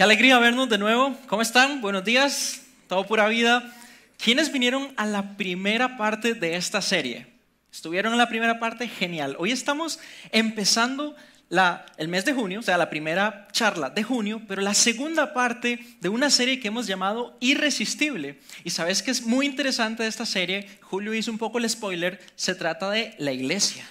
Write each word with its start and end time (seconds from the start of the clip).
Qué 0.00 0.04
alegría 0.04 0.38
vernos 0.38 0.70
de 0.70 0.78
nuevo. 0.78 1.14
¿Cómo 1.26 1.42
están? 1.42 1.82
Buenos 1.82 2.02
días. 2.04 2.62
Todo 2.88 3.06
pura 3.06 3.28
vida. 3.28 3.70
¿Quiénes 4.16 4.50
vinieron 4.50 4.94
a 4.96 5.04
la 5.04 5.36
primera 5.36 5.98
parte 5.98 6.32
de 6.32 6.56
esta 6.56 6.80
serie? 6.80 7.26
¿Estuvieron 7.70 8.12
en 8.12 8.18
la 8.18 8.30
primera 8.30 8.58
parte? 8.58 8.88
Genial. 8.88 9.36
Hoy 9.38 9.52
estamos 9.52 10.00
empezando 10.32 11.14
el 11.98 12.08
mes 12.08 12.24
de 12.24 12.32
junio, 12.32 12.60
o 12.60 12.62
sea, 12.62 12.78
la 12.78 12.88
primera 12.88 13.46
charla 13.52 13.90
de 13.90 14.02
junio, 14.02 14.40
pero 14.48 14.62
la 14.62 14.72
segunda 14.72 15.34
parte 15.34 15.78
de 16.00 16.08
una 16.08 16.30
serie 16.30 16.60
que 16.60 16.68
hemos 16.68 16.86
llamado 16.86 17.36
Irresistible. 17.38 18.40
Y 18.64 18.70
sabes 18.70 19.02
que 19.02 19.10
es 19.10 19.26
muy 19.26 19.44
interesante 19.44 20.04
de 20.04 20.08
esta 20.08 20.24
serie, 20.24 20.66
Julio 20.80 21.12
hizo 21.12 21.30
un 21.30 21.36
poco 21.36 21.58
el 21.58 21.68
spoiler, 21.68 22.18
se 22.36 22.54
trata 22.54 22.88
de 22.88 23.14
la 23.18 23.32
iglesia. 23.32 23.84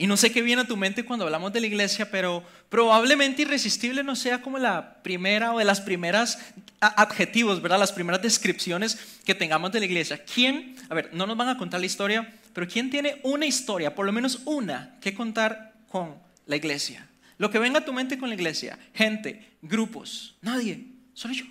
Y 0.00 0.06
no 0.06 0.16
sé 0.16 0.32
qué 0.32 0.40
viene 0.40 0.62
a 0.62 0.66
tu 0.66 0.78
mente 0.78 1.04
cuando 1.04 1.26
hablamos 1.26 1.52
de 1.52 1.60
la 1.60 1.66
iglesia, 1.66 2.10
pero 2.10 2.42
probablemente 2.70 3.42
irresistible 3.42 4.02
no 4.02 4.16
sea 4.16 4.40
como 4.40 4.56
la 4.56 5.02
primera 5.02 5.52
o 5.52 5.58
de 5.58 5.66
las 5.66 5.82
primeras 5.82 6.38
adjetivos, 6.80 7.60
¿verdad? 7.60 7.78
Las 7.78 7.92
primeras 7.92 8.22
descripciones 8.22 8.98
que 9.26 9.34
tengamos 9.34 9.72
de 9.72 9.80
la 9.80 9.84
iglesia. 9.84 10.24
¿Quién, 10.24 10.74
a 10.88 10.94
ver, 10.94 11.10
no 11.12 11.26
nos 11.26 11.36
van 11.36 11.50
a 11.50 11.58
contar 11.58 11.80
la 11.80 11.86
historia, 11.86 12.32
pero 12.54 12.66
quién 12.66 12.88
tiene 12.88 13.20
una 13.24 13.44
historia, 13.44 13.94
por 13.94 14.06
lo 14.06 14.12
menos 14.12 14.40
una, 14.46 14.96
que 15.02 15.12
contar 15.12 15.74
con 15.90 16.14
la 16.46 16.56
iglesia? 16.56 17.06
Lo 17.36 17.50
que 17.50 17.58
venga 17.58 17.80
a 17.80 17.84
tu 17.84 17.92
mente 17.92 18.16
con 18.16 18.30
la 18.30 18.36
iglesia, 18.36 18.78
gente, 18.94 19.50
grupos, 19.60 20.34
nadie, 20.40 20.82
solo 21.12 21.34
yo. 21.34 21.44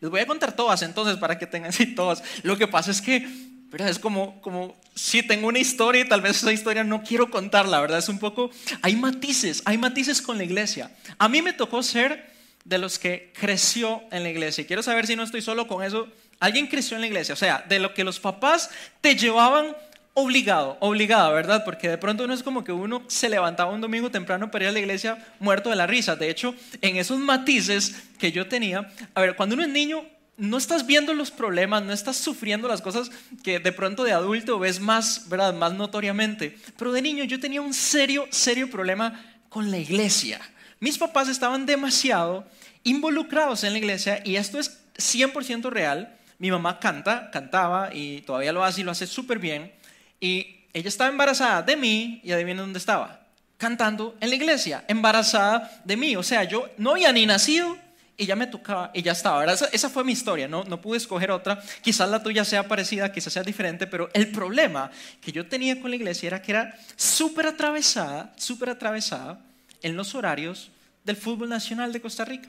Les 0.00 0.10
voy 0.10 0.18
a 0.18 0.26
contar 0.26 0.56
todas 0.56 0.82
entonces 0.82 1.18
para 1.18 1.38
que 1.38 1.46
tengan 1.46 1.68
así 1.70 1.94
todas. 1.94 2.20
Lo 2.42 2.58
que 2.58 2.66
pasa 2.66 2.90
es 2.90 3.00
que 3.00 3.28
¿verdad? 3.70 3.88
Es 3.88 3.98
como, 3.98 4.40
como 4.40 4.76
si 4.94 5.22
tengo 5.22 5.48
una 5.48 5.58
historia 5.58 6.02
y 6.02 6.08
tal 6.08 6.20
vez 6.20 6.38
esa 6.38 6.52
historia 6.52 6.84
no 6.84 7.02
quiero 7.02 7.30
contarla, 7.30 7.80
¿verdad? 7.80 7.98
Es 7.98 8.08
un 8.08 8.18
poco, 8.18 8.50
hay 8.82 8.96
matices, 8.96 9.62
hay 9.64 9.78
matices 9.78 10.22
con 10.22 10.38
la 10.38 10.44
iglesia. 10.44 10.90
A 11.18 11.28
mí 11.28 11.42
me 11.42 11.52
tocó 11.52 11.82
ser 11.82 12.34
de 12.64 12.78
los 12.78 12.98
que 12.98 13.32
creció 13.38 14.02
en 14.10 14.22
la 14.22 14.30
iglesia. 14.30 14.62
Y 14.62 14.64
quiero 14.66 14.82
saber 14.82 15.06
si 15.06 15.14
no 15.16 15.22
estoy 15.22 15.42
solo 15.42 15.68
con 15.68 15.84
eso. 15.84 16.08
Alguien 16.40 16.66
creció 16.66 16.96
en 16.96 17.02
la 17.02 17.06
iglesia, 17.06 17.34
o 17.34 17.36
sea, 17.36 17.64
de 17.68 17.78
lo 17.78 17.94
que 17.94 18.04
los 18.04 18.20
papás 18.20 18.70
te 19.00 19.14
llevaban 19.14 19.74
obligado, 20.18 20.78
obligada, 20.80 21.30
¿verdad? 21.30 21.62
Porque 21.62 21.90
de 21.90 21.98
pronto 21.98 22.26
no 22.26 22.32
es 22.32 22.42
como 22.42 22.64
que 22.64 22.72
uno 22.72 23.02
se 23.06 23.28
levantaba 23.28 23.70
un 23.70 23.82
domingo 23.82 24.10
temprano 24.10 24.50
para 24.50 24.64
ir 24.64 24.68
a 24.70 24.72
la 24.72 24.78
iglesia 24.78 25.18
muerto 25.40 25.68
de 25.68 25.76
la 25.76 25.86
risa. 25.86 26.16
De 26.16 26.30
hecho, 26.30 26.54
en 26.80 26.96
esos 26.96 27.18
matices 27.18 27.94
que 28.18 28.32
yo 28.32 28.48
tenía, 28.48 28.90
a 29.14 29.20
ver, 29.20 29.36
cuando 29.36 29.54
uno 29.54 29.64
es 29.64 29.68
niño, 29.68 30.04
no 30.36 30.58
estás 30.58 30.86
viendo 30.86 31.14
los 31.14 31.30
problemas, 31.30 31.82
no 31.82 31.92
estás 31.92 32.16
sufriendo 32.16 32.68
las 32.68 32.82
cosas 32.82 33.10
que 33.42 33.58
de 33.58 33.72
pronto 33.72 34.04
de 34.04 34.12
adulto 34.12 34.58
ves 34.58 34.80
más, 34.80 35.28
¿verdad? 35.28 35.54
Más 35.54 35.72
notoriamente. 35.72 36.58
Pero 36.76 36.92
de 36.92 37.02
niño 37.02 37.24
yo 37.24 37.40
tenía 37.40 37.62
un 37.62 37.72
serio, 37.72 38.26
serio 38.30 38.70
problema 38.70 39.24
con 39.48 39.70
la 39.70 39.78
iglesia. 39.78 40.40
Mis 40.78 40.98
papás 40.98 41.28
estaban 41.28 41.64
demasiado 41.64 42.46
involucrados 42.84 43.64
en 43.64 43.72
la 43.72 43.78
iglesia 43.78 44.20
y 44.24 44.36
esto 44.36 44.58
es 44.58 44.78
100% 44.98 45.70
real. 45.70 46.14
Mi 46.38 46.50
mamá 46.50 46.78
canta, 46.80 47.30
cantaba 47.30 47.94
y 47.94 48.20
todavía 48.22 48.52
lo 48.52 48.62
hace 48.62 48.82
y 48.82 48.84
lo 48.84 48.90
hace 48.90 49.06
súper 49.06 49.38
bien. 49.38 49.72
Y 50.20 50.64
ella 50.74 50.88
estaba 50.88 51.08
embarazada 51.08 51.62
de 51.62 51.76
mí 51.76 52.20
y 52.22 52.32
adivinen 52.32 52.58
dónde 52.58 52.78
estaba. 52.78 53.20
Cantando 53.56 54.14
en 54.20 54.28
la 54.28 54.34
iglesia, 54.34 54.84
embarazada 54.86 55.80
de 55.84 55.96
mí. 55.96 56.14
O 56.14 56.22
sea, 56.22 56.44
yo 56.44 56.68
no 56.76 56.90
había 56.90 57.10
ni 57.10 57.24
nacido 57.24 57.78
y 58.16 58.26
ya 58.26 58.36
me 58.36 58.46
tocaba 58.46 58.90
y 58.94 59.02
ya 59.02 59.12
estaba. 59.12 59.44
Esa, 59.44 59.90
fue 59.90 60.04
mi 60.04 60.12
historia, 60.12 60.48
¿no? 60.48 60.64
no 60.64 60.80
pude 60.80 60.98
escoger 60.98 61.30
otra. 61.30 61.62
Quizás 61.82 62.08
la 62.08 62.22
tuya 62.22 62.44
sea 62.44 62.66
parecida, 62.66 63.12
quizás 63.12 63.32
sea 63.32 63.42
diferente, 63.42 63.86
pero 63.86 64.08
el 64.14 64.28
problema 64.28 64.90
que 65.20 65.32
yo 65.32 65.46
tenía 65.46 65.80
con 65.80 65.90
la 65.90 65.96
iglesia 65.96 66.28
era 66.28 66.42
que 66.42 66.52
era 66.52 66.78
súper 66.96 67.46
atravesada, 67.46 68.32
súper 68.36 68.70
atravesada 68.70 69.40
en 69.82 69.96
los 69.96 70.14
horarios 70.14 70.70
del 71.04 71.16
fútbol 71.16 71.48
nacional 71.48 71.92
de 71.92 72.00
Costa 72.00 72.24
Rica. 72.24 72.48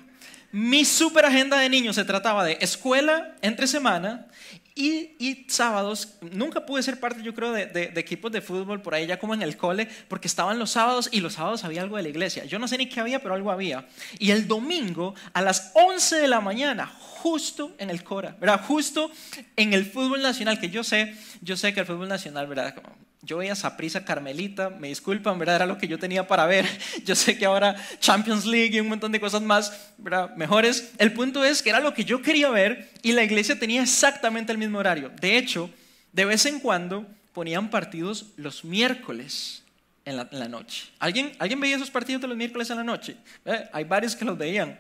Mi 0.51 0.85
super 0.85 1.25
agenda 1.25 1.59
de 1.59 1.69
niños 1.69 1.95
se 1.95 2.05
trataba 2.05 2.45
de 2.45 2.57
escuela 2.61 3.35
entre 3.41 3.67
semana 3.67 4.27
y, 4.77 5.45
sábados, 5.49 6.17
nunca 6.31 6.65
pude 6.65 6.83
ser 6.83 6.99
parte, 6.99 7.23
yo 7.23 7.33
creo, 7.33 7.51
de, 7.51 7.91
equipos 7.95 8.31
de 8.31 8.41
fútbol 8.41 8.81
por 8.81 8.93
ahí 8.93 9.07
ya 9.07 9.17
como 9.17 9.33
en 9.33 9.41
el 9.41 9.57
cole, 9.57 9.87
porque 10.07 10.27
estaban 10.27 10.59
los 10.59 10.71
sábados 10.71 11.09
y 11.11 11.19
los 11.19 11.33
sábados 11.33 11.63
había 11.63 11.81
algo 11.81 11.97
de 11.97 12.03
la 12.03 12.09
iglesia. 12.09 12.45
Yo 12.45 12.59
no 12.59 12.67
sé 12.67 12.77
ni 12.77 12.87
qué 12.87 12.99
había, 12.99 13.19
pero 13.19 13.33
algo 13.33 13.51
había. 13.51 13.87
Y 14.19 14.31
el 14.31 14.47
domingo 14.47 15.15
a 15.33 15.41
las 15.41 15.71
11 15.73 16.17
de 16.17 16.27
la 16.27 16.41
mañana, 16.41 16.85
justo 16.85 17.75
en 17.79 17.89
el 17.89 18.03
Cora, 18.03 18.37
¿verdad? 18.39 18.61
Justo 18.65 19.11
en 19.55 19.73
el 19.73 19.85
fútbol 19.85 20.21
nacional, 20.21 20.59
que 20.59 20.69
yo 20.69 20.83
sé, 20.83 21.15
yo 21.41 21.57
sé 21.57 21.73
que 21.73 21.79
el 21.79 21.85
fútbol 21.85 22.07
nacional, 22.07 22.45
¿verdad? 22.45 22.75
Yo 23.21 23.37
veía 23.37 23.55
Saprisa 23.55 24.05
Carmelita, 24.05 24.69
me 24.69 24.89
disculpan, 24.89 25.39
¿verdad? 25.39 25.55
Era 25.57 25.65
lo 25.65 25.77
que 25.77 25.87
yo 25.87 25.97
tenía 25.97 26.27
para 26.27 26.45
ver. 26.45 26.65
Yo 27.05 27.15
sé 27.15 27.37
que 27.37 27.45
ahora 27.45 27.75
Champions 27.99 28.45
League 28.45 28.75
y 28.77 28.79
un 28.79 28.89
montón 28.89 29.11
de 29.11 29.19
cosas 29.19 29.41
más, 29.41 29.73
¿verdad? 29.97 30.35
Mejores. 30.35 30.91
El 30.97 31.13
punto 31.13 31.43
es 31.43 31.63
que 31.63 31.69
era 31.69 31.79
lo 31.79 31.93
que 31.93 32.05
yo 32.05 32.21
quería 32.21 32.49
ver 32.49 32.89
y 33.01 33.13
la 33.13 33.23
iglesia 33.23 33.57
tenía 33.57 33.81
exactamente 33.81 34.51
el 34.51 34.57
mismo 34.57 34.77
horario. 34.77 35.11
De 35.19 35.37
hecho, 35.37 35.69
de 36.11 36.25
vez 36.25 36.45
en 36.45 36.59
cuando 36.59 37.05
ponían 37.33 37.69
partidos 37.69 38.27
los 38.35 38.63
miércoles 38.63 39.63
en 40.05 40.15
la, 40.15 40.47
noche. 40.47 40.87
¿Alguien, 40.99 41.33
¿Alguien 41.37 41.59
veía 41.59 41.75
esos 41.75 41.91
partidos 41.91 42.21
de 42.21 42.29
los 42.29 42.37
miércoles 42.37 42.69
en 42.69 42.77
la 42.77 42.83
noche? 42.83 43.17
¿Eh? 43.45 43.67
Hay 43.73 43.83
varios 43.83 44.15
que 44.15 44.23
los 44.23 44.37
veían. 44.37 44.79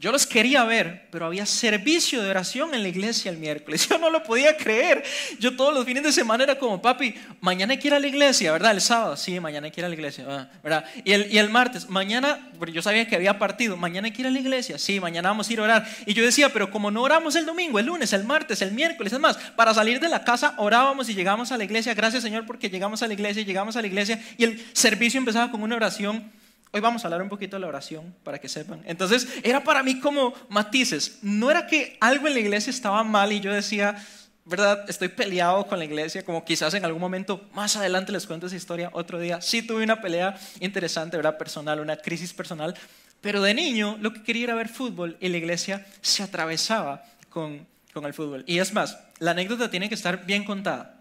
Yo 0.00 0.12
los 0.12 0.28
quería 0.28 0.62
ver, 0.62 1.08
pero 1.10 1.26
había 1.26 1.44
servicio 1.44 2.22
de 2.22 2.30
oración 2.30 2.72
en 2.72 2.84
la 2.84 2.88
iglesia 2.88 3.32
el 3.32 3.36
miércoles. 3.36 3.88
Yo 3.90 3.98
no 3.98 4.10
lo 4.10 4.22
podía 4.22 4.56
creer. 4.56 5.02
Yo 5.40 5.56
todos 5.56 5.74
los 5.74 5.84
fines 5.84 6.04
de 6.04 6.12
semana 6.12 6.44
era 6.44 6.56
como, 6.56 6.80
papi, 6.80 7.16
mañana 7.40 7.72
hay 7.72 7.80
que 7.80 7.88
ir 7.88 7.94
a 7.94 7.98
la 7.98 8.06
iglesia, 8.06 8.52
¿verdad? 8.52 8.70
El 8.70 8.80
sábado, 8.80 9.16
sí, 9.16 9.40
mañana 9.40 9.64
hay 9.64 9.72
que 9.72 9.80
ir 9.80 9.84
a 9.84 9.88
la 9.88 9.96
iglesia, 9.96 10.24
ah, 10.28 10.48
¿verdad? 10.62 10.84
Y 11.02 11.10
el, 11.10 11.32
y 11.32 11.38
el 11.38 11.50
martes, 11.50 11.88
mañana, 11.88 12.48
yo 12.72 12.80
sabía 12.80 13.08
que 13.08 13.16
había 13.16 13.40
partido, 13.40 13.76
mañana 13.76 14.06
hay 14.06 14.12
que 14.12 14.22
ir 14.22 14.28
a 14.28 14.30
la 14.30 14.38
iglesia, 14.38 14.78
sí, 14.78 15.00
mañana 15.00 15.30
vamos 15.30 15.50
a 15.50 15.52
ir 15.52 15.58
a 15.58 15.64
orar. 15.64 15.88
Y 16.06 16.14
yo 16.14 16.24
decía, 16.24 16.52
pero 16.52 16.70
como 16.70 16.92
no 16.92 17.02
oramos 17.02 17.34
el 17.34 17.44
domingo, 17.44 17.80
el 17.80 17.86
lunes, 17.86 18.12
el 18.12 18.22
martes, 18.22 18.62
el 18.62 18.70
miércoles, 18.70 19.12
es 19.12 19.18
más, 19.18 19.36
para 19.56 19.74
salir 19.74 19.98
de 19.98 20.08
la 20.08 20.22
casa 20.22 20.54
orábamos 20.58 21.08
y 21.08 21.14
llegamos 21.14 21.50
a 21.50 21.58
la 21.58 21.64
iglesia. 21.64 21.92
Gracias 21.94 22.22
Señor 22.22 22.46
porque 22.46 22.70
llegamos 22.70 23.02
a 23.02 23.08
la 23.08 23.14
iglesia, 23.14 23.42
llegamos 23.42 23.74
a 23.74 23.80
la 23.80 23.88
iglesia 23.88 24.22
y 24.36 24.44
el 24.44 24.64
servicio 24.74 25.18
empezaba 25.18 25.50
con 25.50 25.60
una 25.60 25.74
oración 25.74 26.37
Hoy 26.70 26.80
vamos 26.80 27.02
a 27.02 27.06
hablar 27.06 27.22
un 27.22 27.30
poquito 27.30 27.56
de 27.56 27.60
la 27.60 27.66
oración 27.66 28.14
para 28.22 28.38
que 28.38 28.48
sepan. 28.48 28.82
Entonces, 28.84 29.26
era 29.42 29.64
para 29.64 29.82
mí 29.82 30.00
como 30.00 30.34
matices. 30.50 31.18
No 31.22 31.50
era 31.50 31.66
que 31.66 31.96
algo 32.00 32.26
en 32.26 32.34
la 32.34 32.40
iglesia 32.40 32.70
estaba 32.70 33.02
mal 33.04 33.32
y 33.32 33.40
yo 33.40 33.52
decía, 33.52 33.96
¿verdad? 34.44 34.84
Estoy 34.88 35.08
peleado 35.08 35.66
con 35.66 35.78
la 35.78 35.86
iglesia, 35.86 36.24
como 36.24 36.44
quizás 36.44 36.74
en 36.74 36.84
algún 36.84 37.00
momento 37.00 37.48
más 37.54 37.76
adelante 37.76 38.12
les 38.12 38.26
cuento 38.26 38.46
esa 38.46 38.56
historia 38.56 38.90
otro 38.92 39.18
día. 39.18 39.40
Sí 39.40 39.62
tuve 39.62 39.82
una 39.82 40.02
pelea 40.02 40.38
interesante, 40.60 41.16
¿verdad? 41.16 41.38
Personal, 41.38 41.80
una 41.80 41.96
crisis 41.96 42.34
personal. 42.34 42.74
Pero 43.20 43.40
de 43.42 43.54
niño 43.54 43.96
lo 44.00 44.12
que 44.12 44.22
quería 44.22 44.44
era 44.44 44.54
ver 44.54 44.68
fútbol 44.68 45.16
y 45.20 45.28
la 45.28 45.38
iglesia 45.38 45.86
se 46.02 46.22
atravesaba 46.22 47.02
con, 47.30 47.66
con 47.94 48.04
el 48.04 48.12
fútbol. 48.12 48.44
Y 48.46 48.58
es 48.58 48.74
más, 48.74 48.98
la 49.18 49.30
anécdota 49.30 49.70
tiene 49.70 49.88
que 49.88 49.94
estar 49.94 50.26
bien 50.26 50.44
contada. 50.44 50.97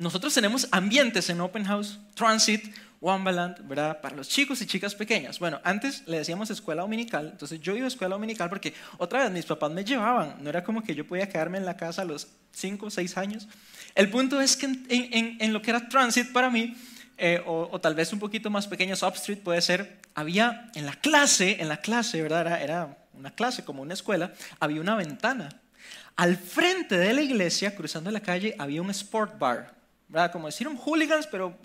Nosotros 0.00 0.32
tenemos 0.32 0.66
ambientes 0.70 1.28
en 1.28 1.42
Open 1.42 1.62
House, 1.64 1.98
Transit, 2.14 2.74
Wambaland, 3.02 3.68
¿verdad? 3.68 4.00
Para 4.00 4.16
los 4.16 4.30
chicos 4.30 4.62
y 4.62 4.66
chicas 4.66 4.94
pequeñas. 4.94 5.38
Bueno, 5.38 5.60
antes 5.62 6.04
le 6.06 6.16
decíamos 6.16 6.48
escuela 6.48 6.80
dominical, 6.80 7.28
entonces 7.30 7.60
yo 7.60 7.76
iba 7.76 7.84
a 7.84 7.88
escuela 7.88 8.14
dominical 8.14 8.48
porque 8.48 8.72
otra 8.96 9.24
vez 9.24 9.30
mis 9.30 9.44
papás 9.44 9.70
me 9.70 9.84
llevaban, 9.84 10.36
no 10.42 10.48
era 10.48 10.64
como 10.64 10.82
que 10.82 10.94
yo 10.94 11.06
podía 11.06 11.28
quedarme 11.28 11.58
en 11.58 11.66
la 11.66 11.76
casa 11.76 12.00
a 12.00 12.06
los 12.06 12.28
5 12.52 12.86
o 12.86 12.90
6 12.90 13.18
años. 13.18 13.46
El 13.94 14.08
punto 14.08 14.40
es 14.40 14.56
que 14.56 14.68
en, 14.88 15.52
lo 15.52 15.60
que 15.60 15.68
era 15.68 15.86
transit 15.86 16.32
para 16.32 16.48
mí, 16.48 16.74
eh, 17.18 17.42
o, 17.44 17.78
tal 17.78 17.94
vez 17.94 18.10
un 18.14 18.20
poquito 18.20 18.48
más 18.48 18.66
pequeño, 18.66 18.94
Street 18.94 19.40
puede 19.44 19.60
ser, 19.60 20.00
había 20.14 20.70
en 20.74 20.86
la 20.86 20.94
clase, 20.94 21.60
en 21.60 21.68
la 21.68 21.82
clase, 21.82 22.22
¿verdad? 22.22 22.40
Era, 22.40 22.62
era 22.62 22.98
una 23.12 23.34
clase 23.34 23.66
como 23.66 23.82
una 23.82 23.92
escuela, 23.92 24.32
había 24.60 24.80
una 24.80 24.94
ventana. 24.94 25.50
Al 26.16 26.38
frente 26.38 26.96
de 26.96 27.12
la 27.12 27.20
iglesia, 27.20 27.76
cruzando 27.76 28.10
la 28.10 28.20
calle, 28.20 28.56
había 28.58 28.80
un 28.80 28.88
sport 28.88 29.38
bar, 29.38 29.79
¿verdad? 30.10 30.32
Como 30.32 30.46
decir 30.46 30.68
un 30.68 30.76
hooligans, 30.76 31.26
pero 31.26 31.56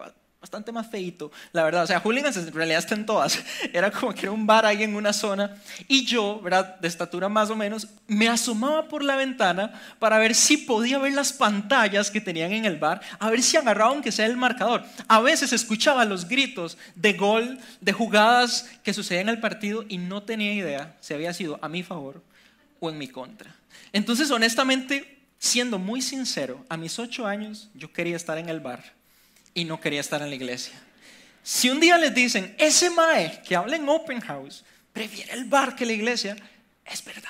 bastante 0.46 0.72
más 0.72 0.86
feito, 0.88 1.32
la 1.54 1.64
verdad. 1.64 1.86
O 1.86 1.88
sea, 1.88 2.00
hooligans 2.00 2.38
en 2.38 2.54
realidad 2.54 2.78
están 2.78 3.04
todas. 3.04 3.44
Era 3.74 3.90
como 3.90 4.14
que 4.14 4.22
era 4.22 4.32
un 4.32 4.46
bar 4.46 4.64
ahí 4.64 4.84
en 4.84 4.96
una 4.96 5.12
zona. 5.12 5.58
Y 5.88 6.06
yo, 6.06 6.40
¿verdad? 6.40 6.80
De 6.80 6.88
estatura 6.88 7.28
más 7.30 7.50
o 7.50 7.56
menos, 7.56 7.88
me 8.06 8.30
asomaba 8.30 8.88
por 8.88 9.04
la 9.04 9.16
ventana 9.16 9.74
para 9.98 10.20
ver 10.20 10.36
si 10.36 10.58
podía 10.58 11.00
ver 11.00 11.14
las 11.14 11.34
pantallas 11.34 12.12
que 12.12 12.22
tenían 12.22 12.52
en 12.52 12.66
el 12.66 12.78
bar, 12.78 13.02
a 13.18 13.32
ver 13.32 13.42
si 13.42 13.58
agarraban 13.58 14.04
que 14.04 14.12
sea 14.12 14.28
el 14.28 14.38
marcador. 14.38 14.86
A 15.08 15.20
veces 15.20 15.52
escuchaba 15.52 16.06
los 16.06 16.28
gritos 16.28 16.78
de 16.94 17.14
gol, 17.14 17.58
de 17.82 17.94
jugadas 17.94 18.70
que 18.84 18.94
sucedían 18.94 19.30
en 19.30 19.36
el 19.36 19.42
partido 19.42 19.84
y 19.90 19.98
no 19.98 20.22
tenía 20.22 20.54
idea 20.54 20.96
si 21.00 21.16
había 21.16 21.34
sido 21.34 21.58
a 21.64 21.70
mi 21.70 21.82
favor 21.82 22.22
o 22.80 22.92
en 22.92 23.00
mi 23.00 23.08
contra. 23.08 23.56
Entonces, 23.94 24.30
honestamente, 24.30 25.15
siendo 25.40 25.80
muy 25.80 26.02
sincero, 26.02 26.66
a 26.70 26.78
mis 26.78 27.00
ocho 27.00 27.28
años 27.28 27.70
yo 27.74 27.92
quería 27.92 28.16
estar 28.16 28.38
en 28.38 28.50
el 28.50 28.60
bar 28.60 28.94
y 29.54 29.66
no 29.66 29.80
quería 29.80 30.02
estar 30.02 30.22
en 30.22 30.30
la 30.30 30.36
iglesia. 30.36 30.74
Si 31.44 31.70
un 31.70 31.80
día 31.80 31.98
les 31.98 32.14
dicen, 32.14 32.56
ese 32.58 32.90
Mae 32.90 33.42
que 33.44 33.56
habla 33.56 33.76
en 33.76 33.88
Open 33.88 34.20
House 34.22 34.64
prefiere 34.92 35.34
el 35.34 35.46
bar 35.46 35.76
que 35.76 35.86
la 35.86 35.94
iglesia, 35.94 36.36
es 36.86 37.04
verdad. 37.04 37.30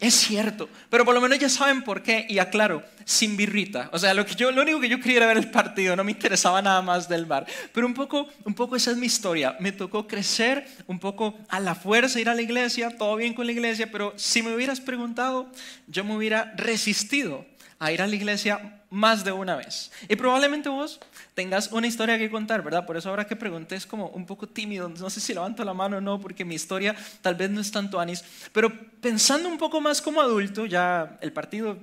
Es 0.00 0.14
cierto, 0.14 0.68
pero 0.90 1.04
por 1.04 1.14
lo 1.14 1.20
menos 1.20 1.38
ya 1.38 1.48
saben 1.48 1.82
por 1.82 2.02
qué. 2.02 2.26
Y 2.28 2.38
aclaro, 2.38 2.82
sin 3.04 3.36
birrita. 3.36 3.88
O 3.92 3.98
sea, 3.98 4.12
lo, 4.14 4.26
que 4.26 4.34
yo, 4.34 4.50
lo 4.50 4.62
único 4.62 4.80
que 4.80 4.88
yo 4.88 5.00
quería 5.00 5.18
era 5.18 5.26
ver 5.26 5.38
el 5.38 5.50
partido, 5.50 5.96
no 5.96 6.04
me 6.04 6.12
interesaba 6.12 6.60
nada 6.60 6.82
más 6.82 7.08
del 7.08 7.24
bar. 7.24 7.46
Pero 7.72 7.86
un 7.86 7.94
poco, 7.94 8.28
un 8.44 8.54
poco 8.54 8.76
esa 8.76 8.90
es 8.90 8.96
mi 8.96 9.06
historia. 9.06 9.56
Me 9.60 9.72
tocó 9.72 10.06
crecer 10.06 10.66
un 10.86 10.98
poco 10.98 11.38
a 11.48 11.60
la 11.60 11.74
fuerza, 11.74 12.20
ir 12.20 12.28
a 12.28 12.34
la 12.34 12.42
iglesia, 12.42 12.96
todo 12.96 13.16
bien 13.16 13.32
con 13.32 13.46
la 13.46 13.52
iglesia, 13.52 13.90
pero 13.90 14.12
si 14.16 14.42
me 14.42 14.54
hubieras 14.54 14.80
preguntado, 14.80 15.50
yo 15.86 16.04
me 16.04 16.16
hubiera 16.16 16.52
resistido 16.56 17.46
a 17.78 17.92
ir 17.92 18.00
a 18.00 18.06
la 18.06 18.14
iglesia 18.14 18.82
más 18.90 19.24
de 19.24 19.32
una 19.32 19.56
vez. 19.56 19.90
Y 20.08 20.16
probablemente 20.16 20.68
vos 20.68 21.00
tengas 21.34 21.70
una 21.72 21.86
historia 21.86 22.18
que 22.18 22.30
contar, 22.30 22.62
¿verdad? 22.62 22.86
Por 22.86 22.96
eso 22.96 23.10
ahora 23.10 23.26
que 23.26 23.36
pregunté 23.36 23.76
es 23.76 23.86
como 23.86 24.08
un 24.08 24.24
poco 24.24 24.48
tímido, 24.48 24.88
no 24.88 25.10
sé 25.10 25.20
si 25.20 25.34
levanto 25.34 25.64
la 25.64 25.74
mano 25.74 25.98
o 25.98 26.00
no, 26.00 26.20
porque 26.20 26.44
mi 26.44 26.54
historia 26.54 26.94
tal 27.20 27.34
vez 27.34 27.50
no 27.50 27.60
es 27.60 27.70
tanto 27.70 28.00
anis, 28.00 28.24
pero 28.52 28.72
pensando 29.00 29.48
un 29.48 29.58
poco 29.58 29.80
más 29.80 30.00
como 30.00 30.20
adulto, 30.20 30.66
ya 30.66 31.18
el 31.20 31.32
partido 31.32 31.76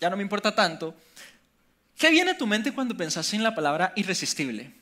ya 0.00 0.08
no 0.10 0.16
me 0.16 0.22
importa 0.22 0.54
tanto, 0.54 0.94
¿qué 1.96 2.10
viene 2.10 2.32
a 2.32 2.38
tu 2.38 2.46
mente 2.46 2.72
cuando 2.72 2.96
pensás 2.96 3.34
en 3.34 3.42
la 3.42 3.54
palabra 3.54 3.92
irresistible? 3.96 4.72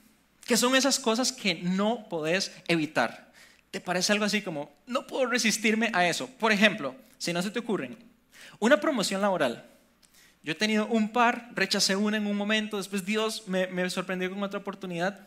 ¿Qué 0.47 0.57
son 0.57 0.77
esas 0.77 0.99
cosas 0.99 1.33
que 1.33 1.57
no 1.57 2.09
podés 2.09 2.53
evitar? 2.69 3.33
¿Te 3.71 3.81
parece 3.81 4.13
algo 4.13 4.25
así 4.25 4.43
como, 4.43 4.73
no 4.87 5.07
puedo 5.07 5.27
resistirme 5.27 5.91
a 5.93 6.09
eso? 6.09 6.27
Por 6.39 6.53
ejemplo, 6.53 6.95
si 7.19 7.33
no 7.33 7.43
se 7.43 7.51
te 7.51 7.59
ocurren, 7.59 7.99
una 8.59 8.81
promoción 8.81 9.21
laboral 9.21 9.65
yo 10.43 10.53
he 10.53 10.55
tenido 10.55 10.87
un 10.87 11.11
par, 11.11 11.51
rechacé 11.55 11.97
una 11.97 12.17
en 12.17 12.27
un 12.27 12.37
momento, 12.37 12.77
después 12.77 13.05
Dios 13.05 13.45
me, 13.47 13.67
me 13.69 13.89
sorprendió 13.91 14.31
con 14.31 14.43
otra 14.43 14.61
oportunidad. 14.61 15.27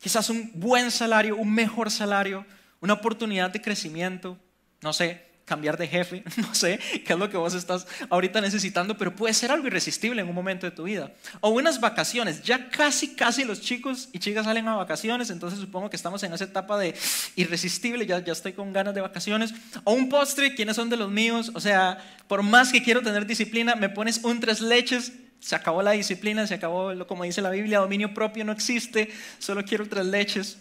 Quizás 0.00 0.30
un 0.30 0.50
buen 0.54 0.90
salario, 0.90 1.36
un 1.36 1.52
mejor 1.52 1.90
salario, 1.90 2.46
una 2.80 2.94
oportunidad 2.94 3.50
de 3.50 3.62
crecimiento, 3.62 4.38
no 4.80 4.92
sé, 4.92 5.33
cambiar 5.44 5.76
de 5.76 5.86
jefe, 5.86 6.24
no 6.36 6.54
sé 6.54 6.78
qué 7.04 7.12
es 7.12 7.18
lo 7.18 7.28
que 7.28 7.36
vos 7.36 7.54
estás 7.54 7.86
ahorita 8.10 8.40
necesitando, 8.40 8.96
pero 8.96 9.14
puede 9.14 9.34
ser 9.34 9.50
algo 9.50 9.66
irresistible 9.66 10.22
en 10.22 10.28
un 10.28 10.34
momento 10.34 10.66
de 10.66 10.72
tu 10.72 10.84
vida. 10.84 11.12
O 11.40 11.50
unas 11.50 11.80
vacaciones, 11.80 12.42
ya 12.42 12.70
casi, 12.70 13.14
casi 13.14 13.44
los 13.44 13.60
chicos 13.60 14.08
y 14.12 14.18
chicas 14.18 14.44
salen 14.44 14.66
a 14.68 14.76
vacaciones, 14.76 15.30
entonces 15.30 15.60
supongo 15.60 15.90
que 15.90 15.96
estamos 15.96 16.22
en 16.22 16.32
esa 16.32 16.44
etapa 16.44 16.78
de 16.78 16.94
irresistible, 17.36 18.06
ya, 18.06 18.24
ya 18.24 18.32
estoy 18.32 18.52
con 18.52 18.72
ganas 18.72 18.94
de 18.94 19.00
vacaciones. 19.00 19.54
O 19.84 19.92
un 19.92 20.08
postre, 20.08 20.54
¿quiénes 20.54 20.76
son 20.76 20.88
de 20.88 20.96
los 20.96 21.10
míos? 21.10 21.50
O 21.54 21.60
sea, 21.60 21.98
por 22.28 22.42
más 22.42 22.72
que 22.72 22.82
quiero 22.82 23.02
tener 23.02 23.26
disciplina, 23.26 23.74
me 23.74 23.88
pones 23.88 24.20
un 24.24 24.40
tres 24.40 24.60
leches, 24.60 25.12
se 25.40 25.54
acabó 25.54 25.82
la 25.82 25.90
disciplina, 25.90 26.46
se 26.46 26.54
acabó, 26.54 27.06
como 27.06 27.24
dice 27.24 27.42
la 27.42 27.50
Biblia, 27.50 27.80
dominio 27.80 28.14
propio 28.14 28.44
no 28.44 28.52
existe, 28.52 29.10
solo 29.38 29.62
quiero 29.62 29.86
tres 29.86 30.06
leches. 30.06 30.58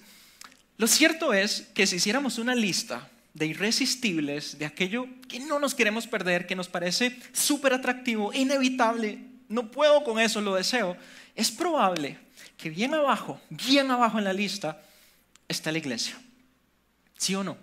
Lo 0.77 0.87
cierto 0.87 1.33
es 1.33 1.69
que 1.73 1.87
si 1.87 1.97
hiciéramos 1.97 2.37
una 2.37 2.55
lista 2.55 3.09
de 3.33 3.47
irresistibles, 3.47 4.59
de 4.59 4.65
aquello 4.65 5.07
que 5.27 5.39
no 5.39 5.59
nos 5.59 5.73
queremos 5.73 6.07
perder, 6.07 6.45
que 6.45 6.55
nos 6.55 6.67
parece 6.67 7.19
súper 7.31 7.73
atractivo, 7.73 8.31
inevitable, 8.33 9.19
no 9.49 9.71
puedo 9.71 10.03
con 10.03 10.19
eso, 10.19 10.41
lo 10.41 10.55
deseo, 10.55 10.95
es 11.35 11.51
probable 11.51 12.19
que 12.57 12.69
bien 12.69 12.93
abajo, 12.93 13.41
bien 13.49 13.89
abajo 13.91 14.19
en 14.19 14.25
la 14.25 14.33
lista, 14.33 14.81
está 15.47 15.71
la 15.71 15.79
iglesia. 15.79 16.19
¿Sí 17.17 17.35
o 17.35 17.43
no? 17.43 17.57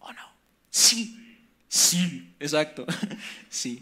¿O 0.00 0.12
no? 0.12 0.32
Sí, 0.70 1.46
sí, 1.68 2.34
exacto, 2.40 2.86
sí. 3.48 3.80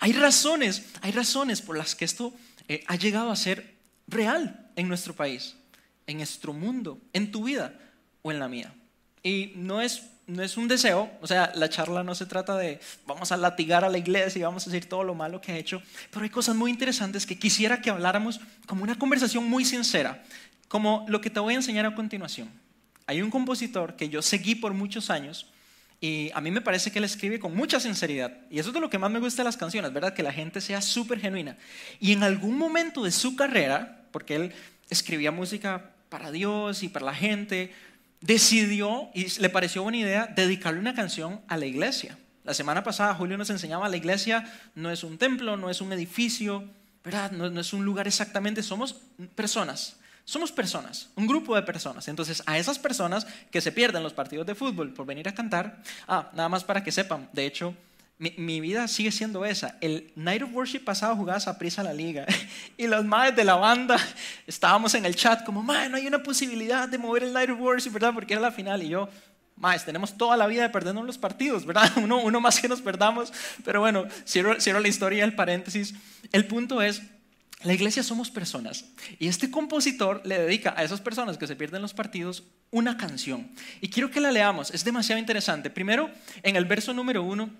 Hay 0.00 0.12
razones, 0.12 0.86
hay 1.02 1.12
razones 1.12 1.60
por 1.60 1.76
las 1.76 1.94
que 1.94 2.04
esto 2.04 2.34
eh, 2.68 2.82
ha 2.86 2.96
llegado 2.96 3.30
a 3.30 3.36
ser 3.36 3.74
real 4.08 4.70
en 4.76 4.88
nuestro 4.88 5.14
país, 5.14 5.56
en 6.06 6.16
nuestro 6.16 6.52
mundo, 6.52 6.98
en 7.12 7.30
tu 7.30 7.44
vida 7.44 7.78
o 8.22 8.32
en 8.32 8.38
la 8.38 8.48
mía. 8.48 8.74
Y 9.22 9.52
no 9.56 9.80
es, 9.80 10.02
no 10.26 10.42
es 10.42 10.56
un 10.56 10.68
deseo, 10.68 11.10
o 11.20 11.26
sea, 11.26 11.52
la 11.54 11.68
charla 11.68 12.02
no 12.02 12.14
se 12.14 12.26
trata 12.26 12.56
de 12.56 12.80
vamos 13.06 13.32
a 13.32 13.36
latigar 13.36 13.84
a 13.84 13.88
la 13.88 13.98
iglesia 13.98 14.38
y 14.38 14.42
vamos 14.42 14.66
a 14.66 14.70
decir 14.70 14.88
todo 14.88 15.04
lo 15.04 15.14
malo 15.14 15.40
que 15.40 15.52
ha 15.52 15.58
hecho, 15.58 15.82
pero 16.10 16.22
hay 16.22 16.30
cosas 16.30 16.56
muy 16.56 16.70
interesantes 16.70 17.26
que 17.26 17.38
quisiera 17.38 17.82
que 17.82 17.90
habláramos 17.90 18.40
como 18.66 18.82
una 18.82 18.98
conversación 18.98 19.44
muy 19.48 19.64
sincera, 19.64 20.22
como 20.68 21.04
lo 21.08 21.20
que 21.20 21.30
te 21.30 21.40
voy 21.40 21.54
a 21.54 21.56
enseñar 21.56 21.86
a 21.86 21.94
continuación. 21.94 22.48
Hay 23.06 23.22
un 23.22 23.30
compositor 23.30 23.96
que 23.96 24.08
yo 24.08 24.22
seguí 24.22 24.54
por 24.54 24.72
muchos 24.72 25.10
años 25.10 25.50
y 26.00 26.30
a 26.32 26.40
mí 26.40 26.50
me 26.50 26.62
parece 26.62 26.90
que 26.90 26.98
él 26.98 27.04
escribe 27.04 27.38
con 27.38 27.54
mucha 27.54 27.78
sinceridad. 27.78 28.32
Y 28.50 28.58
eso 28.58 28.70
es 28.70 28.74
de 28.74 28.80
lo 28.80 28.88
que 28.88 28.98
más 28.98 29.10
me 29.10 29.20
gusta 29.20 29.42
de 29.42 29.44
las 29.44 29.56
canciones, 29.56 29.92
¿verdad? 29.92 30.14
Que 30.14 30.22
la 30.22 30.32
gente 30.32 30.60
sea 30.62 30.80
súper 30.80 31.20
genuina. 31.20 31.58
Y 31.98 32.12
en 32.12 32.22
algún 32.22 32.56
momento 32.56 33.04
de 33.04 33.10
su 33.10 33.36
carrera, 33.36 34.06
porque 34.10 34.36
él 34.36 34.52
escribía 34.88 35.30
música 35.30 35.90
para 36.08 36.30
Dios 36.30 36.82
y 36.82 36.88
para 36.88 37.06
la 37.06 37.14
gente, 37.14 37.72
decidió 38.20 39.10
y 39.14 39.26
le 39.40 39.48
pareció 39.48 39.82
buena 39.82 39.98
idea 39.98 40.26
dedicarle 40.26 40.80
una 40.80 40.94
canción 40.94 41.40
a 41.48 41.56
la 41.56 41.66
iglesia. 41.66 42.18
La 42.44 42.54
semana 42.54 42.82
pasada 42.82 43.14
Julio 43.14 43.36
nos 43.36 43.50
enseñaba, 43.50 43.88
la 43.88 43.96
iglesia 43.96 44.50
no 44.74 44.90
es 44.90 45.04
un 45.04 45.18
templo, 45.18 45.56
no 45.56 45.70
es 45.70 45.80
un 45.80 45.92
edificio, 45.92 46.64
¿verdad? 47.04 47.30
No, 47.32 47.50
no 47.50 47.60
es 47.60 47.72
un 47.72 47.84
lugar 47.84 48.06
exactamente, 48.06 48.62
somos 48.62 48.96
personas. 49.34 49.96
Somos 50.24 50.52
personas, 50.52 51.08
un 51.16 51.26
grupo 51.26 51.56
de 51.56 51.62
personas. 51.62 52.06
Entonces, 52.06 52.42
a 52.46 52.56
esas 52.56 52.78
personas 52.78 53.26
que 53.50 53.60
se 53.60 53.72
pierden 53.72 54.02
los 54.02 54.12
partidos 54.12 54.46
de 54.46 54.54
fútbol 54.54 54.92
por 54.92 55.04
venir 55.04 55.28
a 55.28 55.34
cantar, 55.34 55.82
ah, 56.06 56.30
nada 56.34 56.48
más 56.48 56.62
para 56.62 56.84
que 56.84 56.92
sepan, 56.92 57.28
de 57.32 57.46
hecho, 57.46 57.74
mi, 58.20 58.60
vida 58.60 58.86
sigue 58.86 59.10
siendo 59.10 59.46
esa. 59.46 59.78
El 59.80 60.12
Night 60.14 60.42
of 60.42 60.50
Worship 60.52 60.80
pasado 60.80 61.16
jugaba 61.16 61.40
a 61.44 61.58
prisa 61.58 61.82
la 61.82 61.94
liga 61.94 62.26
y 62.76 62.86
los 62.86 63.04
madres 63.04 63.34
de 63.34 63.44
la 63.44 63.54
banda 63.54 63.96
estábamos 64.46 64.94
en 64.94 65.06
el 65.06 65.16
chat 65.16 65.42
como, 65.44 65.62
madre, 65.62 65.88
no 65.88 65.96
hay 65.96 66.06
una 66.06 66.22
posibilidad 66.22 66.86
de 66.86 66.98
mover 66.98 67.22
el 67.22 67.32
Night 67.32 67.48
of 67.48 67.58
Worship, 67.58 67.90
¿verdad? 67.90 68.12
Porque 68.12 68.34
era 68.34 68.42
la 68.42 68.52
final 68.52 68.82
y 68.82 68.90
yo, 68.90 69.08
más, 69.56 69.86
tenemos 69.86 70.18
toda 70.18 70.36
la 70.36 70.46
vida 70.46 70.62
de 70.62 70.68
perdernos 70.68 71.06
los 71.06 71.16
partidos, 71.16 71.64
¿verdad? 71.64 71.90
Uno, 71.96 72.18
uno 72.18 72.40
más 72.40 72.60
que 72.60 72.68
nos 72.68 72.82
perdamos, 72.82 73.32
pero 73.64 73.80
bueno, 73.80 74.06
cierro, 74.26 74.60
cierro 74.60 74.80
la 74.80 74.88
historia, 74.88 75.24
el 75.24 75.34
paréntesis. 75.34 75.94
El 76.30 76.46
punto 76.46 76.82
es, 76.82 77.00
la 77.62 77.72
iglesia 77.72 78.02
somos 78.02 78.30
personas 78.30 78.86
y 79.18 79.28
este 79.28 79.50
compositor 79.50 80.22
le 80.24 80.38
dedica 80.38 80.74
a 80.76 80.82
esas 80.82 81.00
personas 81.00 81.38
que 81.38 81.46
se 81.46 81.56
pierden 81.56 81.82
los 81.82 81.94
partidos 81.94 82.44
una 82.70 82.98
canción. 82.98 83.50
Y 83.80 83.88
quiero 83.88 84.10
que 84.10 84.20
la 84.20 84.30
leamos, 84.30 84.70
es 84.72 84.84
demasiado 84.84 85.18
interesante. 85.18 85.70
Primero, 85.70 86.10
en 86.42 86.56
el 86.56 86.66
verso 86.66 86.92
número 86.94 87.22
uno, 87.22 87.50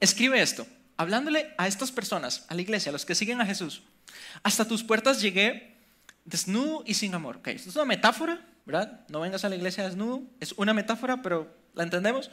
Escribe 0.00 0.40
esto, 0.40 0.66
hablándole 0.96 1.52
a 1.58 1.68
estas 1.68 1.92
personas, 1.92 2.46
a 2.48 2.54
la 2.54 2.62
iglesia, 2.62 2.90
a 2.90 2.92
los 2.92 3.04
que 3.04 3.14
siguen 3.14 3.40
a 3.40 3.46
Jesús. 3.46 3.82
Hasta 4.42 4.66
tus 4.66 4.82
puertas 4.82 5.20
llegué 5.20 5.76
desnudo 6.24 6.82
y 6.86 6.94
sin 6.94 7.14
amor. 7.14 7.36
Okay, 7.36 7.56
esto 7.56 7.70
es 7.70 7.76
una 7.76 7.84
metáfora, 7.84 8.40
¿verdad? 8.64 9.00
No 9.08 9.20
vengas 9.20 9.44
a 9.44 9.48
la 9.48 9.56
iglesia 9.56 9.84
desnudo, 9.84 10.22
es 10.40 10.52
una 10.52 10.72
metáfora, 10.72 11.22
pero 11.22 11.54
la 11.74 11.84
entendemos. 11.84 12.30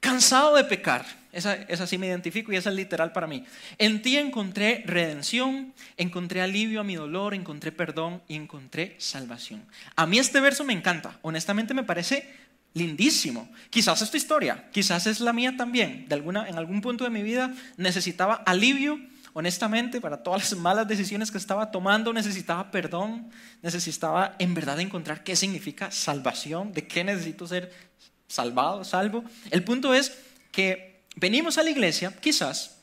Cansado 0.00 0.56
de 0.56 0.64
pecar, 0.64 1.06
esa, 1.32 1.54
esa 1.54 1.86
sí 1.86 1.96
me 1.96 2.06
identifico 2.06 2.52
y 2.52 2.56
esa 2.56 2.68
es 2.68 2.76
literal 2.76 3.12
para 3.12 3.26
mí. 3.26 3.44
En 3.78 4.02
ti 4.02 4.18
encontré 4.18 4.82
redención, 4.86 5.72
encontré 5.96 6.42
alivio 6.42 6.80
a 6.80 6.84
mi 6.84 6.94
dolor, 6.94 7.32
encontré 7.32 7.72
perdón 7.72 8.22
y 8.28 8.34
encontré 8.34 8.96
salvación. 8.98 9.64
A 9.96 10.06
mí 10.06 10.18
este 10.18 10.40
verso 10.40 10.62
me 10.62 10.74
encanta, 10.74 11.18
honestamente 11.22 11.72
me 11.72 11.84
parece 11.84 12.30
lindísimo. 12.74 13.48
Quizás 13.70 14.02
es 14.02 14.10
tu 14.10 14.16
historia, 14.16 14.68
quizás 14.72 15.06
es 15.06 15.20
la 15.20 15.32
mía 15.32 15.56
también. 15.56 16.06
De 16.08 16.14
alguna, 16.14 16.48
en 16.48 16.58
algún 16.58 16.80
punto 16.80 17.04
de 17.04 17.10
mi 17.10 17.22
vida 17.22 17.54
necesitaba 17.76 18.34
alivio, 18.34 19.00
honestamente, 19.32 20.00
para 20.00 20.22
todas 20.22 20.50
las 20.50 20.60
malas 20.60 20.86
decisiones 20.86 21.30
que 21.30 21.38
estaba 21.38 21.70
tomando, 21.70 22.12
necesitaba 22.12 22.70
perdón, 22.70 23.30
necesitaba 23.62 24.34
en 24.38 24.54
verdad 24.54 24.78
encontrar 24.80 25.22
qué 25.22 25.36
significa 25.36 25.90
salvación, 25.90 26.72
de 26.72 26.86
qué 26.86 27.04
necesito 27.04 27.46
ser 27.46 27.72
salvado, 28.28 28.84
salvo. 28.84 29.24
El 29.50 29.62
punto 29.64 29.94
es 29.94 30.18
que 30.50 31.04
venimos 31.16 31.58
a 31.58 31.62
la 31.62 31.70
iglesia, 31.70 32.14
quizás, 32.20 32.78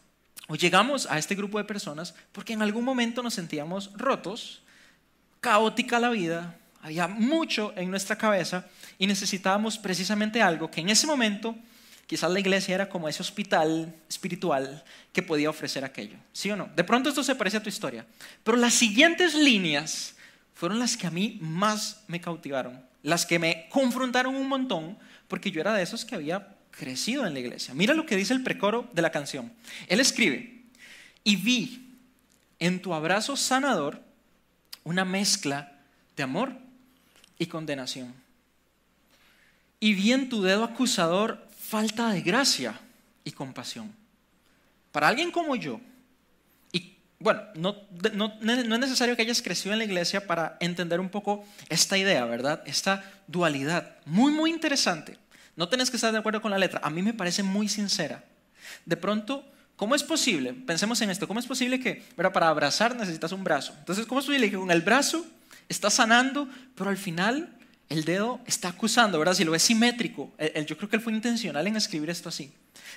o 0.47 0.55
llegamos 0.55 1.05
a 1.09 1.17
este 1.17 1.35
grupo 1.35 1.57
de 1.57 1.63
personas 1.65 2.13
porque 2.31 2.53
en 2.53 2.61
algún 2.61 2.83
momento 2.83 3.21
nos 3.21 3.33
sentíamos 3.33 3.91
rotos, 3.93 4.63
caótica 5.39 5.99
la 5.99 6.09
vida, 6.09 6.57
había 6.81 7.07
mucho 7.07 7.73
en 7.75 7.89
nuestra 7.91 8.17
cabeza 8.17 8.67
y 9.01 9.07
necesitábamos 9.07 9.79
precisamente 9.79 10.43
algo 10.43 10.69
que 10.69 10.79
en 10.79 10.89
ese 10.89 11.07
momento 11.07 11.55
quizás 12.05 12.29
la 12.29 12.39
iglesia 12.39 12.75
era 12.75 12.87
como 12.87 13.09
ese 13.09 13.23
hospital 13.23 13.95
espiritual 14.07 14.83
que 15.11 15.23
podía 15.23 15.49
ofrecer 15.49 15.83
aquello. 15.83 16.17
¿Sí 16.31 16.51
o 16.51 16.55
no? 16.55 16.69
De 16.75 16.83
pronto 16.83 17.09
esto 17.09 17.23
se 17.23 17.33
parece 17.33 17.57
a 17.57 17.63
tu 17.63 17.69
historia. 17.69 18.05
Pero 18.43 18.57
las 18.57 18.75
siguientes 18.75 19.33
líneas 19.33 20.13
fueron 20.53 20.77
las 20.77 20.97
que 20.97 21.07
a 21.07 21.09
mí 21.09 21.39
más 21.41 22.03
me 22.07 22.21
cautivaron, 22.21 22.79
las 23.01 23.25
que 23.25 23.39
me 23.39 23.67
confrontaron 23.69 24.35
un 24.35 24.47
montón, 24.47 24.99
porque 25.27 25.49
yo 25.49 25.61
era 25.61 25.73
de 25.73 25.81
esos 25.81 26.05
que 26.05 26.13
había 26.13 26.55
crecido 26.69 27.25
en 27.25 27.33
la 27.33 27.39
iglesia. 27.39 27.73
Mira 27.73 27.95
lo 27.95 28.05
que 28.05 28.15
dice 28.15 28.35
el 28.35 28.43
precoro 28.43 28.87
de 28.93 29.01
la 29.01 29.09
canción. 29.09 29.51
Él 29.87 29.99
escribe, 29.99 30.61
y 31.23 31.37
vi 31.37 31.97
en 32.59 32.83
tu 32.83 32.93
abrazo 32.93 33.35
sanador 33.35 33.99
una 34.83 35.05
mezcla 35.05 35.71
de 36.15 36.21
amor 36.21 36.53
y 37.39 37.47
condenación. 37.47 38.13
Y 39.81 39.95
vi 39.95 40.13
en 40.13 40.29
tu 40.29 40.41
dedo 40.43 40.63
acusador 40.63 41.45
falta 41.59 42.11
de 42.11 42.21
gracia 42.21 42.79
y 43.23 43.31
compasión. 43.31 43.91
Para 44.91 45.07
alguien 45.07 45.31
como 45.31 45.55
yo, 45.55 45.81
y 46.71 46.97
bueno, 47.17 47.41
no, 47.55 47.75
no, 48.13 48.33
no, 48.39 48.53
es 48.53 48.65
necesario 48.65 49.15
que 49.15 49.23
hayas 49.23 49.41
crecido 49.41 49.73
en 49.73 49.79
la 49.79 49.85
iglesia 49.85 50.27
para 50.27 50.55
entender 50.59 50.99
un 50.99 51.09
poco 51.09 51.43
esta 51.67 51.97
idea, 51.97 52.23
¿verdad? 52.25 52.61
Esta 52.67 53.03
dualidad. 53.25 53.97
Muy, 54.05 54.31
muy 54.31 54.51
interesante. 54.51 55.17
No 55.55 55.67
tenés 55.67 55.89
que 55.89 55.97
estar 55.97 56.11
de 56.11 56.19
acuerdo 56.19 56.41
con 56.41 56.51
la 56.51 56.59
letra. 56.59 56.79
A 56.83 56.91
mí 56.91 57.01
me 57.01 57.13
parece 57.13 57.41
muy 57.41 57.67
sincera. 57.67 58.23
De 58.85 58.97
pronto, 58.97 59.43
¿cómo 59.75 59.95
es 59.95 60.03
posible? 60.03 60.53
Pensemos 60.53 61.01
en 61.01 61.09
esto, 61.09 61.27
¿cómo 61.27 61.39
es 61.39 61.47
posible 61.47 61.79
que 61.79 62.03
para 62.15 62.49
abrazar 62.49 62.95
necesitas 62.95 63.31
un 63.31 63.43
brazo? 63.43 63.73
Entonces, 63.79 64.05
¿cómo 64.05 64.19
es 64.19 64.27
posible 64.27 64.51
que 64.51 64.57
con 64.57 64.69
el 64.69 64.81
brazo 64.81 65.25
estás 65.69 65.95
sanando, 65.95 66.47
pero 66.75 66.89
al 66.89 66.97
final 66.97 67.49
el 67.91 68.05
dedo 68.05 68.39
está 68.45 68.69
acusando, 68.69 69.19
¿verdad? 69.19 69.33
Si 69.33 69.43
lo 69.43 69.53
es 69.53 69.63
simétrico, 69.63 70.31
yo 70.65 70.77
creo 70.77 70.89
que 70.89 70.95
él 70.95 71.01
fue 71.01 71.11
intencional 71.11 71.67
en 71.67 71.75
escribir 71.75 72.09
esto 72.09 72.29
así. 72.29 72.53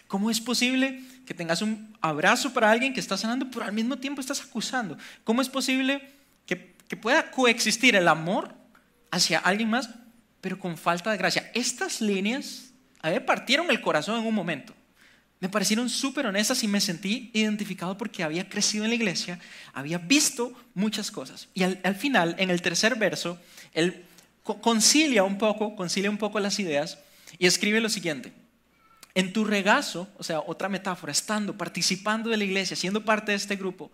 ¿Cómo 0.06 0.30
es 0.30 0.40
posible 0.40 1.02
que 1.26 1.34
tengas 1.34 1.62
un 1.62 1.96
abrazo 2.00 2.52
para 2.52 2.70
alguien 2.70 2.94
que 2.94 3.00
está 3.00 3.16
sanando, 3.16 3.50
pero 3.50 3.64
al 3.64 3.72
mismo 3.72 3.98
tiempo 3.98 4.20
estás 4.20 4.40
acusando? 4.40 4.96
¿Cómo 5.24 5.42
es 5.42 5.48
posible 5.48 6.10
que, 6.46 6.74
pueda 6.96 7.32
coexistir 7.32 7.96
el 7.96 8.06
amor 8.06 8.54
hacia 9.10 9.40
alguien 9.40 9.68
más, 9.68 9.90
pero 10.40 10.60
con 10.60 10.76
falta 10.76 11.10
de 11.10 11.16
gracia? 11.16 11.50
Estas 11.54 12.00
líneas 12.00 12.70
a 13.02 13.10
mí 13.10 13.18
partieron 13.18 13.70
el 13.70 13.80
corazón 13.80 14.20
en 14.20 14.26
un 14.26 14.34
momento. 14.34 14.74
Me 15.40 15.48
parecieron 15.48 15.90
súper 15.90 16.26
honestas 16.26 16.62
y 16.62 16.68
me 16.68 16.80
sentí 16.80 17.32
identificado 17.34 17.98
porque 17.98 18.22
había 18.22 18.48
crecido 18.48 18.84
en 18.84 18.90
la 18.90 18.94
iglesia, 18.94 19.40
había 19.72 19.98
visto 19.98 20.52
muchas 20.72 21.10
cosas. 21.10 21.48
Y 21.52 21.64
al, 21.64 21.80
al 21.82 21.96
final, 21.96 22.36
en 22.38 22.50
el 22.50 22.62
tercer 22.62 22.94
verso, 22.94 23.40
él 23.72 24.04
concilia 24.44 25.24
un 25.24 25.38
poco, 25.38 25.74
concilia 25.74 26.10
un 26.10 26.18
poco 26.18 26.38
las 26.38 26.58
ideas 26.58 26.98
y 27.38 27.46
escribe 27.46 27.80
lo 27.80 27.88
siguiente. 27.88 28.32
En 29.14 29.32
tu 29.32 29.44
regazo, 29.44 30.08
o 30.18 30.24
sea, 30.24 30.40
otra 30.40 30.68
metáfora, 30.68 31.12
estando, 31.12 31.56
participando 31.56 32.30
de 32.30 32.36
la 32.36 32.44
iglesia, 32.44 32.76
siendo 32.76 33.04
parte 33.04 33.32
de 33.32 33.36
este 33.36 33.56
grupo, 33.56 33.90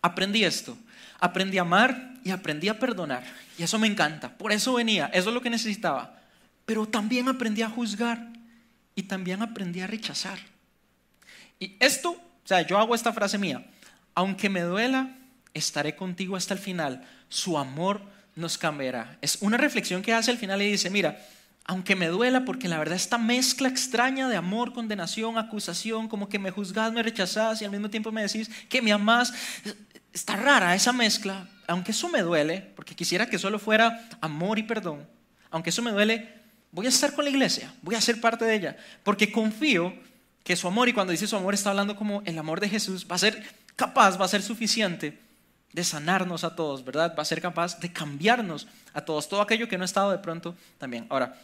aprendí 0.00 0.44
esto. 0.44 0.76
Aprendí 1.18 1.58
a 1.58 1.62
amar 1.62 2.14
y 2.24 2.30
aprendí 2.30 2.68
a 2.68 2.78
perdonar. 2.78 3.24
Y 3.56 3.62
eso 3.62 3.78
me 3.78 3.86
encanta. 3.86 4.36
Por 4.36 4.52
eso 4.52 4.74
venía, 4.74 5.06
eso 5.14 5.28
es 5.28 5.34
lo 5.34 5.40
que 5.40 5.50
necesitaba. 5.50 6.20
Pero 6.66 6.86
también 6.86 7.28
aprendí 7.28 7.62
a 7.62 7.70
juzgar 7.70 8.28
y 8.94 9.04
también 9.04 9.42
aprendí 9.42 9.80
a 9.80 9.86
rechazar. 9.86 10.38
Y 11.58 11.76
esto, 11.78 12.10
o 12.10 12.46
sea, 12.46 12.62
yo 12.62 12.78
hago 12.78 12.94
esta 12.94 13.12
frase 13.12 13.38
mía. 13.38 13.64
Aunque 14.14 14.48
me 14.48 14.62
duela, 14.62 15.16
estaré 15.54 15.96
contigo 15.96 16.36
hasta 16.36 16.54
el 16.54 16.60
final. 16.60 17.06
Su 17.28 17.56
amor 17.56 18.02
nos 18.34 18.58
cambiará. 18.58 19.18
Es 19.20 19.38
una 19.40 19.56
reflexión 19.56 20.02
que 20.02 20.12
hace 20.12 20.30
al 20.30 20.38
final 20.38 20.62
y 20.62 20.70
dice, 20.70 20.90
mira, 20.90 21.18
aunque 21.64 21.94
me 21.94 22.08
duela, 22.08 22.44
porque 22.44 22.68
la 22.68 22.78
verdad 22.78 22.96
esta 22.96 23.18
mezcla 23.18 23.68
extraña 23.68 24.28
de 24.28 24.36
amor, 24.36 24.72
condenación, 24.72 25.38
acusación, 25.38 26.08
como 26.08 26.28
que 26.28 26.38
me 26.38 26.50
juzgás, 26.50 26.92
me 26.92 27.02
rechazás 27.02 27.62
y 27.62 27.64
al 27.64 27.70
mismo 27.70 27.88
tiempo 27.88 28.10
me 28.10 28.22
decís 28.22 28.50
que 28.68 28.82
me 28.82 28.92
amás, 28.92 29.32
está 30.12 30.36
rara 30.36 30.74
esa 30.74 30.92
mezcla, 30.92 31.48
aunque 31.68 31.92
eso 31.92 32.08
me 32.08 32.22
duele, 32.22 32.72
porque 32.74 32.94
quisiera 32.94 33.26
que 33.26 33.38
solo 33.38 33.58
fuera 33.58 34.08
amor 34.20 34.58
y 34.58 34.64
perdón, 34.64 35.06
aunque 35.50 35.70
eso 35.70 35.82
me 35.82 35.92
duele, 35.92 36.28
voy 36.72 36.86
a 36.86 36.88
estar 36.88 37.14
con 37.14 37.24
la 37.24 37.30
iglesia, 37.30 37.72
voy 37.82 37.94
a 37.94 38.00
ser 38.00 38.20
parte 38.20 38.44
de 38.44 38.54
ella, 38.54 38.76
porque 39.04 39.30
confío 39.30 39.94
que 40.42 40.56
su 40.56 40.66
amor, 40.66 40.88
y 40.88 40.92
cuando 40.92 41.12
dice 41.12 41.28
su 41.28 41.36
amor 41.36 41.54
está 41.54 41.70
hablando 41.70 41.94
como 41.94 42.22
el 42.24 42.36
amor 42.38 42.58
de 42.58 42.68
Jesús, 42.68 43.06
va 43.08 43.14
a 43.14 43.20
ser 43.20 43.40
capaz, 43.76 44.20
va 44.20 44.24
a 44.24 44.28
ser 44.28 44.42
suficiente 44.42 45.16
de 45.72 45.84
sanarnos 45.84 46.44
a 46.44 46.54
todos, 46.54 46.84
¿verdad? 46.84 47.14
Va 47.16 47.22
a 47.22 47.26
ser 47.26 47.40
capaz 47.40 47.80
de 47.80 47.92
cambiarnos 47.92 48.66
a 48.92 49.00
todos, 49.00 49.28
todo 49.28 49.40
aquello 49.40 49.68
que 49.68 49.78
no 49.78 49.84
ha 49.84 49.86
estado 49.86 50.10
de 50.10 50.18
pronto 50.18 50.54
también. 50.78 51.06
Ahora, 51.08 51.34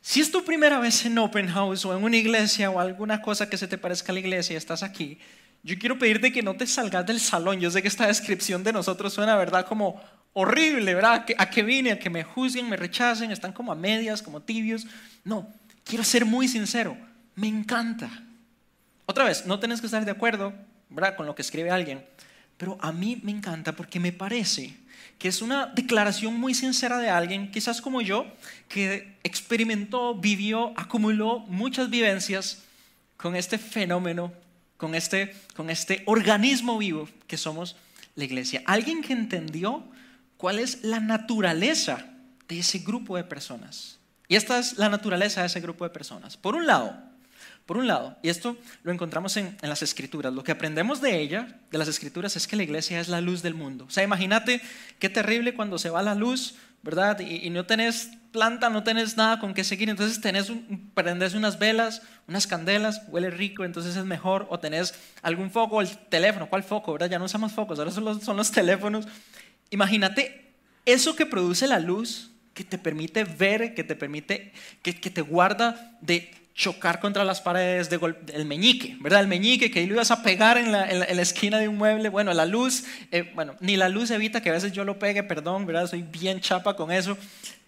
si 0.00 0.20
es 0.20 0.30
tu 0.30 0.44
primera 0.44 0.78
vez 0.78 1.04
en 1.04 1.18
Open 1.18 1.48
House 1.48 1.84
o 1.84 1.96
en 1.96 2.02
una 2.02 2.16
iglesia 2.16 2.70
o 2.70 2.80
alguna 2.80 3.22
cosa 3.22 3.48
que 3.48 3.56
se 3.56 3.68
te 3.68 3.78
parezca 3.78 4.12
a 4.12 4.14
la 4.14 4.20
iglesia 4.20 4.54
y 4.54 4.56
estás 4.56 4.82
aquí, 4.82 5.18
yo 5.62 5.78
quiero 5.78 5.98
pedirte 5.98 6.32
que 6.32 6.42
no 6.42 6.56
te 6.56 6.66
salgas 6.66 7.06
del 7.06 7.20
salón. 7.20 7.60
Yo 7.60 7.70
sé 7.70 7.82
que 7.82 7.88
esta 7.88 8.08
descripción 8.08 8.64
de 8.64 8.72
nosotros 8.72 9.12
suena, 9.12 9.36
¿verdad? 9.36 9.64
Como 9.64 10.02
horrible, 10.32 10.94
¿verdad? 10.94 11.24
¿A 11.38 11.50
qué 11.50 11.62
vine? 11.62 11.92
A 11.92 11.98
que 11.98 12.10
me 12.10 12.24
juzguen, 12.24 12.68
me 12.68 12.76
rechacen, 12.76 13.30
están 13.30 13.52
como 13.52 13.70
a 13.70 13.76
medias, 13.76 14.22
como 14.22 14.42
tibios. 14.42 14.86
No, 15.22 15.48
quiero 15.84 16.02
ser 16.02 16.24
muy 16.24 16.48
sincero. 16.48 16.96
Me 17.36 17.46
encanta. 17.46 18.10
Otra 19.06 19.24
vez, 19.24 19.46
no 19.46 19.60
tenés 19.60 19.80
que 19.80 19.86
estar 19.86 20.04
de 20.04 20.10
acuerdo, 20.10 20.52
¿verdad? 20.88 21.14
Con 21.16 21.26
lo 21.26 21.34
que 21.36 21.42
escribe 21.42 21.70
alguien. 21.70 22.04
Pero 22.56 22.78
a 22.80 22.92
mí 22.92 23.20
me 23.22 23.32
encanta 23.32 23.72
porque 23.72 24.00
me 24.00 24.12
parece 24.12 24.76
que 25.18 25.28
es 25.28 25.40
una 25.40 25.66
declaración 25.66 26.38
muy 26.38 26.54
sincera 26.54 26.98
de 26.98 27.08
alguien, 27.08 27.50
quizás 27.50 27.80
como 27.80 28.00
yo, 28.00 28.26
que 28.68 29.18
experimentó, 29.22 30.14
vivió, 30.14 30.72
acumuló 30.76 31.40
muchas 31.40 31.90
vivencias 31.90 32.62
con 33.16 33.36
este 33.36 33.58
fenómeno, 33.58 34.32
con 34.76 34.96
este, 34.96 35.36
con 35.54 35.70
este 35.70 36.02
organismo 36.06 36.76
vivo 36.78 37.08
que 37.28 37.36
somos 37.36 37.76
la 38.16 38.24
iglesia. 38.24 38.62
Alguien 38.66 39.02
que 39.02 39.12
entendió 39.12 39.84
cuál 40.36 40.58
es 40.58 40.82
la 40.82 40.98
naturaleza 40.98 42.04
de 42.48 42.58
ese 42.58 42.80
grupo 42.80 43.16
de 43.16 43.22
personas. 43.22 44.00
Y 44.26 44.34
esta 44.34 44.58
es 44.58 44.76
la 44.78 44.88
naturaleza 44.88 45.42
de 45.42 45.46
ese 45.46 45.60
grupo 45.60 45.84
de 45.84 45.90
personas. 45.90 46.36
Por 46.36 46.56
un 46.56 46.66
lado, 46.66 47.00
por 47.66 47.76
un 47.76 47.86
lado, 47.86 48.16
y 48.22 48.28
esto 48.28 48.56
lo 48.82 48.92
encontramos 48.92 49.36
en, 49.36 49.56
las 49.62 49.82
escrituras, 49.82 50.32
lo 50.32 50.42
que 50.42 50.52
aprendemos 50.52 51.00
de 51.00 51.20
ella, 51.20 51.60
de 51.70 51.78
las 51.78 51.88
escrituras, 51.88 52.34
es 52.36 52.46
que 52.46 52.56
la 52.56 52.64
iglesia 52.64 53.00
es 53.00 53.08
la 53.08 53.20
luz 53.20 53.42
del 53.42 53.54
mundo. 53.54 53.84
O 53.84 53.90
sea, 53.90 54.02
imagínate 54.02 54.60
qué 54.98 55.08
terrible 55.08 55.54
cuando 55.54 55.78
se 55.78 55.88
va 55.88 56.02
la 56.02 56.14
luz, 56.14 56.56
¿verdad? 56.82 57.20
Y, 57.20 57.48
no 57.50 57.64
tenés 57.64 58.10
planta, 58.32 58.68
no 58.68 58.82
tenés 58.82 59.16
nada 59.16 59.38
con 59.38 59.54
qué 59.54 59.62
seguir, 59.62 59.88
entonces 59.88 60.20
tenés 60.20 60.50
un, 60.50 60.90
prendes 60.94 61.34
unas 61.34 61.58
velas, 61.58 62.02
unas 62.26 62.48
candelas, 62.48 63.02
huele 63.08 63.30
rico, 63.30 63.64
entonces 63.64 63.94
es 63.94 64.04
mejor, 64.04 64.48
o 64.50 64.58
tenés 64.58 64.94
algún 65.22 65.50
foco, 65.50 65.80
el 65.80 65.88
teléfono, 66.08 66.48
¿cuál 66.48 66.64
foco? 66.64 66.92
¿verdad? 66.92 67.10
Ya 67.10 67.18
no 67.20 67.26
usamos 67.26 67.52
focos, 67.52 67.78
ahora 67.78 67.92
son 67.92 68.04
los, 68.04 68.22
son 68.24 68.36
los 68.36 68.50
teléfonos. 68.52 69.06
Imagínate 69.70 70.54
eso 70.84 71.14
que 71.14 71.26
produce 71.26 71.68
la 71.68 71.78
luz, 71.78 72.32
que 72.54 72.64
te 72.64 72.76
permite 72.76 73.24
ver, 73.24 73.74
que 73.74 73.84
te 73.84 73.94
permite, 73.94 74.52
que, 74.82 74.98
que 75.00 75.10
te 75.10 75.22
guarda 75.22 75.96
de 76.00 76.41
chocar 76.54 77.00
contra 77.00 77.24
las 77.24 77.40
paredes 77.40 77.88
del 77.88 78.44
meñique, 78.44 78.96
¿verdad? 79.00 79.20
El 79.20 79.28
meñique 79.28 79.70
que 79.70 79.80
ahí 79.80 79.86
lo 79.86 79.94
ibas 79.94 80.10
a 80.10 80.22
pegar 80.22 80.58
en 80.58 80.70
la, 80.70 80.84
esquina 81.22 81.58
de 81.58 81.68
un 81.68 81.76
mueble. 81.76 82.08
Bueno, 82.08 82.34
la 82.34 82.44
luz, 82.44 82.84
eh, 83.10 83.30
bueno, 83.34 83.56
ni 83.60 83.76
la 83.76 83.88
luz 83.88 84.10
evita 84.10 84.42
que 84.42 84.50
a 84.50 84.52
veces 84.52 84.72
yo 84.72 84.84
lo 84.84 84.98
pegue, 84.98 85.22
perdón, 85.22 85.66
¿verdad? 85.66 85.86
Soy 85.86 86.02
bien 86.02 86.40
chapa 86.40 86.76
con 86.76 86.92
eso. 86.92 87.16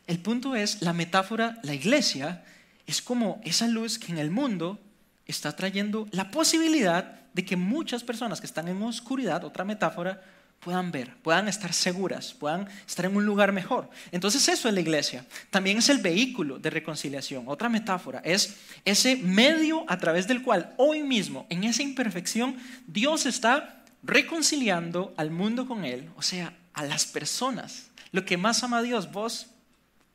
El 0.06 0.18
punto 0.18 0.54
es, 0.54 0.82
la 0.82 0.92
metáfora, 0.92 1.58
la 1.62 1.74
iglesia, 1.74 2.44
es 2.86 3.00
como 3.00 3.40
esa 3.44 3.68
luz 3.68 3.98
que 3.98 4.12
en 4.12 4.18
el 4.18 4.30
mundo 4.30 4.78
está 5.26 5.56
trayendo 5.56 6.06
la 6.10 6.30
posibilidad 6.30 7.20
de 7.32 7.44
que 7.44 7.56
muchas 7.56 8.04
personas 8.04 8.40
que 8.40 8.46
están 8.46 8.68
en 8.68 8.82
oscuridad, 8.82 9.44
otra 9.44 9.64
metáfora, 9.64 10.22
puedan 10.64 10.90
ver, 10.90 11.14
puedan 11.18 11.46
estar 11.46 11.74
seguras, 11.74 12.32
puedan 12.32 12.66
estar 12.86 13.04
en 13.04 13.14
un 13.14 13.26
lugar 13.26 13.52
mejor. 13.52 13.90
Entonces 14.12 14.48
eso 14.48 14.66
es 14.66 14.74
la 14.74 14.80
iglesia. 14.80 15.26
También 15.50 15.76
es 15.78 15.90
el 15.90 15.98
vehículo 15.98 16.58
de 16.58 16.70
reconciliación. 16.70 17.44
Otra 17.46 17.68
metáfora 17.68 18.22
es 18.24 18.56
ese 18.86 19.16
medio 19.16 19.84
a 19.88 19.98
través 19.98 20.26
del 20.26 20.42
cual 20.42 20.72
hoy 20.78 21.02
mismo, 21.02 21.46
en 21.50 21.64
esa 21.64 21.82
imperfección, 21.82 22.56
Dios 22.86 23.26
está 23.26 23.84
reconciliando 24.02 25.12
al 25.18 25.30
mundo 25.30 25.66
con 25.68 25.84
Él, 25.84 26.08
o 26.16 26.22
sea, 26.22 26.54
a 26.72 26.84
las 26.84 27.04
personas. 27.04 27.90
Lo 28.10 28.24
que 28.24 28.38
más 28.38 28.64
ama 28.64 28.78
a 28.78 28.82
Dios, 28.82 29.12
vos, 29.12 29.48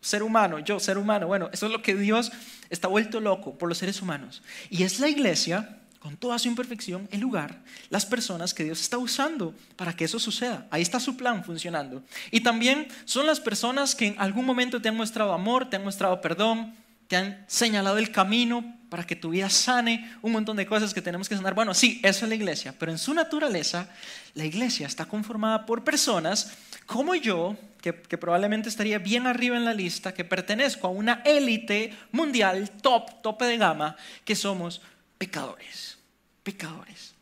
ser 0.01 0.23
humano, 0.23 0.57
yo, 0.59 0.79
ser 0.79 0.97
humano, 0.97 1.27
bueno, 1.27 1.49
eso 1.53 1.67
es 1.67 1.71
lo 1.71 1.83
que 1.83 1.93
Dios 1.93 2.31
está 2.71 2.87
vuelto 2.87 3.19
loco 3.19 3.55
por 3.57 3.69
los 3.69 3.77
seres 3.77 4.01
humanos. 4.01 4.41
Y 4.71 4.81
es 4.81 4.99
la 4.99 5.09
iglesia 5.09 5.78
con 5.99 6.15
toda 6.15 6.39
su 6.39 6.47
imperfección, 6.47 7.07
el 7.11 7.19
lugar, 7.19 7.61
las 7.89 8.05
personas 8.05 8.53
que 8.53 8.63
Dios 8.63 8.79
está 8.79 8.97
usando 8.97 9.53
para 9.75 9.95
que 9.95 10.05
eso 10.05 10.17
suceda. 10.17 10.65
Ahí 10.71 10.81
está 10.81 10.99
su 10.99 11.17
plan 11.17 11.43
funcionando. 11.43 12.03
Y 12.31 12.39
también 12.39 12.87
son 13.05 13.27
las 13.27 13.39
personas 13.39 13.95
que 13.95 14.07
en 14.07 14.15
algún 14.19 14.45
momento 14.45 14.81
te 14.81 14.89
han 14.89 14.95
mostrado 14.95 15.33
amor, 15.33 15.69
te 15.69 15.75
han 15.75 15.83
mostrado 15.83 16.21
perdón, 16.21 16.73
te 17.09 17.17
han 17.17 17.43
señalado 17.47 17.97
el 17.97 18.11
camino 18.11 18.77
para 18.87 19.05
que 19.05 19.15
tu 19.15 19.31
vida 19.31 19.49
sane, 19.49 20.09
un 20.21 20.31
montón 20.31 20.55
de 20.55 20.65
cosas 20.65 20.93
que 20.93 21.01
tenemos 21.01 21.27
que 21.27 21.35
sanar. 21.35 21.53
Bueno, 21.53 21.73
sí, 21.73 21.99
eso 22.03 22.25
es 22.25 22.29
la 22.29 22.35
iglesia, 22.35 22.73
pero 22.77 22.91
en 22.91 22.97
su 22.97 23.13
naturaleza, 23.13 23.89
la 24.35 24.45
iglesia 24.45 24.87
está 24.87 25.05
conformada 25.05 25.65
por 25.65 25.83
personas 25.83 26.53
como 26.85 27.13
yo, 27.13 27.57
que, 27.81 27.93
que 27.93 28.17
probablemente 28.17 28.69
estaría 28.69 28.99
bien 28.99 29.27
arriba 29.27 29.57
en 29.57 29.65
la 29.65 29.73
lista, 29.73 30.13
que 30.13 30.23
pertenezco 30.23 30.87
a 30.87 30.91
una 30.91 31.21
élite 31.25 31.95
mundial, 32.11 32.69
top, 32.81 33.21
tope 33.21 33.45
de 33.45 33.57
gama, 33.57 33.95
que 34.23 34.35
somos 34.35 34.81
pecadores, 35.19 35.99
pecadores. 36.41 37.13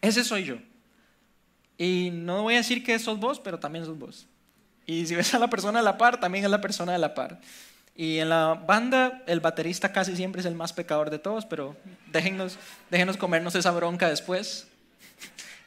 Ese 0.00 0.24
soy 0.24 0.44
yo. 0.44 0.56
Y 1.76 2.10
no 2.12 2.44
voy 2.44 2.54
a 2.54 2.58
decir 2.58 2.82
que 2.82 2.98
sos 2.98 3.18
vos, 3.18 3.38
pero 3.38 3.58
también 3.58 3.84
sos 3.84 3.98
vos. 3.98 4.26
Y 4.86 5.06
si 5.06 5.14
ves 5.14 5.34
a 5.34 5.38
la 5.38 5.50
persona 5.50 5.80
de 5.80 5.84
la 5.84 5.98
par, 5.98 6.18
también 6.20 6.44
es 6.44 6.50
la 6.50 6.60
persona 6.60 6.92
de 6.92 6.98
la 6.98 7.14
par. 7.14 7.40
Y 7.94 8.18
en 8.18 8.30
la 8.30 8.54
banda, 8.54 9.22
el 9.26 9.40
baterista 9.40 9.92
casi 9.92 10.16
siempre 10.16 10.40
es 10.40 10.46
el 10.46 10.54
más 10.54 10.72
pecador 10.72 11.10
de 11.10 11.18
todos, 11.18 11.44
pero 11.44 11.76
déjenos, 12.10 12.58
déjenos 12.90 13.16
comernos 13.16 13.54
esa 13.54 13.70
bronca 13.70 14.08
después. 14.08 14.66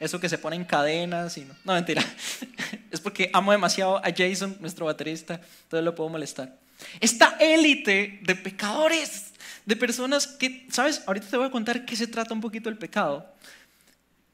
Eso 0.00 0.20
que 0.20 0.28
se 0.28 0.36
pone 0.36 0.56
en 0.56 0.64
cadenas 0.64 1.38
y 1.38 1.42
no. 1.44 1.54
No, 1.64 1.74
mentira. 1.74 2.02
Es 2.90 3.00
porque 3.00 3.30
amo 3.32 3.52
demasiado 3.52 3.98
a 3.98 4.10
Jason, 4.16 4.56
nuestro 4.60 4.86
baterista, 4.86 5.34
entonces 5.34 5.84
lo 5.84 5.94
puedo 5.94 6.08
molestar. 6.08 6.56
Esta 7.00 7.36
élite 7.40 8.20
de 8.22 8.34
pecadores 8.36 9.25
de 9.66 9.76
personas 9.76 10.26
que, 10.26 10.66
¿sabes? 10.70 11.02
Ahorita 11.06 11.26
te 11.28 11.36
voy 11.36 11.46
a 11.46 11.50
contar 11.50 11.84
qué 11.84 11.96
se 11.96 12.06
trata 12.06 12.32
un 12.32 12.40
poquito 12.40 12.70
el 12.70 12.78
pecado. 12.78 13.30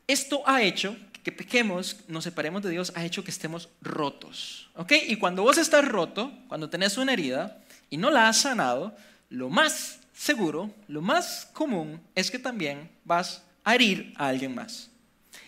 Esto 0.06 0.42
ha 0.46 0.62
hecho 0.62 0.96
que 1.22 1.32
pequemos, 1.32 1.96
nos 2.08 2.24
separemos 2.24 2.62
de 2.62 2.70
Dios, 2.70 2.92
ha 2.94 3.04
hecho 3.04 3.24
que 3.24 3.30
estemos 3.30 3.68
rotos. 3.80 4.68
Y 5.08 5.16
cuando 5.16 5.42
vos 5.42 5.56
estás 5.56 5.86
roto, 5.86 6.32
cuando 6.48 6.68
tenés 6.68 6.98
una 6.98 7.12
herida 7.12 7.58
y 7.90 7.96
no 7.96 8.10
la 8.10 8.28
has 8.28 8.38
sanado, 8.38 8.94
lo 9.30 9.48
más 9.48 10.00
seguro, 10.12 10.74
lo 10.88 11.00
más 11.00 11.48
común 11.52 12.00
es 12.14 12.30
que 12.30 12.38
también 12.38 12.90
vas 13.04 13.42
a 13.64 13.74
herir 13.74 14.12
a 14.16 14.28
alguien 14.28 14.54
más. 14.54 14.90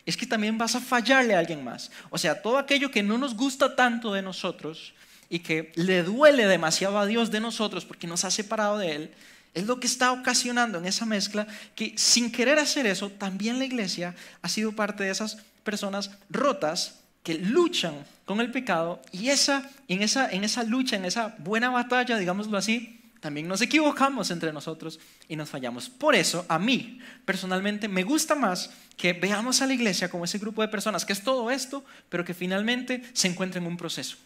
Es 0.07 0.17
que 0.17 0.27
también 0.27 0.57
vas 0.57 0.77
a 0.77 0.81
fallarle 0.81 1.35
a 1.35 1.41
alguien 1.41 1.65
más. 1.65 1.91
O 2.11 2.19
sea, 2.19 2.41
todo 2.41 2.57
aquello 2.57 2.91
que 2.91 3.03
no 3.03 3.19
nos 3.19 3.37
gusta 3.37 3.75
tanto 3.75 4.13
de 4.13 4.23
nosotros 4.23 4.95
y 5.29 5.41
que 5.41 5.73
le 5.75 6.03
duele 6.03 6.47
demasiado 6.47 6.99
a 6.99 7.07
Dios 7.07 7.31
de 7.31 7.41
nosotros 7.41 7.85
porque 7.85 8.07
nos 8.07 8.25
ha 8.25 8.31
separado 8.31 8.79
de 8.79 8.93
Él, 8.93 9.15
es 9.55 9.67
lo 9.67 9.81
que 9.81 9.87
está 9.87 10.13
ocasionando 10.13 10.79
en 10.79 10.87
esa 10.87 11.07
mezcla 11.07 11.47
que 11.75 11.95
sin 11.97 12.31
querer 12.31 12.59
hacer 12.59 12.87
eso, 12.87 13.11
también 13.11 13.59
la 13.59 13.65
iglesia 13.65 14.15
ha 14.43 14.49
sido 14.49 14.73
parte 14.73 15.05
de 15.05 15.11
esas 15.11 15.39
personas 15.63 16.11
rotas 16.29 17.01
que 17.23 17.35
luchan 17.35 17.95
con 18.25 18.41
el 18.41 18.51
pecado 18.51 19.01
y 19.13 19.31
esa, 19.31 19.71
en, 19.89 20.03
esa, 20.03 20.31
en 20.31 20.45
esa 20.45 20.63
lucha, 20.65 20.97
en 20.97 21.05
esa 21.05 21.37
buena 21.39 21.71
batalla, 21.71 22.19
digámoslo 22.19 22.59
así, 22.59 23.01
también 23.21 23.49
nos 23.49 23.63
equivocamos 23.63 24.31
entre 24.31 24.53
nosotros 24.53 25.01
y 25.29 25.37
nos 25.37 25.49
fallamos. 25.49 25.89
Por 25.89 26.15
eso, 26.15 26.45
a 26.47 26.59
mí 26.59 26.99
personalmente 27.25 27.89
me 27.89 28.03
gusta 28.03 28.35
más 28.35 28.71
que 28.99 29.15
veamos 29.15 29.63
a 29.63 29.67
la 29.67 29.73
iglesia 29.73 30.11
como 30.11 30.27
ese 30.27 30.39
grupo 30.39 30.61
de 30.61 30.69
personas 30.69 31.07
que 31.07 31.15
es 31.15 31.23
todo 31.23 31.51
esto, 31.51 31.85
pero 32.11 32.25
que 32.25 32.35
finalmente 32.35 33.03
se 33.15 33.29
encuentra 33.29 33.61
en 33.61 33.67
un 33.67 33.79
proceso. 33.79 34.19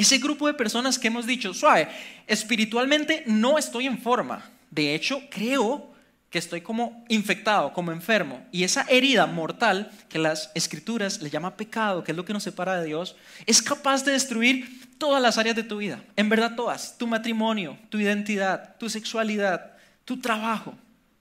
Ese 0.00 0.16
grupo 0.16 0.46
de 0.46 0.54
personas 0.54 0.98
que 0.98 1.08
hemos 1.08 1.26
dicho, 1.26 1.52
suave, 1.52 1.86
espiritualmente 2.26 3.22
no 3.26 3.58
estoy 3.58 3.86
en 3.86 3.98
forma. 3.98 4.50
De 4.70 4.94
hecho, 4.94 5.20
creo 5.28 5.92
que 6.30 6.38
estoy 6.38 6.62
como 6.62 7.04
infectado, 7.08 7.74
como 7.74 7.92
enfermo. 7.92 8.42
Y 8.50 8.64
esa 8.64 8.86
herida 8.88 9.26
mortal 9.26 9.90
que 10.08 10.18
las 10.18 10.50
escrituras 10.54 11.20
le 11.20 11.28
llama 11.28 11.54
pecado, 11.54 12.02
que 12.02 12.12
es 12.12 12.16
lo 12.16 12.24
que 12.24 12.32
nos 12.32 12.44
separa 12.44 12.80
de 12.80 12.86
Dios, 12.86 13.14
es 13.44 13.60
capaz 13.60 14.02
de 14.02 14.12
destruir 14.12 14.88
todas 14.96 15.20
las 15.20 15.36
áreas 15.36 15.54
de 15.54 15.64
tu 15.64 15.76
vida. 15.76 16.02
En 16.16 16.30
verdad 16.30 16.56
todas. 16.56 16.96
Tu 16.96 17.06
matrimonio, 17.06 17.78
tu 17.90 17.98
identidad, 17.98 18.76
tu 18.78 18.88
sexualidad, 18.88 19.72
tu 20.06 20.18
trabajo, 20.18 20.72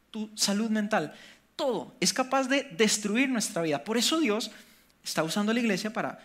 tu 0.09 0.29
salud 0.35 0.69
mental. 0.69 1.13
Todo 1.57 1.93
es 1.99 2.13
capaz 2.13 2.47
de 2.47 2.63
destruir 2.77 3.27
nuestra 3.27 3.61
vida. 3.61 3.83
Por 3.83 3.97
eso 3.97 4.21
Dios 4.21 4.51
está 5.03 5.21
usando 5.21 5.51
la 5.51 5.59
iglesia 5.59 5.91
para 5.91 6.19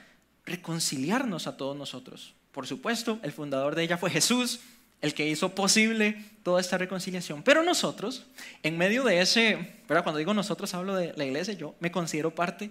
reconciliarnos 0.47 1.49
a 1.49 1.57
todos 1.57 1.77
nosotros. 1.77 2.33
Por 2.55 2.69
supuesto, 2.69 3.19
el 3.25 3.33
fundador 3.33 3.75
de 3.75 3.83
ella 3.83 3.99
fue 3.99 4.11
Jesús, 4.11 4.61
el 5.01 5.13
que 5.13 5.29
hizo 5.29 5.57
posible 5.57 6.25
toda 6.45 6.61
esta 6.61 6.79
reconciliación. 6.79 7.43
Pero 7.43 7.65
nosotros, 7.65 8.27
en 8.63 8.79
medio 8.79 9.03
de 9.03 9.21
ese, 9.21 9.75
pero 9.89 10.05
cuando 10.05 10.21
digo 10.21 10.33
nosotros 10.33 10.73
hablo 10.73 10.95
de 10.95 11.13
la 11.17 11.25
iglesia, 11.25 11.55
yo 11.55 11.75
me 11.81 11.91
considero 11.91 12.33
parte, 12.33 12.71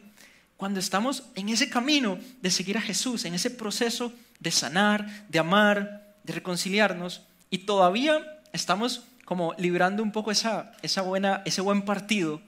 cuando 0.55 0.79
estamos 0.79 1.23
en 1.35 1.49
ese 1.49 1.69
camino 1.69 2.17
de 2.41 2.49
seguir 2.49 2.77
a 2.77 2.81
Jesús, 2.81 3.25
en 3.25 3.33
ese 3.33 3.49
proceso 3.49 4.13
de 4.39 4.51
sanar, 4.51 5.27
de 5.27 5.39
amar, 5.39 6.15
de 6.23 6.31
reconciliarnos, 6.31 7.23
y 7.49 7.59
todavía 7.59 8.41
estamos 8.53 9.03
como 9.25 9.53
librando 9.57 10.01
un 10.01 10.13
poco 10.13 10.31
esa, 10.31 10.71
esa 10.81 11.01
buena, 11.01 11.41
ese 11.43 11.59
buen 11.59 11.83
partido 11.83 12.41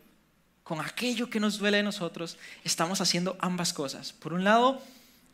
con 0.64 0.80
aquello 0.80 1.30
que 1.30 1.42
nos 1.42 1.60
duele 1.60 1.78
de 1.78 1.84
nosotros, 1.84 2.38
estamos 2.64 3.02
haciendo 3.02 3.36
ambas 3.40 3.74
cosas. 3.74 4.14
Por 4.14 4.32
un 4.32 4.46
lado, 4.46 4.82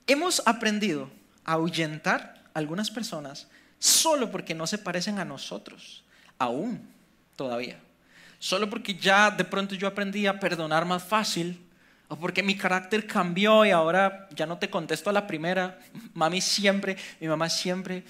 hemos 0.08 0.42
aprendido 0.48 1.10
ahuyentar 1.46 2.44
algunas 2.54 2.92
personas 2.92 3.48
solo 3.80 4.30
porque 4.32 4.54
no 4.54 4.68
se 4.68 4.78
parecen 4.78 5.20
a 5.20 5.26
nosotros, 5.26 6.04
aún 6.38 6.88
todavía. 7.36 7.80
Solo 8.40 8.70
porque 8.70 8.96
ya 8.96 9.32
de 9.32 9.44
pronto 9.46 9.76
yo 9.76 9.88
aprendí 9.88 10.28
a 10.28 10.40
perdonar 10.40 10.86
más 10.86 11.04
fácil, 11.04 11.60
o 12.08 12.16
porque 12.18 12.44
mi 12.44 12.58
carácter 12.58 13.08
cambió 13.08 13.66
y 13.66 13.72
ahora 13.72 14.28
ya 14.36 14.46
no 14.46 14.58
te 14.58 14.70
contesto 14.70 15.10
a 15.10 15.14
la 15.14 15.28
primera. 15.28 15.80
Mami 16.14 16.42
siempre, 16.42 16.98
mi 17.20 17.28
mamá 17.28 17.50
siempre 17.50 18.04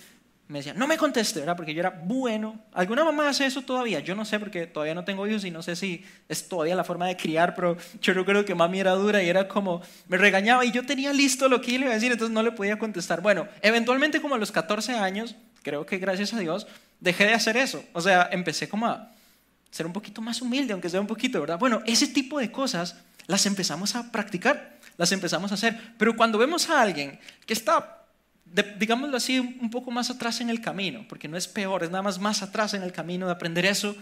me 0.51 0.59
decía, 0.59 0.73
no 0.73 0.85
me 0.85 0.97
conteste, 0.97 1.39
¿verdad? 1.39 1.55
Porque 1.55 1.73
yo 1.73 1.79
era 1.79 2.01
bueno. 2.03 2.59
¿Alguna 2.73 3.05
mamá 3.05 3.29
hace 3.29 3.45
eso 3.45 3.61
todavía? 3.61 4.01
Yo 4.01 4.15
no 4.15 4.25
sé 4.25 4.37
porque 4.37 4.67
todavía 4.67 4.93
no 4.93 5.05
tengo 5.05 5.25
hijos 5.25 5.45
y 5.45 5.49
no 5.49 5.63
sé 5.63 5.77
si 5.77 6.03
es 6.27 6.49
todavía 6.49 6.75
la 6.75 6.83
forma 6.83 7.07
de 7.07 7.15
criar, 7.15 7.55
pero 7.55 7.77
yo 8.01 8.25
creo 8.25 8.43
que 8.43 8.53
mami 8.53 8.81
era 8.81 8.91
dura 8.91 9.23
y 9.23 9.29
era 9.29 9.47
como, 9.47 9.81
me 10.09 10.17
regañaba 10.17 10.65
y 10.65 10.71
yo 10.71 10.85
tenía 10.85 11.13
listo 11.13 11.47
lo 11.47 11.61
que 11.61 11.71
iba 11.71 11.89
a 11.89 11.93
decir, 11.93 12.11
entonces 12.11 12.33
no 12.33 12.43
le 12.43 12.51
podía 12.51 12.77
contestar. 12.77 13.21
Bueno, 13.21 13.47
eventualmente 13.61 14.21
como 14.21 14.35
a 14.35 14.37
los 14.37 14.51
14 14.51 14.95
años, 14.95 15.35
creo 15.63 15.85
que 15.85 15.99
gracias 15.99 16.33
a 16.33 16.39
Dios, 16.39 16.67
dejé 16.99 17.27
de 17.27 17.33
hacer 17.33 17.55
eso. 17.55 17.81
O 17.93 18.01
sea, 18.01 18.27
empecé 18.29 18.67
como 18.67 18.87
a 18.87 19.09
ser 19.69 19.85
un 19.85 19.93
poquito 19.93 20.21
más 20.21 20.41
humilde, 20.41 20.73
aunque 20.73 20.89
sea 20.89 20.99
un 20.99 21.07
poquito, 21.07 21.39
¿verdad? 21.39 21.59
Bueno, 21.59 21.81
ese 21.85 22.07
tipo 22.07 22.39
de 22.39 22.51
cosas 22.51 22.97
las 23.27 23.45
empezamos 23.45 23.95
a 23.95 24.11
practicar, 24.11 24.77
las 24.97 25.13
empezamos 25.13 25.51
a 25.51 25.53
hacer. 25.53 25.79
Pero 25.97 26.13
cuando 26.17 26.37
vemos 26.37 26.69
a 26.69 26.81
alguien 26.81 27.17
que 27.45 27.53
está, 27.53 28.00
digámoslo 28.77 29.17
así, 29.17 29.39
un 29.39 29.69
poco 29.69 29.91
más 29.91 30.09
atrás 30.09 30.41
en 30.41 30.49
el 30.49 30.61
camino, 30.61 31.05
porque 31.07 31.27
no 31.27 31.37
es 31.37 31.47
peor, 31.47 31.83
es 31.83 31.89
nada 31.89 32.03
más 32.03 32.19
más 32.19 32.41
atrás 32.41 32.73
en 32.73 32.83
el 32.83 32.91
camino 32.91 33.25
de 33.25 33.31
aprender 33.31 33.65
eso, 33.65 33.95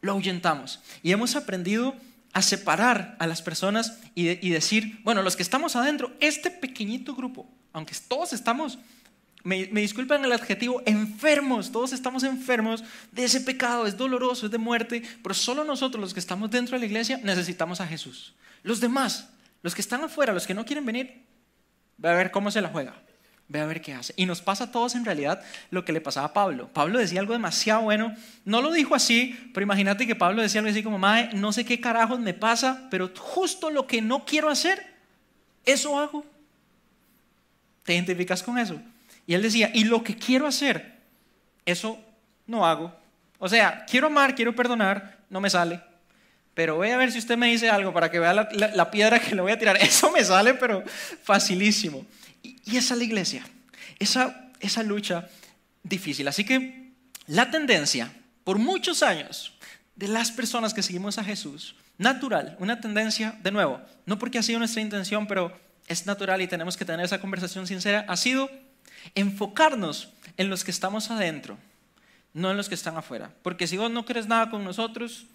lo 0.00 0.12
ahuyentamos. 0.12 0.80
Y 1.02 1.12
hemos 1.12 1.36
aprendido 1.36 1.94
a 2.32 2.42
separar 2.42 3.16
a 3.18 3.26
las 3.26 3.42
personas 3.42 3.98
y, 4.14 4.50
decir, 4.50 5.00
bueno, 5.04 5.22
los 5.22 5.36
que 5.36 5.42
estamos 5.42 5.76
adentro, 5.76 6.12
este 6.20 6.50
pequeñito 6.50 7.14
grupo, 7.14 7.48
aunque 7.72 7.94
todos 8.08 8.32
estamos 8.32 8.78
me, 9.44 9.66
disculpan 9.66 10.24
el 10.24 10.32
adjetivo, 10.32 10.82
enfermos, 10.86 11.70
todos 11.70 11.92
estamos 11.92 12.22
enfermos 12.22 12.82
de 13.12 13.24
ese 13.24 13.42
pecado, 13.42 13.86
es 13.86 13.96
doloroso, 13.96 14.46
es 14.46 14.52
de 14.52 14.58
muerte, 14.58 15.02
pero 15.22 15.34
solo 15.34 15.64
nosotros 15.64 16.00
los 16.00 16.14
que 16.14 16.20
estamos 16.20 16.50
dentro 16.50 16.76
de 16.76 16.80
la 16.80 16.86
iglesia 16.86 17.20
necesitamos 17.22 17.80
a 17.82 17.86
Jesús. 17.86 18.34
Los 18.62 18.80
demás, 18.80 19.28
los 19.62 19.74
que 19.74 19.82
están 19.82 20.02
afuera, 20.02 20.32
los 20.32 20.46
que 20.46 20.54
no 20.54 20.64
quieren 20.64 20.86
venir, 20.86 21.26
ve 21.98 22.08
a 22.08 22.14
ver 22.14 22.30
cómo 22.30 22.50
se 22.50 22.62
la 22.62 22.70
juega, 22.70 22.94
ve 23.48 23.60
a 23.60 23.66
ver 23.66 23.80
qué 23.80 23.92
hace. 23.92 24.14
Y 24.16 24.26
nos 24.26 24.40
pasa 24.40 24.64
a 24.64 24.72
todos 24.72 24.94
en 24.94 25.04
realidad 25.04 25.42
lo 25.70 25.84
que 25.84 25.92
le 25.92 26.00
pasaba 26.00 26.28
a 26.28 26.32
Pablo. 26.32 26.68
Pablo 26.72 26.98
decía 26.98 27.20
algo 27.20 27.32
demasiado 27.32 27.82
bueno, 27.82 28.14
no 28.44 28.62
lo 28.62 28.72
dijo 28.72 28.94
así, 28.94 29.50
pero 29.52 29.64
imagínate 29.64 30.06
que 30.06 30.16
Pablo 30.16 30.42
decía 30.42 30.60
algo 30.60 30.70
así 30.70 30.82
como, 30.82 30.98
Mae, 30.98 31.30
no 31.34 31.52
sé 31.52 31.64
qué 31.64 31.80
carajos 31.80 32.20
me 32.20 32.34
pasa, 32.34 32.88
pero 32.90 33.10
justo 33.16 33.70
lo 33.70 33.86
que 33.86 34.00
no 34.00 34.24
quiero 34.24 34.48
hacer, 34.48 34.94
eso 35.64 35.98
hago. 35.98 36.24
¿Te 37.84 37.94
identificas 37.94 38.42
con 38.42 38.58
eso? 38.58 38.80
Y 39.26 39.34
él 39.34 39.42
decía, 39.42 39.70
y 39.74 39.84
lo 39.84 40.02
que 40.02 40.16
quiero 40.16 40.46
hacer, 40.46 40.94
eso 41.64 41.98
no 42.46 42.66
hago. 42.66 42.94
O 43.38 43.48
sea, 43.48 43.84
quiero 43.88 44.06
amar, 44.06 44.34
quiero 44.34 44.54
perdonar, 44.54 45.18
no 45.28 45.40
me 45.40 45.50
sale. 45.50 45.80
Pero 46.54 46.76
voy 46.76 46.90
a 46.90 46.96
ver 46.96 47.10
si 47.10 47.18
usted 47.18 47.36
me 47.36 47.48
dice 47.48 47.68
algo 47.68 47.92
para 47.92 48.10
que 48.10 48.18
vea 48.20 48.32
la, 48.32 48.90
piedra 48.90 49.18
que 49.18 49.34
le 49.34 49.42
voy 49.42 49.52
a 49.52 49.58
tirar. 49.58 49.76
Eso 49.80 50.10
me 50.10 50.24
sale, 50.24 50.54
pero 50.54 50.84
facilísimo. 51.22 52.06
Y, 52.44 52.76
esa 52.76 52.94
es 52.94 52.98
la 52.98 53.04
iglesia, 53.04 53.44
esa, 53.98 54.50
esa 54.60 54.84
lucha 54.84 55.28
difícil. 55.82 56.28
Así 56.28 56.44
que 56.44 56.92
la 57.26 57.50
tendencia, 57.50 58.14
por 58.44 58.58
muchos 58.58 59.02
años, 59.02 59.54
de 59.96 60.08
las 60.08 60.30
personas 60.30 60.74
que 60.74 60.82
seguimos 60.82 61.18
a 61.18 61.24
Jesús, 61.24 61.74
natural, 61.98 62.56
una 62.60 62.80
tendencia, 62.80 63.38
de 63.42 63.50
nuevo, 63.50 63.80
no 64.06 64.18
porque 64.18 64.38
ha 64.38 64.42
sido 64.42 64.58
nuestra 64.58 64.82
intención, 64.82 65.26
pero 65.26 65.58
es 65.88 66.06
natural 66.06 66.42
y 66.42 66.46
tenemos 66.46 66.76
que 66.76 66.84
tener 66.84 67.04
esa 67.04 67.20
conversación 67.20 67.66
sincera, 67.66 68.04
ha 68.08 68.16
sido 68.16 68.50
enfocarnos 69.14 70.10
en 70.36 70.50
los 70.50 70.64
que 70.64 70.70
estamos 70.70 71.10
adentro, 71.10 71.58
no 72.32 72.50
en 72.50 72.56
los 72.56 72.68
que 72.68 72.74
están 72.74 72.96
afuera. 72.96 73.32
Porque 73.42 73.66
si 73.66 73.76
vos 73.76 73.90
no 73.90 74.04
querés 74.04 74.26
nada 74.26 74.50
con 74.50 74.64
nosotros, 74.64 75.26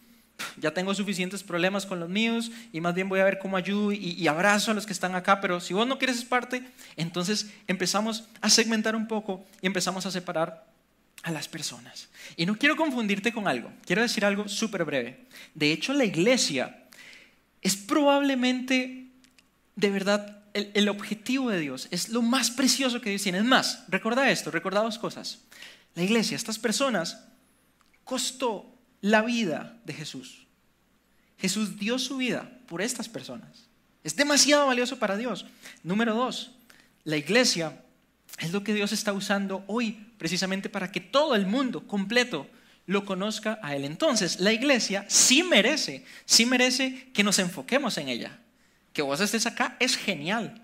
ya 0.58 0.72
tengo 0.72 0.94
suficientes 0.94 1.44
problemas 1.44 1.86
con 1.86 2.00
los 2.00 2.10
míos 2.10 2.52
y 2.72 2.82
más 2.82 2.96
bien 2.96 3.10
voy 3.10 3.20
a 3.20 3.24
ver 3.26 3.40
cómo 3.40 3.58
ayudo 3.58 3.92
y, 3.92 4.28
abrazo 4.28 4.72
a 4.72 4.74
los 4.74 4.86
que 4.86 4.94
están 4.94 5.16
acá, 5.16 5.42
pero 5.42 5.60
si 5.60 5.74
vos 5.74 5.88
no 5.88 5.98
quieres 5.98 6.24
parte, 6.24 6.64
entonces 6.96 7.52
empezamos 7.68 8.26
a 8.42 8.50
segmentar 8.50 8.96
un 8.96 9.08
poco 9.08 9.46
y 9.62 9.68
empezamos 9.68 10.06
a 10.06 10.12
separar 10.12 10.66
a 11.24 11.32
las 11.32 11.48
personas. 11.48 12.10
Y 12.38 12.46
no 12.46 12.58
quiero 12.58 12.76
confundirte 12.76 13.34
con 13.34 13.48
algo, 13.48 13.72
quiero 13.86 14.02
decir 14.02 14.26
algo 14.26 14.48
súper 14.48 14.86
breve. 14.86 15.26
De 15.54 15.72
hecho, 15.72 15.94
la 15.94 16.06
iglesia 16.06 16.84
es 17.62 17.76
probablemente 17.76 19.08
de 19.76 19.90
verdad 19.90 20.40
el, 20.54 20.90
objetivo 20.90 21.50
de 21.50 21.60
Dios, 21.60 21.88
es 21.92 22.10
lo 22.10 22.22
más 22.22 22.52
precioso 22.52 23.02
que 23.02 23.10
Dios 23.10 23.24
tiene. 23.24 23.38
Es 23.38 23.46
más, 23.46 23.84
recuerda 23.88 24.30
esto, 24.30 24.52
recuerda 24.52 24.82
dos 24.82 24.98
cosas. 24.98 25.40
La 25.96 26.04
iglesia, 26.04 26.36
estas 26.36 26.60
personas, 26.60 27.26
costó 28.04 28.79
la 29.02 29.22
vida 29.22 29.78
de 29.86 29.94
Jesús. 29.94 30.48
Jesús 31.38 31.78
dio 31.78 32.00
su 32.00 32.18
vida 32.18 32.50
por 32.68 32.82
estas 32.82 33.08
personas. 33.08 33.68
Es 34.04 34.16
demasiado 34.16 34.68
valioso 34.68 35.00
para 35.00 35.18
Dios. 35.18 35.46
Número 35.84 36.14
dos, 36.14 36.52
la 37.04 37.18
iglesia 37.18 37.82
es 38.40 38.52
lo 38.52 38.64
que 38.64 38.74
Dios 38.74 38.92
está 38.92 39.14
usando 39.14 39.64
hoy 39.68 40.08
precisamente 40.18 40.70
para 40.70 40.92
que 40.92 41.02
todo 41.02 41.36
el 41.36 41.46
mundo 41.46 41.88
completo 41.88 42.48
lo 42.86 43.06
conozca 43.06 43.60
a 43.62 43.76
Él. 43.76 43.86
Entonces, 43.86 44.40
la 44.40 44.52
iglesia 44.52 45.06
sí 45.08 45.44
merece, 45.44 46.06
sí 46.26 46.46
merece 46.46 47.10
que 47.14 47.24
nos 47.24 47.40
enfoquemos 47.40 47.98
en 47.98 48.10
ella. 48.10 48.40
Que 48.94 49.02
vos 49.02 49.20
estés 49.20 49.46
acá 49.46 49.78
es 49.80 49.96
genial. 49.96 50.62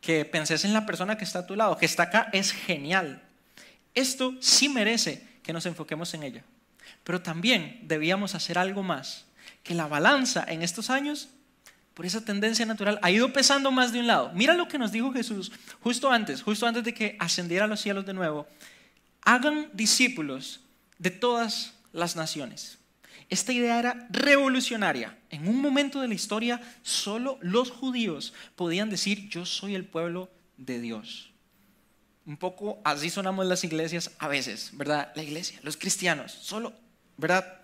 Que 0.00 0.24
penses 0.24 0.64
en 0.64 0.72
la 0.72 0.86
persona 0.86 1.18
que 1.18 1.24
está 1.24 1.40
a 1.40 1.46
tu 1.46 1.54
lado, 1.54 1.76
que 1.76 1.86
está 1.86 2.04
acá 2.04 2.30
es 2.32 2.52
genial. 2.52 3.22
Esto 3.94 4.34
sí 4.40 4.68
merece 4.68 5.22
que 5.42 5.52
nos 5.52 5.66
enfoquemos 5.66 6.14
en 6.14 6.22
ella. 6.22 6.44
Pero 7.02 7.22
también 7.22 7.80
debíamos 7.82 8.34
hacer 8.34 8.58
algo 8.58 8.82
más. 8.82 9.26
Que 9.62 9.74
la 9.74 9.86
balanza 9.86 10.44
en 10.46 10.62
estos 10.62 10.90
años, 10.90 11.28
por 11.94 12.06
esa 12.06 12.24
tendencia 12.24 12.66
natural, 12.66 12.98
ha 13.02 13.10
ido 13.10 13.32
pesando 13.32 13.70
más 13.70 13.92
de 13.92 14.00
un 14.00 14.06
lado. 14.06 14.30
Mira 14.34 14.54
lo 14.54 14.68
que 14.68 14.78
nos 14.78 14.92
dijo 14.92 15.12
Jesús 15.12 15.52
justo 15.80 16.10
antes, 16.10 16.42
justo 16.42 16.66
antes 16.66 16.84
de 16.84 16.94
que 16.94 17.16
ascendiera 17.20 17.64
a 17.64 17.68
los 17.68 17.80
cielos 17.80 18.06
de 18.06 18.14
nuevo. 18.14 18.46
Hagan 19.22 19.70
discípulos 19.72 20.60
de 20.98 21.10
todas 21.10 21.74
las 21.92 22.16
naciones. 22.16 22.78
Esta 23.30 23.52
idea 23.52 23.78
era 23.78 24.06
revolucionaria. 24.10 25.16
En 25.30 25.48
un 25.48 25.60
momento 25.60 26.00
de 26.00 26.08
la 26.08 26.14
historia, 26.14 26.60
solo 26.82 27.38
los 27.40 27.70
judíos 27.70 28.34
podían 28.54 28.90
decir, 28.90 29.28
yo 29.28 29.46
soy 29.46 29.74
el 29.74 29.84
pueblo 29.84 30.30
de 30.56 30.80
Dios. 30.80 31.33
Un 32.26 32.36
poco 32.36 32.80
así 32.84 33.10
sonamos 33.10 33.46
las 33.46 33.64
iglesias 33.64 34.10
a 34.18 34.28
veces, 34.28 34.70
¿verdad? 34.72 35.12
La 35.14 35.22
iglesia, 35.22 35.58
los 35.62 35.76
cristianos, 35.76 36.32
solo, 36.32 36.72
¿verdad? 37.16 37.60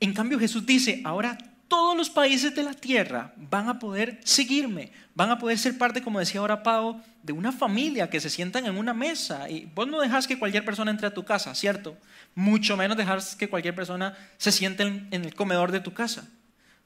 En 0.00 0.14
cambio 0.14 0.38
Jesús 0.38 0.64
dice, 0.64 1.02
ahora 1.04 1.38
todos 1.72 1.96
los 1.96 2.10
países 2.10 2.54
de 2.54 2.62
la 2.62 2.74
tierra 2.74 3.32
van 3.36 3.66
a 3.66 3.78
poder 3.78 4.20
seguirme, 4.24 4.92
van 5.14 5.30
a 5.30 5.38
poder 5.38 5.58
ser 5.58 5.78
parte, 5.78 6.02
como 6.02 6.18
decía 6.18 6.40
ahora 6.40 6.62
Pau, 6.62 7.00
de 7.22 7.32
una 7.32 7.50
familia 7.50 8.10
que 8.10 8.20
se 8.20 8.28
sientan 8.28 8.66
en 8.66 8.76
una 8.76 8.92
mesa. 8.92 9.48
Y 9.48 9.70
vos 9.74 9.88
no 9.88 9.98
dejas 9.98 10.26
que 10.26 10.38
cualquier 10.38 10.66
persona 10.66 10.90
entre 10.90 11.06
a 11.06 11.14
tu 11.14 11.24
casa, 11.24 11.54
¿cierto? 11.54 11.96
Mucho 12.34 12.76
menos 12.76 12.98
dejas 12.98 13.36
que 13.36 13.48
cualquier 13.48 13.74
persona 13.74 14.14
se 14.36 14.52
siente 14.52 14.82
en, 14.82 15.08
el 15.10 15.34
comedor 15.34 15.72
de 15.72 15.80
tu 15.80 15.94
casa. 15.94 16.28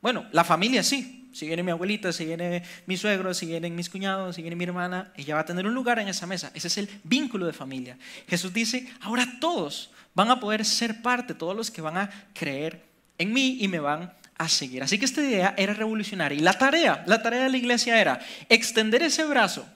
Bueno, 0.01 0.27
la 0.33 0.45
familia 0.45 0.83
sí. 0.83 1.31
Si 1.33 1.47
viene 1.47 1.63
mi 1.63 1.71
abuelita, 1.71 2.15
si 2.15 2.25
viene 2.25 2.63
mi 2.87 2.97
suegro, 2.97 3.35
si 3.35 3.45
vienen 3.45 3.77
mis 3.77 3.91
cuñados, 3.91 4.37
si 4.37 4.41
viene 4.41 4.57
mi 4.57 4.65
hermana, 4.65 5.13
ella 5.17 5.35
va 5.35 5.43
a 5.43 5.45
tener 5.45 5.67
un 5.67 5.75
lugar 5.75 5.99
en 5.99 6.09
esa 6.09 6.27
mesa. 6.27 6.51
Ese 6.55 6.69
es 6.69 6.79
el 6.79 6.89
vínculo 7.05 7.45
de 7.45 7.53
familia. 7.53 7.99
Jesús 8.27 8.55
dice, 8.55 8.89
ahora 9.03 9.29
todos 9.39 9.91
van 10.15 10.31
a 10.31 10.41
poder 10.41 10.65
ser 10.65 11.03
parte, 11.03 11.35
todos 11.35 11.55
los 11.55 11.71
que 11.71 11.83
van 11.83 11.99
a 11.99 12.11
creer 12.33 12.83
en 13.19 13.35
mí 13.35 13.59
y 13.61 13.69
me 13.69 13.81
van 13.81 14.15
a 14.39 14.49
seguir. 14.49 14.83
Así 14.83 14.99
que 14.99 15.05
esta 15.05 15.21
idea 15.21 15.55
era 15.59 15.75
revolucionaria. 15.75 16.39
Y 16.39 16.43
la 16.43 16.55
tarea, 16.55 17.05
la 17.07 17.23
tarea 17.23 17.45
de 17.45 17.51
la 17.51 17.57
iglesia 17.59 18.01
era 18.01 18.19
extender 18.49 19.03
ese 19.03 19.25
brazo 19.27 19.67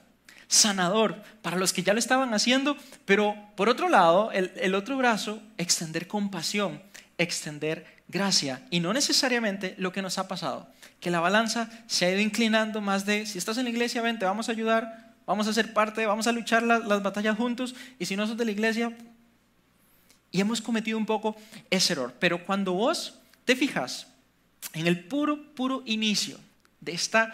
sanador 0.47 1.21
para 1.41 1.57
los 1.57 1.73
que 1.73 1.83
ya 1.83 1.93
lo 1.93 1.99
estaban 1.99 2.33
haciendo, 2.33 2.75
pero 3.05 3.35
por 3.55 3.69
otro 3.69 3.87
lado, 3.87 4.31
el, 4.31 4.51
el 4.57 4.75
otro 4.75 4.97
brazo, 4.97 5.41
extender 5.57 6.07
compasión, 6.07 6.81
extender 7.17 7.85
gracia. 8.11 8.61
Y 8.69 8.79
no 8.79 8.93
necesariamente 8.93 9.73
lo 9.77 9.91
que 9.91 10.01
nos 10.01 10.17
ha 10.17 10.27
pasado, 10.27 10.67
que 10.99 11.09
la 11.09 11.19
balanza 11.19 11.69
se 11.87 12.05
ha 12.05 12.11
ido 12.11 12.19
inclinando 12.19 12.81
más 12.81 13.05
de, 13.05 13.25
si 13.25 13.37
estás 13.37 13.57
en 13.57 13.63
la 13.63 13.69
iglesia, 13.69 14.01
ven, 14.01 14.19
te 14.19 14.25
vamos 14.25 14.49
a 14.49 14.51
ayudar, 14.51 15.13
vamos 15.25 15.47
a 15.47 15.53
ser 15.53 15.73
parte, 15.73 16.05
vamos 16.05 16.27
a 16.27 16.31
luchar 16.31 16.61
las, 16.61 16.85
las 16.85 17.01
batallas 17.01 17.37
juntos, 17.37 17.73
y 17.97 18.05
si 18.05 18.15
no 18.15 18.27
sos 18.27 18.37
de 18.37 18.45
la 18.45 18.51
iglesia, 18.51 18.95
y 20.31 20.39
hemos 20.39 20.61
cometido 20.61 20.97
un 20.97 21.05
poco 21.05 21.35
ese 21.69 21.93
error. 21.93 22.13
Pero 22.19 22.45
cuando 22.45 22.73
vos 22.73 23.15
te 23.45 23.55
fijas 23.55 24.07
en 24.73 24.87
el 24.87 25.03
puro, 25.05 25.53
puro 25.55 25.83
inicio 25.85 26.37
de 26.79 26.93
esta, 26.93 27.31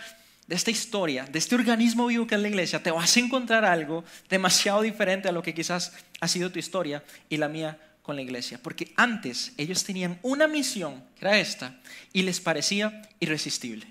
de 0.47 0.55
esta 0.55 0.71
historia, 0.71 1.25
de 1.25 1.39
este 1.39 1.55
organismo 1.55 2.07
vivo 2.07 2.25
que 2.25 2.35
es 2.35 2.41
la 2.41 2.47
iglesia, 2.47 2.81
te 2.81 2.91
vas 2.91 3.15
a 3.15 3.19
encontrar 3.19 3.65
algo 3.65 4.03
demasiado 4.29 4.81
diferente 4.81 5.27
a 5.27 5.31
lo 5.31 5.43
que 5.43 5.53
quizás 5.53 5.93
ha 6.19 6.27
sido 6.27 6.51
tu 6.51 6.59
historia 6.59 7.03
y 7.29 7.37
la 7.37 7.47
mía 7.47 7.77
con 8.07 8.15
la 8.15 8.23
iglesia. 8.23 8.59
Porque 8.63 8.93
antes 8.95 9.51
ellos 9.57 9.83
tenían 9.83 10.17
una 10.23 10.47
misión, 10.47 11.03
que 11.19 11.25
era 11.25 11.37
esta, 11.37 11.75
y 12.13 12.23
les 12.23 12.39
parecía 12.39 13.03
irresistible. 13.19 13.85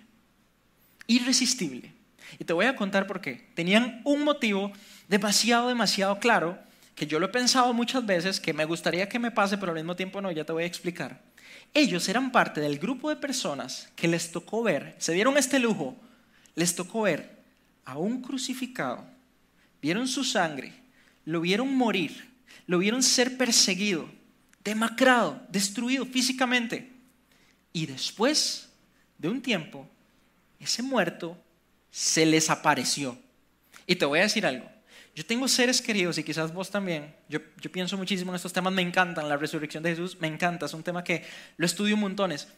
Irresistible. 1.06 1.92
Y 2.38 2.44
te 2.44 2.54
voy 2.54 2.64
a 2.64 2.74
contar 2.74 3.06
por 3.06 3.20
qué. 3.20 3.46
Tenían 3.54 4.00
un 4.04 4.24
motivo 4.24 4.72
demasiado, 5.06 5.68
demasiado 5.68 6.18
claro, 6.18 6.58
que 6.94 7.06
yo 7.06 7.20
lo 7.20 7.26
he 7.26 7.28
pensado 7.28 7.72
muchas 7.74 8.04
veces, 8.06 8.40
que 8.40 8.54
me 8.54 8.64
gustaría 8.64 9.08
que 9.08 9.18
me 9.18 9.30
pase, 9.30 9.58
pero 9.58 9.72
al 9.72 9.76
mismo 9.76 9.94
tiempo 9.94 10.22
no, 10.22 10.32
ya 10.32 10.44
te 10.44 10.52
voy 10.52 10.64
a 10.64 10.66
explicar. 10.66 11.20
Ellos 11.74 12.08
eran 12.08 12.32
parte 12.32 12.62
del 12.62 12.78
grupo 12.78 13.10
de 13.10 13.16
personas 13.16 13.90
que 13.94 14.08
les 14.08 14.32
tocó 14.32 14.62
ver, 14.62 14.96
se 14.98 15.12
dieron 15.12 15.36
este 15.36 15.58
lujo, 15.58 15.94
les 16.54 16.74
tocó 16.74 17.02
ver 17.02 17.36
a 17.84 17.98
un 17.98 18.22
crucificado, 18.22 19.04
vieron 19.82 20.08
su 20.08 20.24
sangre, 20.24 20.72
lo 21.26 21.42
vieron 21.42 21.76
morir, 21.76 22.30
lo 22.66 22.78
vieron 22.78 23.02
ser 23.02 23.36
perseguido, 23.36 24.08
demacrado, 24.64 25.40
destruido 25.48 26.06
físicamente. 26.06 26.92
Y 27.72 27.86
después 27.86 28.68
de 29.18 29.28
un 29.28 29.42
tiempo, 29.42 29.88
ese 30.58 30.82
muerto 30.82 31.36
se 31.90 32.26
les 32.26 32.50
apareció. 32.50 33.18
Y 33.86 33.96
te 33.96 34.04
voy 34.04 34.18
a 34.18 34.22
decir 34.22 34.46
algo, 34.46 34.68
yo 35.16 35.24
tengo 35.24 35.48
seres 35.48 35.80
queridos 35.80 36.18
y 36.18 36.24
quizás 36.24 36.52
vos 36.52 36.70
también. 36.70 37.14
Yo, 37.28 37.40
pienso 37.72 37.96
muchísimo 37.96 38.32
en 38.32 38.36
estos 38.36 38.52
temas, 38.52 38.72
me 38.72 38.82
encantan. 38.82 39.28
La 39.28 39.38
resurrección 39.38 39.82
de 39.82 39.90
Jesús 39.90 40.18
me 40.20 40.28
encanta, 40.28 40.66
es 40.66 40.74
un 40.74 40.82
tema 40.82 41.02
que 41.02 41.24
lo 41.56 41.64
estudio 41.64 41.96
montones. 41.96 42.48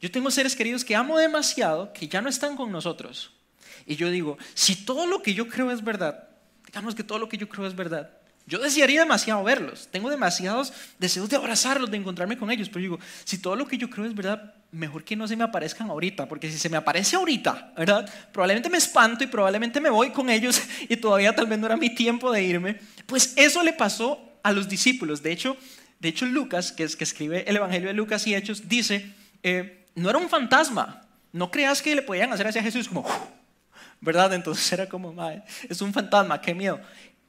Yo 0.00 0.10
tengo 0.10 0.30
seres 0.32 0.56
queridos 0.56 0.84
que 0.84 0.96
amo 0.96 1.18
demasiado, 1.18 1.92
que 1.92 2.08
ya 2.08 2.20
no 2.20 2.28
están 2.28 2.56
con 2.56 2.72
nosotros. 2.72 3.32
Y 3.86 3.94
yo 3.94 4.10
digo, 4.10 4.38
si 4.54 4.84
todo 4.84 5.06
lo 5.06 5.22
que 5.22 5.34
yo 5.34 5.48
creo 5.48 5.70
es 5.70 5.84
verdad, 5.84 6.28
digamos 6.66 6.96
que 6.96 7.04
todo 7.04 7.20
lo 7.20 7.28
que 7.28 7.36
yo 7.36 7.48
creo 7.48 7.66
es 7.66 7.76
verdad, 7.76 8.10
yo 8.46 8.58
desearía 8.58 9.00
demasiado 9.00 9.42
verlos. 9.44 9.88
Tengo 9.90 10.10
demasiados 10.10 10.72
deseos 10.98 11.28
de 11.28 11.36
abrazarlos, 11.36 11.90
de 11.90 11.96
encontrarme 11.96 12.36
con 12.36 12.50
ellos. 12.50 12.68
Pero 12.68 12.80
digo, 12.80 12.98
si 13.24 13.38
todo 13.38 13.56
lo 13.56 13.66
que 13.66 13.78
yo 13.78 13.88
creo 13.88 14.06
es 14.06 14.14
verdad, 14.14 14.54
mejor 14.72 15.04
que 15.04 15.16
no 15.16 15.28
se 15.28 15.36
me 15.36 15.44
aparezcan 15.44 15.90
ahorita, 15.90 16.28
porque 16.28 16.50
si 16.50 16.58
se 16.58 16.68
me 16.68 16.76
aparece 16.76 17.16
ahorita, 17.16 17.72
¿verdad? 17.76 18.08
Probablemente 18.32 18.68
me 18.68 18.78
espanto 18.78 19.24
y 19.24 19.26
probablemente 19.26 19.80
me 19.80 19.90
voy 19.90 20.10
con 20.10 20.30
ellos 20.30 20.60
y 20.88 20.96
todavía 20.96 21.34
tal 21.34 21.46
vez 21.46 21.58
no 21.58 21.66
era 21.66 21.76
mi 21.76 21.94
tiempo 21.94 22.32
de 22.32 22.42
irme. 22.42 22.80
Pues 23.06 23.34
eso 23.36 23.62
le 23.62 23.72
pasó 23.72 24.20
a 24.42 24.52
los 24.52 24.68
discípulos. 24.68 25.22
De 25.22 25.32
hecho, 25.32 25.56
de 25.98 26.08
hecho 26.08 26.26
Lucas, 26.26 26.72
que, 26.72 26.84
es, 26.84 26.96
que 26.96 27.04
escribe 27.04 27.44
el 27.46 27.56
Evangelio 27.56 27.88
de 27.88 27.94
Lucas 27.94 28.26
y 28.26 28.34
Hechos, 28.34 28.68
dice, 28.68 29.14
eh, 29.42 29.86
no 29.94 30.10
era 30.10 30.18
un 30.18 30.28
fantasma. 30.28 31.06
No 31.32 31.50
creas 31.50 31.82
que 31.82 31.94
le 31.94 32.02
podían 32.02 32.32
hacer 32.32 32.48
hacia 32.48 32.62
Jesús 32.62 32.88
como, 32.88 33.06
¿verdad? 34.00 34.32
Entonces 34.34 34.72
era 34.72 34.88
como, 34.88 35.14
es 35.68 35.80
un 35.80 35.92
fantasma, 35.92 36.40
qué 36.40 36.54
miedo. 36.54 36.80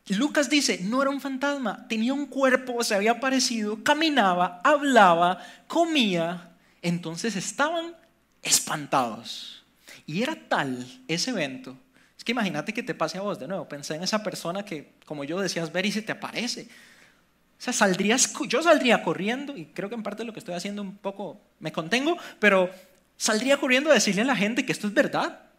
Lucas 0.10 0.50
dice, 0.50 0.80
no 0.84 1.02
era 1.02 1.12
un 1.12 1.22
fantasma, 1.22 1.88
tenía 1.88 2.14
un 2.14 2.26
cuerpo, 2.26 2.84
se 2.84 2.96
había 2.96 3.12
aparecido, 3.12 3.84
caminaba, 3.84 4.60
hablaba, 4.64 5.40
comía, 5.68 6.52
entonces 6.82 7.36
estaban 7.36 7.96
espantados. 8.42 9.64
Y 10.06 10.24
era 10.24 10.36
tal 10.36 10.86
ese 11.08 11.30
evento. 11.32 11.78
Es 12.18 12.24
que 12.24 12.34
imagínate 12.34 12.74
que 12.74 12.84
te 12.84 12.94
pase 12.94 13.18
a 13.18 13.22
vos 13.22 13.40
de 13.40 13.48
nuevo. 13.48 13.68
Pensé 13.68 13.96
en 13.96 14.04
esa 14.04 14.22
persona 14.22 14.66
que, 14.66 14.94
como 15.06 15.24
yo 15.24 15.40
decías, 15.40 15.72
ver 15.72 15.86
y 15.86 15.92
se 15.92 16.02
te 16.02 16.12
aparece. 16.12 16.68
O 17.58 17.64
sea, 17.64 17.74
saldrías, 17.74 18.34
yo 18.48 18.62
saldría 18.64 19.04
corriendo, 19.04 19.56
y 19.56 19.66
creo 19.66 19.88
que 19.88 19.96
en 19.96 20.04
parte 20.04 20.24
lo 20.24 20.34
que 20.34 20.40
estoy 20.40 20.56
haciendo 20.56 20.82
un 20.82 20.98
poco 20.98 21.40
me 21.60 21.72
contengo, 21.72 22.18
pero 22.40 22.70
saldría 23.18 23.58
corriendo 23.58 23.92
a 23.92 23.94
decirle 23.94 24.24
a 24.24 24.26
la 24.26 24.36
gente 24.36 24.66
que 24.66 24.72
esto 24.72 24.88
es 24.88 24.94
verdad. 24.94 25.51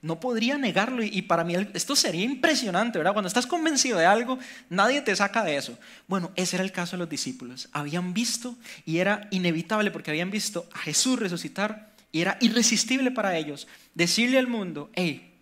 No 0.00 0.20
podría 0.20 0.56
negarlo 0.58 1.02
y, 1.02 1.22
para 1.22 1.42
mí 1.42 1.54
esto 1.74 1.96
sería 1.96 2.24
impresionante, 2.24 2.98
¿verdad? 2.98 3.12
Cuando 3.12 3.28
estás 3.28 3.46
convencido 3.46 3.98
de 3.98 4.06
algo, 4.06 4.38
nadie 4.70 5.00
te 5.00 5.14
saca 5.16 5.42
de 5.42 5.56
eso. 5.56 5.76
Bueno, 6.06 6.30
ese 6.36 6.56
era 6.56 6.64
el 6.64 6.70
caso 6.70 6.96
de 6.96 6.98
los 6.98 7.08
discípulos. 7.08 7.68
Habían 7.72 8.14
visto 8.14 8.56
y 8.86 8.98
era 8.98 9.26
inevitable 9.30 9.90
porque 9.90 10.10
habían 10.10 10.30
visto 10.30 10.68
a 10.72 10.78
Jesús 10.78 11.18
resucitar 11.18 11.92
y 12.12 12.20
era 12.20 12.38
irresistible 12.40 13.10
para 13.10 13.36
ellos 13.36 13.66
decirle 13.94 14.38
al 14.38 14.46
mundo, 14.46 14.90
hey, 14.94 15.37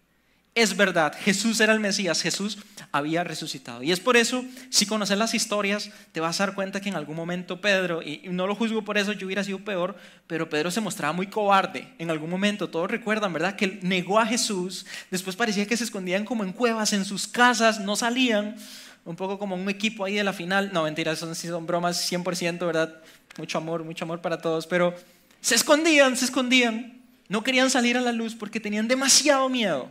es 0.57 0.75
verdad, 0.75 1.15
Jesús 1.21 1.61
era 1.61 1.75
el 1.75 1.81
Mesías, 1.81 2.23
Jesús 2.23 2.57
había 2.91 3.23
resucitado. 3.23 3.83
Y 3.83 3.93
es 3.93 4.01
por 4.01 4.17
eso, 4.17 4.43
si 4.71 4.87
conoces 4.87 5.19
las 5.19 5.35
historias, 5.35 5.91
te 6.13 6.21
vas 6.21 6.41
a 6.41 6.47
dar 6.47 6.55
cuenta 6.55 6.81
que 6.81 6.89
en 6.89 6.95
algún 6.95 7.15
momento 7.15 7.61
Pedro, 7.61 8.01
y 8.01 8.23
no 8.31 8.47
lo 8.47 8.55
juzgo 8.55 8.83
por 8.83 8.97
eso, 8.97 9.13
yo 9.13 9.27
hubiera 9.27 9.45
sido 9.45 9.59
peor, 9.59 9.97
pero 10.27 10.49
Pedro 10.49 10.71
se 10.71 10.81
mostraba 10.81 11.13
muy 11.13 11.27
cobarde 11.27 11.93
en 11.99 12.11
algún 12.11 12.31
momento. 12.31 12.71
Todos 12.71 12.91
recuerdan, 12.91 13.35
¿verdad? 13.35 13.55
Que 13.55 13.79
negó 13.83 14.19
a 14.19 14.25
Jesús, 14.25 14.87
después 15.11 15.37
parecía 15.37 15.67
que 15.67 15.77
se 15.77 15.85
escondían 15.85 16.25
como 16.25 16.43
en 16.43 16.55
cuevas, 16.55 16.95
en 16.95 17.05
sus 17.05 17.29
casas, 17.29 17.79
no 17.81 17.95
salían, 17.95 18.57
un 19.05 19.15
poco 19.15 19.39
como 19.39 19.57
un 19.57 19.69
equipo 19.69 20.07
ahí 20.07 20.15
de 20.15 20.25
la 20.25 20.33
final. 20.33 20.71
No, 20.73 20.85
mentiras, 20.85 21.19
son, 21.19 21.35
son 21.35 21.67
bromas 21.67 22.11
100%, 22.11 22.65
¿verdad? 22.65 22.97
Mucho 23.37 23.59
amor, 23.59 23.85
mucho 23.85 24.07
amor 24.07 24.23
para 24.23 24.39
todos, 24.39 24.67
pero 24.67 24.95
se 25.43 25.55
escondían, 25.55 26.17
se 26.17 26.25
escondían. 26.25 27.03
No 27.29 27.43
querían 27.43 27.69
salir 27.69 27.99
a 27.99 28.01
la 28.01 28.13
luz 28.13 28.35
porque 28.35 28.59
tenían 28.59 28.89
demasiado 28.89 29.51
miedo 29.51 29.91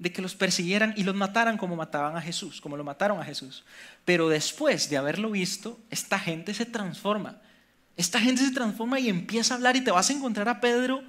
de 0.00 0.10
que 0.10 0.22
los 0.22 0.34
persiguieran 0.34 0.94
y 0.96 1.04
los 1.04 1.14
mataran 1.14 1.58
como 1.58 1.76
mataban 1.76 2.16
a 2.16 2.22
Jesús, 2.22 2.62
como 2.62 2.78
lo 2.78 2.82
mataron 2.82 3.20
a 3.20 3.24
Jesús. 3.24 3.64
Pero 4.06 4.30
después 4.30 4.88
de 4.88 4.96
haberlo 4.96 5.30
visto, 5.30 5.78
esta 5.90 6.18
gente 6.18 6.54
se 6.54 6.64
transforma. 6.64 7.36
Esta 7.98 8.18
gente 8.18 8.42
se 8.42 8.50
transforma 8.50 8.98
y 8.98 9.10
empieza 9.10 9.52
a 9.52 9.56
hablar 9.58 9.76
y 9.76 9.82
te 9.82 9.90
vas 9.90 10.08
a 10.08 10.14
encontrar 10.14 10.48
a 10.48 10.58
Pedro 10.58 11.02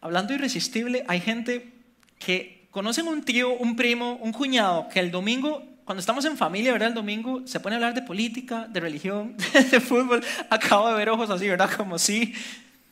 hablando 0.00 0.34
irresistible. 0.34 1.04
Hay 1.06 1.20
gente 1.20 1.72
que 2.18 2.66
conocen 2.72 3.06
un 3.06 3.22
tío, 3.22 3.52
un 3.52 3.76
primo, 3.76 4.16
un 4.16 4.32
cuñado, 4.32 4.88
que 4.88 4.98
el 4.98 5.12
domingo, 5.12 5.64
cuando 5.84 6.00
estamos 6.00 6.24
en 6.24 6.36
familia, 6.36 6.72
¿verdad? 6.72 6.88
El 6.88 6.94
domingo 6.94 7.46
se 7.46 7.60
pone 7.60 7.76
a 7.76 7.78
hablar 7.78 7.94
de 7.94 8.02
política, 8.02 8.66
de 8.68 8.80
religión, 8.80 9.36
de 9.70 9.78
fútbol. 9.78 10.24
Acabo 10.50 10.88
de 10.88 10.94
ver 10.96 11.08
ojos 11.08 11.30
así, 11.30 11.48
¿verdad? 11.48 11.70
Como 11.76 12.00
si... 12.00 12.34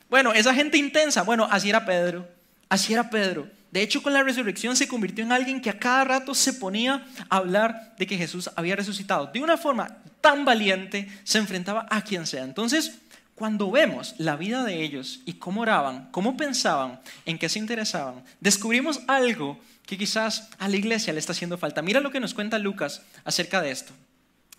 Bueno, 0.08 0.32
esa 0.32 0.54
gente 0.54 0.78
intensa, 0.78 1.24
bueno, 1.24 1.48
así 1.50 1.68
era 1.68 1.84
Pedro. 1.84 2.28
Así 2.68 2.92
era 2.92 3.10
Pedro. 3.10 3.57
De 3.70 3.82
hecho, 3.82 4.02
con 4.02 4.12
la 4.12 4.22
resurrección 4.22 4.76
se 4.76 4.88
convirtió 4.88 5.24
en 5.24 5.32
alguien 5.32 5.60
que 5.60 5.70
a 5.70 5.78
cada 5.78 6.04
rato 6.04 6.34
se 6.34 6.54
ponía 6.54 7.06
a 7.28 7.36
hablar 7.36 7.94
de 7.98 8.06
que 8.06 8.16
Jesús 8.16 8.50
había 8.56 8.76
resucitado. 8.76 9.26
De 9.26 9.40
una 9.40 9.58
forma 9.58 9.98
tan 10.20 10.44
valiente, 10.44 11.08
se 11.24 11.38
enfrentaba 11.38 11.86
a 11.90 12.02
quien 12.02 12.26
sea. 12.26 12.44
Entonces, 12.44 12.98
cuando 13.34 13.70
vemos 13.70 14.14
la 14.18 14.36
vida 14.36 14.64
de 14.64 14.82
ellos 14.82 15.20
y 15.24 15.34
cómo 15.34 15.60
oraban, 15.60 16.08
cómo 16.10 16.36
pensaban, 16.36 17.00
en 17.24 17.38
qué 17.38 17.48
se 17.48 17.58
interesaban, 17.58 18.24
descubrimos 18.40 19.00
algo 19.06 19.60
que 19.86 19.96
quizás 19.96 20.48
a 20.58 20.68
la 20.68 20.76
iglesia 20.76 21.12
le 21.12 21.20
está 21.20 21.32
haciendo 21.32 21.56
falta. 21.56 21.80
Mira 21.80 22.00
lo 22.00 22.10
que 22.10 22.20
nos 22.20 22.34
cuenta 22.34 22.58
Lucas 22.58 23.02
acerca 23.24 23.62
de 23.62 23.70
esto. 23.70 23.92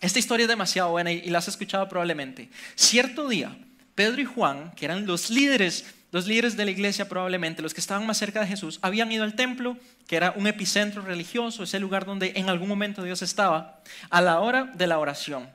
Esta 0.01 0.19
historia 0.19 0.45
es 0.45 0.49
demasiado 0.49 0.91
buena 0.91 1.11
y 1.11 1.29
la 1.29 1.39
has 1.39 1.47
escuchado 1.49 1.89
probablemente. 1.89 2.49
Cierto 2.75 3.27
día, 3.27 3.57
Pedro 3.95 4.21
y 4.21 4.25
Juan, 4.25 4.71
que 4.77 4.85
eran 4.85 5.05
los 5.05 5.29
líderes, 5.29 5.85
los 6.11 6.27
líderes 6.27 6.57
de 6.57 6.65
la 6.65 6.71
iglesia 6.71 7.07
probablemente, 7.07 7.61
los 7.61 7.73
que 7.73 7.81
estaban 7.81 8.05
más 8.05 8.17
cerca 8.17 8.41
de 8.41 8.47
Jesús, 8.47 8.79
habían 8.81 9.11
ido 9.11 9.23
al 9.23 9.35
templo, 9.35 9.77
que 10.07 10.15
era 10.15 10.33
un 10.35 10.47
epicentro 10.47 11.01
religioso, 11.01 11.63
ese 11.63 11.79
lugar 11.79 12.05
donde 12.05 12.33
en 12.35 12.49
algún 12.49 12.67
momento 12.67 13.03
Dios 13.03 13.21
estaba, 13.21 13.81
a 14.09 14.21
la 14.21 14.39
hora 14.39 14.65
de 14.73 14.87
la 14.87 14.99
oración. 14.99 15.49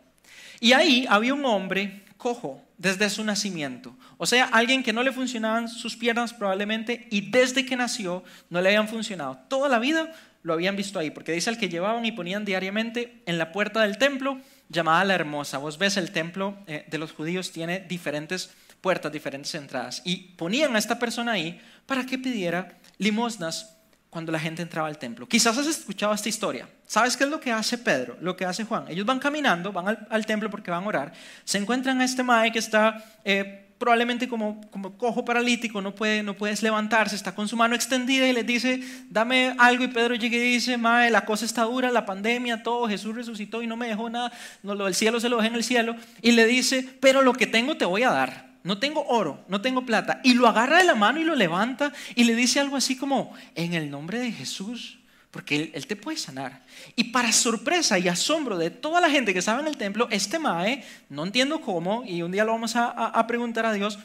Y 0.60 0.72
ahí 0.72 1.06
había 1.08 1.34
un 1.34 1.44
hombre 1.44 2.04
cojo 2.16 2.62
desde 2.78 3.10
su 3.10 3.24
nacimiento. 3.24 3.96
O 4.16 4.26
sea, 4.26 4.44
alguien 4.46 4.82
que 4.82 4.92
no 4.92 5.02
le 5.02 5.12
funcionaban 5.12 5.68
sus 5.68 5.96
piernas 5.96 6.32
probablemente 6.32 7.06
y 7.10 7.30
desde 7.30 7.66
que 7.66 7.76
nació 7.76 8.24
no 8.48 8.60
le 8.60 8.70
habían 8.70 8.88
funcionado. 8.88 9.38
Toda 9.48 9.68
la 9.68 9.78
vida 9.78 10.12
lo 10.42 10.52
habían 10.52 10.76
visto 10.76 10.98
ahí, 10.98 11.10
porque 11.10 11.32
dice 11.32 11.50
al 11.50 11.58
que 11.58 11.68
llevaban 11.68 12.04
y 12.04 12.12
ponían 12.12 12.44
diariamente 12.44 13.22
en 13.26 13.38
la 13.38 13.52
puerta 13.52 13.82
del 13.82 13.98
templo 13.98 14.38
llamada 14.68 15.04
la 15.04 15.14
hermosa. 15.14 15.58
Vos 15.58 15.78
ves, 15.78 15.96
el 15.96 16.12
templo 16.12 16.56
eh, 16.66 16.84
de 16.88 16.98
los 16.98 17.12
judíos 17.12 17.50
tiene 17.50 17.80
diferentes 17.80 18.50
puertas, 18.84 19.10
diferentes 19.10 19.54
entradas. 19.54 20.02
Y 20.04 20.16
ponían 20.36 20.76
a 20.76 20.78
esta 20.78 20.98
persona 20.98 21.32
ahí 21.32 21.58
para 21.86 22.04
que 22.04 22.18
pidiera 22.18 22.76
limosnas 22.98 23.74
cuando 24.10 24.30
la 24.30 24.38
gente 24.38 24.60
entraba 24.60 24.88
al 24.88 24.98
templo. 24.98 25.26
Quizás 25.26 25.56
has 25.56 25.66
escuchado 25.66 26.12
esta 26.12 26.28
historia. 26.28 26.68
¿Sabes 26.86 27.16
qué 27.16 27.24
es 27.24 27.30
lo 27.30 27.40
que 27.40 27.50
hace 27.50 27.78
Pedro? 27.78 28.18
Lo 28.20 28.36
que 28.36 28.44
hace 28.44 28.64
Juan. 28.64 28.84
Ellos 28.88 29.06
van 29.06 29.18
caminando, 29.18 29.72
van 29.72 30.06
al, 30.10 30.26
templo 30.26 30.50
porque 30.50 30.70
van 30.70 30.84
a 30.84 30.86
orar. 30.86 31.12
Se 31.44 31.56
encuentran 31.56 31.98
a 32.02 32.04
este 32.04 32.22
mae 32.22 32.52
que 32.52 32.58
está 32.58 33.02
eh, 33.24 33.72
probablemente 33.78 34.28
como, 34.28 34.60
como 34.70 34.98
cojo 34.98 35.24
paralítico, 35.24 35.80
no, 35.80 35.94
puede, 35.94 36.22
no 36.22 36.34
puedes 36.34 36.62
levantarse, 36.62 37.16
está 37.16 37.34
con 37.34 37.48
su 37.48 37.56
mano 37.56 37.74
extendida 37.74 38.28
y 38.28 38.34
le 38.34 38.44
dice, 38.44 38.80
dame 39.08 39.54
algo. 39.58 39.82
Y 39.84 39.88
Pedro 39.88 40.14
llega 40.14 40.36
y 40.36 40.40
dice, 40.40 40.76
Mae, 40.76 41.10
la 41.10 41.24
cosa 41.24 41.46
está 41.46 41.62
dura, 41.62 41.90
la 41.90 42.04
pandemia, 42.04 42.62
todo, 42.62 42.86
Jesús 42.86 43.16
resucitó 43.16 43.62
y 43.62 43.66
no 43.66 43.76
me 43.76 43.88
dejó 43.88 44.10
nada, 44.10 44.30
no, 44.62 44.74
lo 44.74 44.84
del 44.84 44.94
cielo 44.94 45.20
se 45.20 45.30
lo 45.30 45.38
dejé 45.38 45.48
en 45.48 45.54
el 45.54 45.64
cielo. 45.64 45.96
Y 46.20 46.32
le 46.32 46.46
dice, 46.46 46.86
pero 47.00 47.22
lo 47.22 47.32
que 47.32 47.46
tengo 47.46 47.78
te 47.78 47.86
voy 47.86 48.02
a 48.02 48.10
dar. 48.10 48.53
No 48.64 48.78
tengo 48.78 49.06
oro, 49.06 49.44
no 49.46 49.60
tengo 49.60 49.84
plata. 49.84 50.20
Y 50.24 50.32
lo 50.32 50.48
agarra 50.48 50.78
de 50.78 50.84
la 50.84 50.94
mano 50.94 51.20
y 51.20 51.24
lo 51.24 51.34
levanta 51.34 51.92
y 52.14 52.24
le 52.24 52.34
dice 52.34 52.58
algo 52.58 52.76
así 52.76 52.96
como, 52.96 53.34
en 53.54 53.74
el 53.74 53.90
nombre 53.90 54.18
de 54.18 54.32
Jesús, 54.32 54.98
porque 55.30 55.70
él, 55.74 55.86
te 55.86 55.96
puede 55.96 56.16
sanar. 56.16 56.64
Y 56.96 57.04
para 57.04 57.30
sorpresa 57.30 57.98
y 57.98 58.08
asombro 58.08 58.56
de 58.56 58.70
toda 58.70 59.02
la 59.02 59.10
gente 59.10 59.34
que 59.34 59.40
estaba 59.40 59.60
en 59.60 59.66
el 59.66 59.76
templo, 59.76 60.08
este 60.10 60.38
Mae, 60.38 60.82
no 61.10 61.24
entiendo 61.24 61.60
cómo, 61.60 62.04
y 62.06 62.22
un 62.22 62.32
día 62.32 62.44
lo 62.44 62.52
vamos 62.52 62.74
a, 62.74 63.26
preguntar 63.26 63.66
a 63.66 63.72
Dios, 63.74 63.98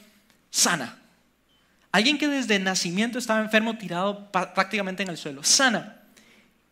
sana. 0.50 0.98
Alguien 1.90 2.18
que 2.18 2.28
desde 2.28 2.58
nacimiento 2.58 3.18
estaba 3.18 3.40
enfermo, 3.40 3.78
tirado 3.78 4.30
prácticamente 4.30 5.02
en 5.02 5.08
el 5.08 5.16
suelo, 5.16 5.42
sana. 5.42 5.99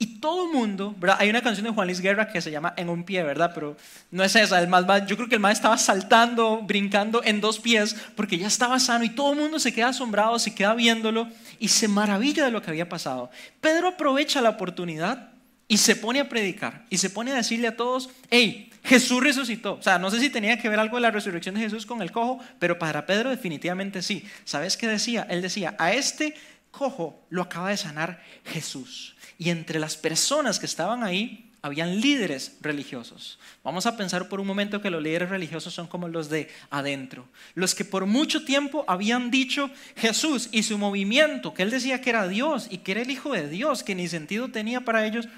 Y 0.01 0.21
todo 0.21 0.47
el 0.47 0.53
mundo, 0.53 0.95
¿verdad? 0.97 1.17
Hay 1.19 1.29
una 1.29 1.43
canción 1.43 1.65
de 1.65 1.73
Juan 1.73 1.89
Luis 1.89 2.01
Guerra 2.01 2.29
que 2.29 2.41
se 2.41 2.53
llama 2.53 2.73
En 2.77 2.89
un 2.89 3.03
pie, 3.03 3.25
¿verdad? 3.25 3.51
Pero 3.53 3.77
no 4.13 4.23
es 4.23 4.37
esa. 4.37 4.61
El 4.61 4.69
más, 4.69 4.85
yo 5.07 5.17
creo 5.17 5.29
que 5.29 5.35
el 5.35 5.41
más 5.41 5.55
estaba 5.55 5.77
saltando, 5.77 6.63
brincando 6.63 7.21
en 7.25 7.41
dos 7.41 7.59
pies 7.59 7.97
porque 8.15 8.39
ya 8.39 8.47
estaba 8.47 8.79
sano 8.79 9.03
y 9.05 9.11
todo 9.11 9.33
el 9.33 9.41
mundo 9.41 9.59
se 9.59 9.75
queda 9.75 9.89
asombrado, 9.89 10.39
se 10.39 10.55
queda 10.55 10.75
viéndolo 10.75 11.29
y 11.59 11.67
se 11.67 11.89
maravilla 11.89 12.45
de 12.45 12.53
lo 12.53 12.63
que 12.63 12.71
había 12.71 12.89
pasado. 12.89 13.29
Pedro 13.61 13.89
aprovecha 13.89 14.41
la 14.41 14.51
oportunidad 14.51 15.31
y 15.67 15.79
se 15.79 15.97
pone 15.97 16.21
a 16.21 16.29
predicar 16.29 16.87
y 16.91 16.99
se 16.99 17.11
pone 17.11 17.33
a 17.33 17.35
decirle 17.35 17.67
a 17.67 17.77
todos, 17.77 18.09
hey, 18.31 18.71
Jesús 18.85 19.21
resucitó. 19.21 19.75
O 19.75 19.83
sea, 19.83 19.99
no 19.99 20.13
sé 20.13 20.21
si 20.21 20.31
tenía 20.31 20.61
que 20.61 20.69
ver 20.69 20.79
algo 20.79 20.97
de 20.97 21.03
la 21.03 21.11
resurrección 21.11 21.57
de 21.57 21.63
Jesús 21.63 21.87
con 21.87 22.03
el 22.03 22.13
cojo, 22.13 22.39
pero 22.61 22.79
para 22.79 23.05
Pedro 23.05 23.31
definitivamente 23.31 24.01
sí. 24.03 24.25
¿Sabes 24.45 24.77
qué 24.77 24.87
decía? 24.87 25.27
Él 25.29 25.43
decía, 25.43 25.75
a 25.77 25.93
este 25.93 26.35
cojo 26.71 27.27
lo 27.31 27.43
acaba 27.43 27.71
de 27.71 27.77
sanar 27.77 28.23
Jesús. 28.45 29.17
Y 29.39 29.51
entre 29.51 29.79
las 29.79 29.97
personas 29.97 30.59
que 30.59 30.67
estaban 30.67 31.05
ahí, 31.05 31.49
habían 31.63 32.01
líderes 32.01 32.57
religiosos. 32.61 33.39
Vamos 33.65 33.87
a 33.87 33.97
pensar 33.97 34.29
por 34.29 34.41
un 34.41 34.47
momento 34.47 34.81
que 34.81 34.91
los 34.91 35.03
líderes 35.03 35.29
religiosos 35.29 35.75
son 35.75 35.87
como 35.87 36.09
los 36.09 36.29
de 36.29 36.49
adentro, 36.71 37.27
los 37.55 37.75
que 37.75 37.85
por 37.85 38.07
mucho 38.07 38.45
tiempo 38.45 38.85
habían 38.87 39.31
dicho 39.31 39.71
Jesús 39.97 40.49
y 40.53 40.63
su 40.63 40.79
movimiento, 40.79 41.55
que 41.55 41.63
él 41.63 41.71
decía 41.71 42.01
que 42.01 42.11
era 42.11 42.29
Dios 42.29 42.69
y 42.71 42.79
que 42.79 42.93
era 42.93 43.03
el 43.03 43.11
Hijo 43.11 43.33
de 43.33 43.49
Dios, 43.49 43.83
que 43.83 43.95
ni 43.95 44.09
sentido 44.09 44.49
tenía 44.49 44.83
para 44.83 45.07
ellos, 45.07 45.29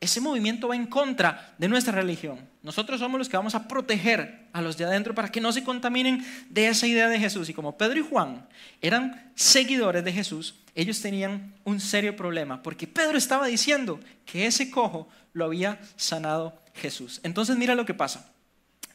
ese 0.00 0.20
movimiento 0.20 0.68
va 0.68 0.76
en 0.76 0.86
contra 0.86 1.54
de 1.58 1.68
nuestra 1.68 1.92
religión. 1.92 2.38
Nosotros 2.62 3.00
somos 3.00 3.18
los 3.18 3.28
que 3.28 3.36
vamos 3.36 3.54
a 3.54 3.66
proteger 3.68 4.48
a 4.52 4.60
los 4.60 4.76
de 4.76 4.84
adentro 4.84 5.14
para 5.14 5.30
que 5.30 5.40
no 5.40 5.52
se 5.52 5.64
contaminen 5.64 6.24
de 6.50 6.68
esa 6.68 6.86
idea 6.86 7.08
de 7.08 7.18
Jesús. 7.18 7.48
Y 7.48 7.54
como 7.54 7.78
Pedro 7.78 7.98
y 7.98 8.06
Juan 8.08 8.46
eran 8.80 9.32
seguidores 9.34 10.04
de 10.04 10.12
Jesús, 10.12 10.56
ellos 10.74 11.00
tenían 11.00 11.54
un 11.64 11.80
serio 11.80 12.16
problema, 12.16 12.62
porque 12.62 12.86
Pedro 12.86 13.16
estaba 13.16 13.46
diciendo 13.46 14.00
que 14.26 14.46
ese 14.46 14.70
cojo 14.70 15.08
lo 15.32 15.46
había 15.46 15.80
sanado 15.96 16.60
Jesús. 16.74 17.20
Entonces 17.22 17.56
mira 17.56 17.74
lo 17.74 17.86
que 17.86 17.94
pasa. 17.94 18.30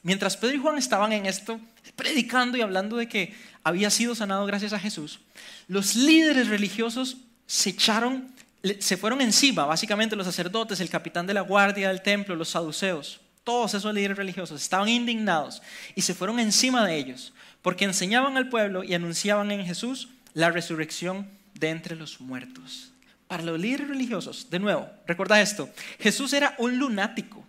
Mientras 0.01 0.37
Pedro 0.37 0.55
y 0.55 0.59
Juan 0.59 0.77
estaban 0.77 1.11
en 1.11 1.25
esto, 1.25 1.59
predicando 1.95 2.57
y 2.57 2.61
hablando 2.61 2.97
de 2.97 3.07
que 3.07 3.35
había 3.63 3.89
sido 3.89 4.15
sanado 4.15 4.45
gracias 4.45 4.73
a 4.73 4.79
Jesús, 4.79 5.19
los 5.67 5.95
líderes 5.95 6.47
religiosos 6.47 7.17
se 7.45 7.71
echaron 7.71 8.29
se 8.79 8.97
fueron 8.97 9.21
encima, 9.21 9.65
básicamente 9.65 10.15
los 10.15 10.25
sacerdotes, 10.25 10.79
el 10.79 10.89
capitán 10.89 11.25
de 11.27 11.33
la 11.33 11.41
guardia 11.41 11.89
del 11.89 12.01
templo, 12.01 12.35
los 12.35 12.49
saduceos, 12.49 13.21
todos 13.43 13.73
esos 13.73 13.93
líderes 13.93 14.17
religiosos 14.17 14.61
estaban 14.61 14.89
indignados 14.89 15.61
y 15.95 16.01
se 16.01 16.13
fueron 16.13 16.39
encima 16.39 16.85
de 16.85 16.97
ellos, 16.97 17.33
porque 17.61 17.85
enseñaban 17.85 18.37
al 18.37 18.49
pueblo 18.49 18.83
y 18.83 18.93
anunciaban 18.93 19.51
en 19.51 19.65
Jesús 19.65 20.09
la 20.33 20.49
resurrección 20.49 21.29
de 21.53 21.69
entre 21.69 21.95
los 21.95 22.21
muertos. 22.21 22.91
Para 23.27 23.43
los 23.43 23.59
líderes 23.59 23.87
religiosos, 23.87 24.49
de 24.49 24.59
nuevo, 24.59 24.89
recuerda 25.07 25.41
esto, 25.41 25.69
Jesús 25.99 26.33
era 26.33 26.55
un 26.57 26.77
lunático. 26.77 27.45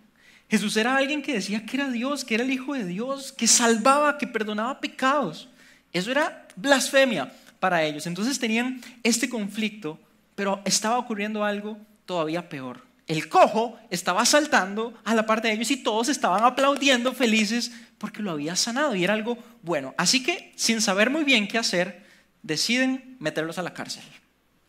Jesús 0.49 0.75
era 0.75 0.97
alguien 0.97 1.21
que 1.21 1.33
decía 1.33 1.65
que 1.65 1.77
era 1.77 1.89
Dios, 1.89 2.25
que 2.25 2.35
era 2.35 2.43
el 2.43 2.51
Hijo 2.51 2.73
de 2.73 2.85
Dios, 2.85 3.31
que 3.31 3.47
salvaba, 3.47 4.17
que 4.17 4.27
perdonaba 4.27 4.81
pecados. 4.81 5.47
Eso 5.93 6.11
era 6.11 6.47
blasfemia 6.55 7.31
para 7.59 7.83
ellos. 7.83 8.05
Entonces 8.05 8.37
tenían 8.37 8.81
este 9.03 9.29
conflicto 9.29 9.99
pero 10.35 10.61
estaba 10.65 10.97
ocurriendo 10.97 11.43
algo 11.43 11.77
todavía 12.05 12.49
peor. 12.49 12.81
El 13.07 13.27
cojo 13.27 13.77
estaba 13.89 14.25
saltando 14.25 14.93
a 15.03 15.13
la 15.13 15.25
parte 15.25 15.47
de 15.47 15.55
ellos 15.55 15.71
y 15.71 15.83
todos 15.83 16.07
estaban 16.07 16.43
aplaudiendo 16.43 17.13
felices 17.13 17.71
porque 17.97 18.21
lo 18.21 18.31
había 18.31 18.55
sanado 18.55 18.95
y 18.95 19.03
era 19.03 19.13
algo 19.13 19.37
bueno. 19.63 19.93
Así 19.97 20.23
que, 20.23 20.53
sin 20.55 20.81
saber 20.81 21.09
muy 21.09 21.23
bien 21.23 21.47
qué 21.47 21.57
hacer, 21.57 22.05
deciden 22.41 23.17
meterlos 23.19 23.57
a 23.57 23.63
la 23.63 23.73
cárcel, 23.73 24.03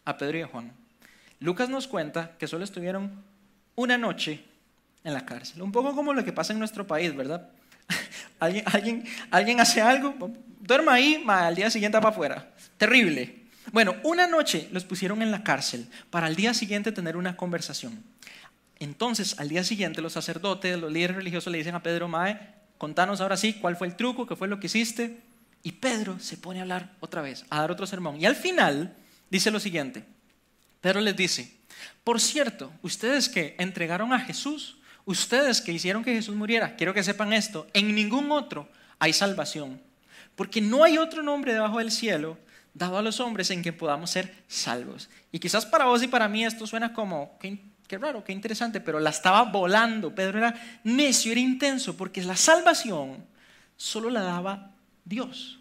a 0.04 0.16
Pedro 0.18 0.38
y 0.38 0.42
a 0.42 0.46
Juan. 0.46 0.72
Lucas 1.38 1.68
nos 1.68 1.86
cuenta 1.88 2.32
que 2.38 2.48
solo 2.48 2.64
estuvieron 2.64 3.22
una 3.74 3.98
noche 3.98 4.44
en 5.04 5.12
la 5.12 5.24
cárcel. 5.24 5.62
Un 5.62 5.72
poco 5.72 5.94
como 5.94 6.12
lo 6.12 6.24
que 6.24 6.32
pasa 6.32 6.52
en 6.52 6.58
nuestro 6.58 6.86
país, 6.86 7.14
¿verdad? 7.14 7.48
alguien, 8.40 9.04
alguien, 9.30 9.60
hace 9.60 9.80
algo, 9.80 10.14
duerma 10.60 10.94
ahí, 10.94 11.24
al 11.26 11.54
día 11.54 11.70
siguiente 11.70 11.96
va 11.96 12.02
para 12.02 12.12
afuera. 12.12 12.52
Terrible. 12.76 13.41
Bueno, 13.70 13.94
una 14.02 14.26
noche 14.26 14.68
los 14.72 14.84
pusieron 14.84 15.22
en 15.22 15.30
la 15.30 15.44
cárcel 15.44 15.88
para 16.10 16.26
al 16.26 16.34
día 16.34 16.52
siguiente 16.52 16.90
tener 16.90 17.16
una 17.16 17.36
conversación. 17.36 18.02
Entonces, 18.80 19.38
al 19.38 19.48
día 19.48 19.62
siguiente, 19.62 20.02
los 20.02 20.14
sacerdotes, 20.14 20.76
los 20.78 20.90
líderes 20.90 21.16
religiosos 21.16 21.52
le 21.52 21.58
dicen 21.58 21.76
a 21.76 21.82
Pedro, 21.82 22.08
Mae, 22.08 22.40
contanos 22.78 23.20
ahora 23.20 23.36
sí 23.36 23.54
cuál 23.54 23.76
fue 23.76 23.86
el 23.86 23.94
truco, 23.94 24.26
qué 24.26 24.34
fue 24.34 24.48
lo 24.48 24.58
que 24.58 24.66
hiciste. 24.66 25.20
Y 25.62 25.72
Pedro 25.72 26.18
se 26.18 26.36
pone 26.36 26.58
a 26.58 26.62
hablar 26.62 26.96
otra 26.98 27.22
vez, 27.22 27.44
a 27.48 27.60
dar 27.60 27.70
otro 27.70 27.86
sermón. 27.86 28.20
Y 28.20 28.26
al 28.26 28.34
final 28.34 28.96
dice 29.30 29.52
lo 29.52 29.60
siguiente. 29.60 30.04
Pedro 30.80 31.00
les 31.00 31.16
dice, 31.16 31.54
por 32.02 32.20
cierto, 32.20 32.72
ustedes 32.82 33.28
que 33.28 33.54
entregaron 33.58 34.12
a 34.12 34.18
Jesús, 34.18 34.78
ustedes 35.04 35.60
que 35.60 35.72
hicieron 35.72 36.02
que 36.02 36.14
Jesús 36.14 36.34
muriera, 36.34 36.74
quiero 36.74 36.92
que 36.92 37.04
sepan 37.04 37.32
esto, 37.32 37.68
en 37.72 37.94
ningún 37.94 38.32
otro 38.32 38.68
hay 38.98 39.12
salvación. 39.12 39.80
Porque 40.34 40.60
no 40.60 40.82
hay 40.82 40.98
otro 40.98 41.22
nombre 41.22 41.52
debajo 41.52 41.78
del 41.78 41.92
cielo 41.92 42.36
dado 42.74 42.98
a 42.98 43.02
los 43.02 43.20
hombres 43.20 43.50
en 43.50 43.62
que 43.62 43.72
podamos 43.72 44.10
ser 44.10 44.34
salvos. 44.48 45.08
Y 45.30 45.38
quizás 45.38 45.66
para 45.66 45.86
vos 45.86 46.02
y 46.02 46.08
para 46.08 46.28
mí 46.28 46.44
esto 46.44 46.66
suena 46.66 46.92
como, 46.92 47.38
qué, 47.38 47.58
raro, 47.98 48.24
qué 48.24 48.32
interesante, 48.32 48.80
pero 48.80 49.00
la 49.00 49.10
estaba 49.10 49.42
volando. 49.42 50.14
Pedro 50.14 50.38
era 50.38 50.54
necio, 50.84 51.32
era 51.32 51.40
intenso, 51.40 51.96
porque 51.96 52.22
la 52.22 52.36
salvación 52.36 53.24
solo 53.76 54.10
la 54.10 54.22
daba 54.22 54.70
Dios. 55.04 55.58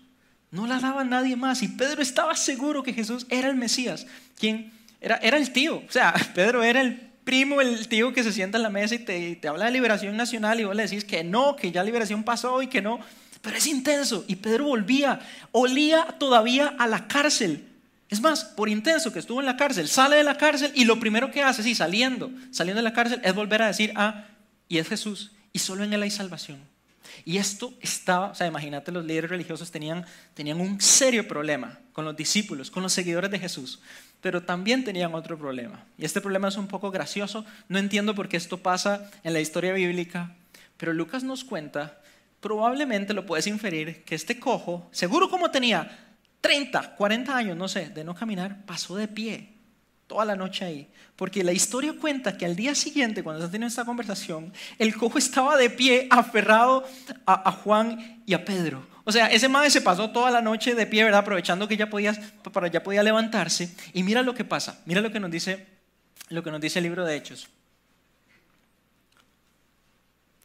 No 0.52 0.68
la 0.68 0.80
daba 0.80 1.04
nadie 1.04 1.36
más. 1.36 1.64
Y 1.64 1.70
Pedro 1.70 2.02
estaba 2.02 2.36
seguro 2.36 2.84
que 2.84 2.94
Jesús 2.94 3.26
era 3.30 3.50
el 3.50 3.56
Mesías, 3.56 4.08
quien 4.38 4.72
era, 5.00 5.18
era 5.18 5.38
el 5.38 5.52
tío. 5.52 5.78
O 5.78 5.92
sea, 5.92 6.14
Pedro 6.36 6.64
era 6.64 6.82
el 6.82 7.12
primo, 7.24 7.62
el 7.62 7.88
tío 7.88 8.14
que 8.14 8.24
se 8.24 8.32
sienta 8.32 8.58
en 8.58 8.64
la 8.64 8.70
mesa 8.70 8.96
y 8.96 9.00
te, 9.00 9.36
te 9.36 9.48
habla 9.48 9.66
de 9.66 9.72
liberación 9.72 10.16
nacional 10.18 10.60
y 10.60 10.64
vos 10.64 10.76
le 10.76 10.84
decís 10.84 11.06
que 11.06 11.24
no, 11.24 11.56
que 11.56 11.72
ya 11.72 11.84
liberación 11.84 12.24
pasó 12.24 12.62
y 12.62 12.68
que 12.68 12.82
no. 12.82 13.00
Pero 13.42 13.58
es 13.58 13.68
intenso. 13.68 14.24
Y 14.28 14.36
Pedro 14.38 14.66
volvía, 14.66 15.20
olía 15.52 16.06
todavía 16.20 16.76
a 16.78 16.88
la 16.88 17.08
cárcel. 17.08 17.68
Es 18.10 18.22
más, 18.22 18.44
por 18.44 18.68
intenso 18.70 19.14
que 19.14 19.20
estuvo 19.20 19.40
en 19.40 19.46
la 19.46 19.56
cárcel, 19.56 19.88
sale 19.88 20.18
de 20.18 20.24
la 20.24 20.38
cárcel 20.38 20.72
y 20.76 20.84
lo 20.84 21.00
primero 21.00 21.32
que 21.32 21.44
hace, 21.44 21.64
sí, 21.64 21.76
saliendo, 21.76 22.30
saliendo 22.52 22.80
de 22.80 22.84
la 22.84 22.94
cárcel, 22.94 23.22
es 23.24 23.34
volver 23.34 23.62
a 23.62 23.68
decir, 23.68 23.94
ah, 23.96 24.26
y 24.68 24.80
es 24.80 24.90
Jesús, 24.90 25.32
y 25.54 25.60
solo 25.60 25.86
en 25.86 25.94
Él 25.94 26.04
hay 26.04 26.12
salvación. 26.12 26.60
Y 27.24 27.38
esto 27.38 27.74
estaba, 27.82 28.32
o 28.32 28.36
sea, 28.36 28.48
imagínate, 28.48 28.92
los 28.92 29.06
líderes 29.06 29.30
religiosos 29.30 29.72
tenían, 29.72 30.06
tenían 30.34 30.60
un 30.60 30.82
serio 30.82 31.28
problema 31.28 31.80
con 31.94 32.04
los 32.04 32.16
discípulos, 32.16 32.70
con 32.70 32.84
los 32.84 32.94
seguidores 32.94 33.32
de 33.32 33.40
Jesús, 33.40 33.80
pero 34.22 34.44
también 34.44 34.84
tenían 34.84 35.14
otro 35.16 35.38
problema. 35.38 35.86
Y 35.98 36.06
este 36.06 36.20
problema 36.20 36.48
es 36.50 36.58
un 36.58 36.68
poco 36.68 36.92
gracioso, 36.92 37.46
no 37.70 37.80
entiendo 37.80 38.14
por 38.14 38.28
qué 38.28 38.38
esto 38.38 38.58
pasa 38.58 39.10
en 39.24 39.34
la 39.34 39.40
historia 39.40 39.74
bíblica, 39.74 40.36
Pero 40.78 40.94
Lucas 40.94 41.24
nos 41.24 41.44
cuenta, 41.44 42.01
probablemente 42.42 43.14
lo 43.14 43.26
puedes 43.26 43.48
inferir, 43.48 44.04
que 44.04 44.16
este 44.16 44.40
cojo, 44.40 44.90
seguro 44.92 45.30
como 45.30 45.52
tenía 45.52 46.10
30, 46.42 46.96
40 46.96 47.38
años, 47.38 47.56
no 47.56 47.68
sé, 47.68 47.90
de 47.90 48.04
no 48.04 48.16
caminar, 48.16 48.66
pasó 48.66 48.96
de 48.96 49.08
pie 49.08 49.54
toda 50.08 50.26
la 50.26 50.36
noche 50.36 50.66
ahí. 50.66 50.90
Porque 51.16 51.44
la 51.44 51.54
historia 51.54 51.94
cuenta 51.94 52.36
que 52.36 52.46
al 52.46 52.56
día 52.56 52.76
siguiente, 52.76 53.24
cuando 53.24 53.40
están 53.40 53.52
teniendo 53.52 53.70
esta 53.70 53.86
conversación, 53.86 54.52
el 54.78 54.94
cojo 54.96 55.18
estaba 55.18 55.56
de 55.56 55.70
pie, 55.70 56.08
aferrado 56.10 56.84
a, 57.26 57.52
Juan 57.52 58.22
y 58.26 58.34
a 58.34 58.44
Pedro. 58.44 58.86
O 59.06 59.12
sea, 59.12 59.28
ese 59.28 59.48
madre 59.48 59.70
se 59.70 59.80
pasó 59.80 60.10
toda 60.10 60.32
la 60.32 60.42
noche 60.42 60.76
de 60.76 60.86
pie, 60.86 61.04
¿verdad? 61.04 61.22
Aprovechando 61.22 61.68
que 61.68 61.78
ya 61.78 61.90
podía, 61.90 62.14
para, 62.52 62.68
ya 62.68 62.84
podía 62.84 63.04
levantarse. 63.04 63.74
Y 63.94 64.04
mira 64.04 64.22
lo 64.24 64.34
que 64.34 64.44
pasa, 64.44 64.82
mira 64.86 65.00
lo 65.00 65.12
que 65.12 65.20
nos 65.20 65.32
dice, 65.32 65.66
lo 66.30 66.44
que 66.44 66.52
nos 66.52 66.60
dice 66.60 66.80
el 66.80 66.84
libro 66.84 67.06
de 67.06 67.16
Hechos. 67.16 67.48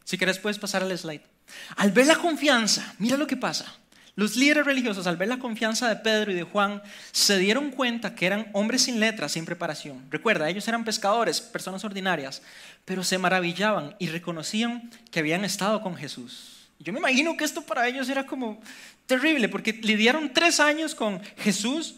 Si 0.04 0.16
quieres 0.16 0.38
puedes 0.38 0.58
pasar 0.58 0.82
al 0.82 0.96
slide. 0.96 1.35
Al 1.76 1.92
ver 1.92 2.06
la 2.06 2.16
confianza, 2.16 2.94
mira 2.98 3.16
lo 3.16 3.26
que 3.26 3.36
pasa. 3.36 3.74
Los 4.14 4.34
líderes 4.34 4.64
religiosos, 4.64 5.06
al 5.06 5.18
ver 5.18 5.28
la 5.28 5.38
confianza 5.38 5.90
de 5.90 5.96
Pedro 5.96 6.32
y 6.32 6.34
de 6.34 6.42
Juan, 6.42 6.82
se 7.12 7.36
dieron 7.36 7.70
cuenta 7.70 8.14
que 8.14 8.24
eran 8.24 8.48
hombres 8.54 8.82
sin 8.82 8.98
letras, 8.98 9.32
sin 9.32 9.44
preparación. 9.44 10.02
Recuerda, 10.10 10.48
ellos 10.48 10.66
eran 10.66 10.84
pescadores, 10.84 11.42
personas 11.42 11.84
ordinarias, 11.84 12.40
pero 12.86 13.04
se 13.04 13.18
maravillaban 13.18 13.94
y 13.98 14.06
reconocían 14.08 14.90
que 15.10 15.20
habían 15.20 15.44
estado 15.44 15.82
con 15.82 15.96
Jesús. 15.96 16.68
Yo 16.78 16.94
me 16.94 16.98
imagino 16.98 17.36
que 17.36 17.44
esto 17.44 17.60
para 17.60 17.86
ellos 17.88 18.08
era 18.08 18.24
como 18.24 18.58
terrible, 19.04 19.50
porque 19.50 19.74
lidiaron 19.74 20.32
tres 20.32 20.60
años 20.60 20.94
con 20.94 21.20
Jesús 21.36 21.96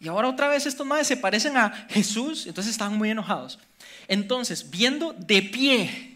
y 0.00 0.08
ahora 0.08 0.28
otra 0.28 0.48
vez 0.48 0.64
estos 0.64 0.86
madres 0.86 1.06
se 1.06 1.18
parecen 1.18 1.58
a 1.58 1.86
Jesús, 1.90 2.46
entonces 2.46 2.72
estaban 2.72 2.96
muy 2.96 3.10
enojados. 3.10 3.58
Entonces, 4.08 4.70
viendo 4.70 5.12
de 5.12 5.42
pie 5.42 6.09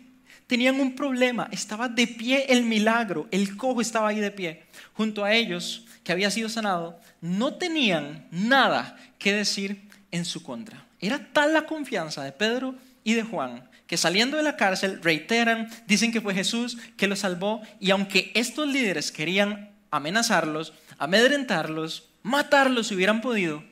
tenían 0.46 0.80
un 0.80 0.94
problema, 0.94 1.48
estaba 1.50 1.88
de 1.88 2.06
pie 2.06 2.46
el 2.48 2.64
milagro, 2.64 3.28
el 3.30 3.56
cojo 3.56 3.80
estaba 3.80 4.08
ahí 4.08 4.20
de 4.20 4.30
pie, 4.30 4.64
junto 4.92 5.24
a 5.24 5.32
ellos 5.32 5.84
que 6.02 6.12
había 6.12 6.30
sido 6.30 6.48
sanado, 6.48 7.00
no 7.20 7.54
tenían 7.54 8.26
nada 8.30 8.96
que 9.18 9.32
decir 9.32 9.88
en 10.10 10.24
su 10.24 10.42
contra. 10.42 10.84
Era 11.00 11.32
tal 11.32 11.52
la 11.52 11.66
confianza 11.66 12.22
de 12.22 12.32
Pedro 12.32 12.74
y 13.02 13.14
de 13.14 13.22
Juan 13.22 13.68
que 13.86 13.96
saliendo 13.96 14.36
de 14.36 14.42
la 14.42 14.56
cárcel 14.56 15.00
reiteran, 15.02 15.68
dicen 15.86 16.12
que 16.12 16.20
fue 16.20 16.34
Jesús 16.34 16.78
que 16.96 17.06
los 17.06 17.20
salvó 17.20 17.60
y 17.80 17.90
aunque 17.90 18.32
estos 18.34 18.66
líderes 18.66 19.12
querían 19.12 19.70
amenazarlos, 19.90 20.72
amedrentarlos, 20.98 22.08
matarlos 22.22 22.88
si 22.88 22.94
hubieran 22.94 23.20
podido, 23.20 23.62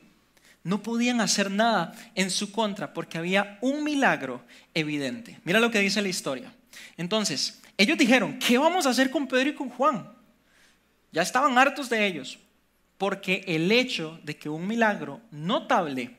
no 0.63 0.81
podían 0.81 1.19
hacer 1.19 1.51
nada 1.51 1.93
en 2.15 2.29
su 2.29 2.51
contra 2.51 2.93
porque 2.93 3.17
había 3.17 3.57
un 3.61 3.83
milagro 3.83 4.43
evidente. 4.73 5.39
Mira 5.43 5.59
lo 5.59 5.71
que 5.71 5.79
dice 5.79 6.01
la 6.01 6.07
historia. 6.09 6.53
Entonces, 6.97 7.61
ellos 7.77 7.97
dijeron, 7.97 8.39
¿qué 8.39 8.57
vamos 8.57 8.85
a 8.85 8.89
hacer 8.89 9.09
con 9.09 9.27
Pedro 9.27 9.49
y 9.49 9.55
con 9.55 9.69
Juan? 9.69 10.11
Ya 11.11 11.21
estaban 11.21 11.57
hartos 11.57 11.89
de 11.89 12.05
ellos, 12.05 12.39
porque 12.97 13.43
el 13.47 13.71
hecho 13.71 14.19
de 14.23 14.37
que 14.37 14.49
un 14.49 14.67
milagro 14.67 15.21
notable 15.31 16.15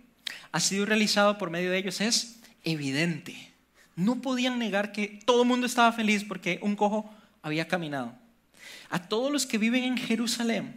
ha 0.52 0.60
sido 0.60 0.86
realizado 0.86 1.38
por 1.38 1.50
medio 1.50 1.70
de 1.70 1.78
ellos 1.78 2.00
es 2.00 2.40
evidente. 2.62 3.52
No 3.96 4.20
podían 4.20 4.58
negar 4.58 4.92
que 4.92 5.20
todo 5.24 5.42
el 5.42 5.48
mundo 5.48 5.66
estaba 5.66 5.92
feliz 5.92 6.24
porque 6.24 6.58
un 6.62 6.76
cojo 6.76 7.12
había 7.42 7.68
caminado. 7.68 8.14
A 8.90 9.08
todos 9.08 9.30
los 9.30 9.46
que 9.46 9.58
viven 9.58 9.84
en 9.84 9.96
Jerusalén, 9.96 10.76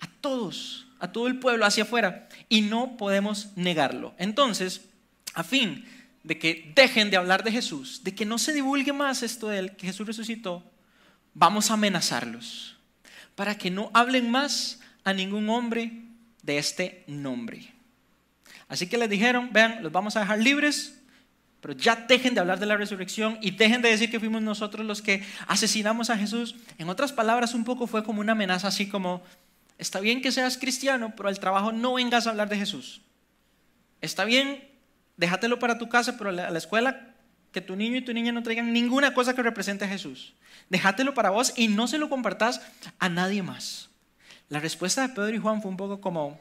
a 0.00 0.08
todos, 0.20 0.86
a 0.98 1.12
todo 1.12 1.26
el 1.28 1.38
pueblo 1.38 1.64
hacia 1.64 1.84
afuera, 1.84 2.28
y 2.48 2.62
no 2.62 2.96
podemos 2.96 3.56
negarlo. 3.56 4.14
Entonces, 4.18 4.88
a 5.34 5.44
fin 5.44 5.84
de 6.28 6.38
que 6.38 6.70
dejen 6.74 7.10
de 7.10 7.16
hablar 7.16 7.42
de 7.42 7.50
Jesús, 7.50 8.04
de 8.04 8.14
que 8.14 8.26
no 8.26 8.36
se 8.36 8.52
divulgue 8.52 8.92
más 8.92 9.22
esto 9.22 9.48
de 9.48 9.60
él, 9.60 9.76
que 9.76 9.86
Jesús 9.86 10.06
resucitó, 10.06 10.62
vamos 11.32 11.70
a 11.70 11.74
amenazarlos 11.74 12.76
para 13.34 13.56
que 13.56 13.70
no 13.70 13.90
hablen 13.94 14.30
más 14.30 14.78
a 15.04 15.14
ningún 15.14 15.48
hombre 15.48 15.90
de 16.42 16.58
este 16.58 17.02
nombre. 17.06 17.72
Así 18.68 18.88
que 18.88 18.98
les 18.98 19.08
dijeron, 19.08 19.48
vean, 19.54 19.82
los 19.82 19.90
vamos 19.90 20.16
a 20.16 20.20
dejar 20.20 20.38
libres, 20.38 21.00
pero 21.62 21.72
ya 21.72 21.96
dejen 21.96 22.34
de 22.34 22.40
hablar 22.40 22.58
de 22.58 22.66
la 22.66 22.76
resurrección 22.76 23.38
y 23.40 23.52
dejen 23.52 23.80
de 23.80 23.88
decir 23.88 24.10
que 24.10 24.20
fuimos 24.20 24.42
nosotros 24.42 24.84
los 24.84 25.00
que 25.00 25.24
asesinamos 25.46 26.10
a 26.10 26.18
Jesús. 26.18 26.56
En 26.76 26.90
otras 26.90 27.10
palabras, 27.10 27.54
un 27.54 27.64
poco 27.64 27.86
fue 27.86 28.04
como 28.04 28.20
una 28.20 28.32
amenaza 28.32 28.68
así 28.68 28.86
como, 28.86 29.22
está 29.78 29.98
bien 30.00 30.20
que 30.20 30.30
seas 30.30 30.58
cristiano, 30.58 31.14
pero 31.16 31.30
al 31.30 31.40
trabajo 31.40 31.72
no 31.72 31.94
vengas 31.94 32.26
a 32.26 32.30
hablar 32.30 32.50
de 32.50 32.58
Jesús. 32.58 33.00
Está 34.02 34.26
bien 34.26 34.67
déjatelo 35.18 35.58
para 35.58 35.76
tu 35.76 35.90
casa, 35.90 36.16
pero 36.16 36.30
a 36.30 36.32
la 36.32 36.58
escuela 36.58 37.14
que 37.52 37.60
tu 37.60 37.76
niño 37.76 37.96
y 37.96 38.02
tu 38.02 38.14
niña 38.14 38.32
no 38.32 38.42
traigan 38.42 38.72
ninguna 38.72 39.12
cosa 39.12 39.34
que 39.34 39.42
represente 39.42 39.84
a 39.84 39.88
Jesús. 39.88 40.32
Déjatelo 40.70 41.12
para 41.12 41.30
vos 41.30 41.52
y 41.56 41.68
no 41.68 41.88
se 41.88 41.98
lo 41.98 42.08
compartas 42.08 42.62
a 42.98 43.08
nadie 43.08 43.42
más. 43.42 43.90
La 44.48 44.60
respuesta 44.60 45.02
de 45.02 45.14
Pedro 45.14 45.34
y 45.34 45.38
Juan 45.38 45.60
fue 45.60 45.70
un 45.70 45.76
poco 45.76 46.00
como, 46.00 46.40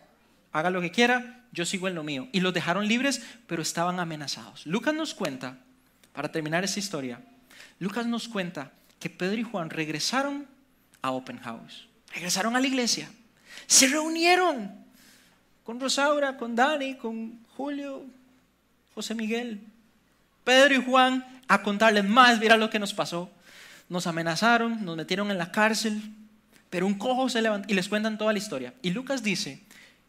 haga 0.51 0.69
lo 0.69 0.79
que 0.79 0.91
quiera, 0.91 1.45
yo 1.51 1.65
sigo 1.65 1.87
en 1.87 1.95
lo 1.95 2.03
mío. 2.03 2.27
Y 2.31 2.39
los 2.39 2.53
dejaron 2.53 2.87
libres, 2.87 3.21
pero 3.47 3.61
estaban 3.61 3.99
amenazados. 3.99 4.65
Lucas 4.65 4.93
nos 4.93 5.13
cuenta, 5.13 5.57
para 6.13 6.31
terminar 6.31 6.63
esta 6.63 6.79
historia, 6.79 7.21
Lucas 7.79 8.05
nos 8.05 8.27
cuenta 8.27 8.71
que 8.99 9.09
Pedro 9.09 9.39
y 9.39 9.43
Juan 9.43 9.69
regresaron 9.69 10.47
a 11.01 11.11
Open 11.11 11.39
House, 11.39 11.87
regresaron 12.13 12.55
a 12.55 12.59
la 12.59 12.67
iglesia, 12.67 13.09
se 13.65 13.87
reunieron 13.87 14.85
con 15.63 15.79
Rosaura, 15.79 16.37
con 16.37 16.55
Dani, 16.55 16.95
con 16.95 17.43
Julio, 17.55 18.05
José 18.97 19.13
Miguel, 19.13 19.61
Pedro 20.43 20.73
y 20.73 20.83
Juan 20.83 21.23
a 21.47 21.61
contarles 21.61 22.03
más, 22.03 22.39
mira 22.39 22.57
lo 22.57 22.71
que 22.71 22.79
nos 22.79 22.95
pasó. 22.95 23.29
Nos 23.89 24.07
amenazaron, 24.07 24.83
nos 24.83 24.97
metieron 24.97 25.29
en 25.29 25.37
la 25.37 25.51
cárcel, 25.51 26.01
pero 26.71 26.87
un 26.87 26.95
cojo 26.95 27.29
se 27.29 27.43
levantó 27.43 27.71
y 27.71 27.75
les 27.75 27.89
cuentan 27.89 28.17
toda 28.17 28.33
la 28.33 28.39
historia. 28.39 28.73
Y 28.81 28.89
Lucas 28.89 29.21
dice 29.21 29.61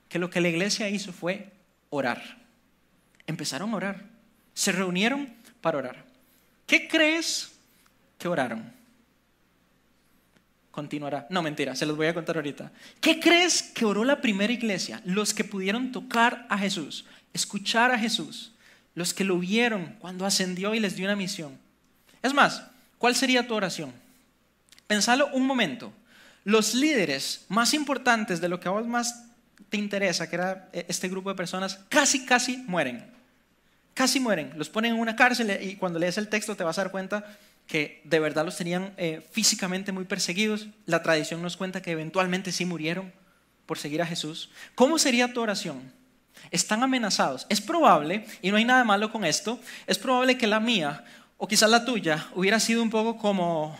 que 0.08 0.18
lo 0.18 0.30
que 0.30 0.40
la 0.40 0.48
iglesia 0.48 0.88
hizo 0.88 1.12
fue 1.12 1.52
orar. 1.90 2.38
Empezaron 3.26 3.74
a 3.74 3.76
orar. 3.76 4.04
Se 4.54 4.72
reunieron 4.72 5.34
para 5.60 5.76
orar. 5.76 6.06
¿Qué 6.66 6.88
crees 6.88 7.58
que 8.16 8.26
oraron? 8.26 8.72
Continuará. 10.70 11.26
No, 11.28 11.42
mentira, 11.42 11.76
se 11.76 11.84
los 11.84 11.94
voy 11.94 12.06
a 12.06 12.14
contar 12.14 12.36
ahorita. 12.36 12.72
¿Qué 13.02 13.20
crees 13.20 13.62
que 13.62 13.84
oró 13.84 14.02
la 14.02 14.22
primera 14.22 14.50
iglesia? 14.50 15.02
Los 15.04 15.34
que 15.34 15.44
pudieron 15.44 15.92
tocar 15.92 16.46
a 16.48 16.56
Jesús, 16.56 17.04
escuchar 17.34 17.90
a 17.90 17.98
Jesús, 17.98 18.54
los 18.98 19.14
que 19.14 19.22
lo 19.22 19.38
vieron 19.38 19.94
cuando 20.00 20.26
ascendió 20.26 20.74
y 20.74 20.80
les 20.80 20.96
dio 20.96 21.06
una 21.06 21.14
misión. 21.14 21.56
Es 22.20 22.34
más, 22.34 22.64
¿cuál 22.98 23.14
sería 23.14 23.46
tu 23.46 23.54
oración? 23.54 23.92
Pensalo 24.88 25.28
un 25.32 25.46
momento. 25.46 25.92
Los 26.42 26.74
líderes 26.74 27.46
más 27.48 27.74
importantes 27.74 28.40
de 28.40 28.48
lo 28.48 28.58
que 28.58 28.66
a 28.66 28.72
vos 28.72 28.88
más 28.88 29.24
te 29.70 29.76
interesa, 29.76 30.28
que 30.28 30.34
era 30.34 30.68
este 30.72 31.08
grupo 31.08 31.30
de 31.30 31.36
personas, 31.36 31.78
casi, 31.88 32.26
casi 32.26 32.56
mueren. 32.66 33.08
Casi 33.94 34.18
mueren. 34.18 34.52
Los 34.56 34.68
ponen 34.68 34.94
en 34.94 35.00
una 35.00 35.14
cárcel 35.14 35.56
y 35.62 35.76
cuando 35.76 36.00
lees 36.00 36.18
el 36.18 36.28
texto 36.28 36.56
te 36.56 36.64
vas 36.64 36.76
a 36.78 36.82
dar 36.82 36.90
cuenta 36.90 37.38
que 37.68 38.00
de 38.02 38.18
verdad 38.18 38.44
los 38.44 38.56
tenían 38.56 38.94
eh, 38.96 39.24
físicamente 39.30 39.92
muy 39.92 40.06
perseguidos. 40.06 40.66
La 40.86 41.04
tradición 41.04 41.40
nos 41.40 41.56
cuenta 41.56 41.82
que 41.82 41.92
eventualmente 41.92 42.50
sí 42.50 42.64
murieron 42.64 43.12
por 43.64 43.78
seguir 43.78 44.02
a 44.02 44.06
Jesús. 44.06 44.50
¿Cómo 44.74 44.98
sería 44.98 45.32
tu 45.32 45.40
oración? 45.40 45.97
Están 46.50 46.82
amenazados. 46.82 47.46
Es 47.48 47.60
probable, 47.60 48.26
y 48.42 48.50
no 48.50 48.56
hay 48.56 48.64
nada 48.64 48.84
malo 48.84 49.12
con 49.12 49.24
esto, 49.24 49.60
es 49.86 49.98
probable 49.98 50.38
que 50.38 50.46
la 50.46 50.60
mía, 50.60 51.04
o 51.36 51.46
quizás 51.46 51.70
la 51.70 51.84
tuya, 51.84 52.26
hubiera 52.34 52.60
sido 52.60 52.82
un 52.82 52.90
poco 52.90 53.16
como, 53.16 53.78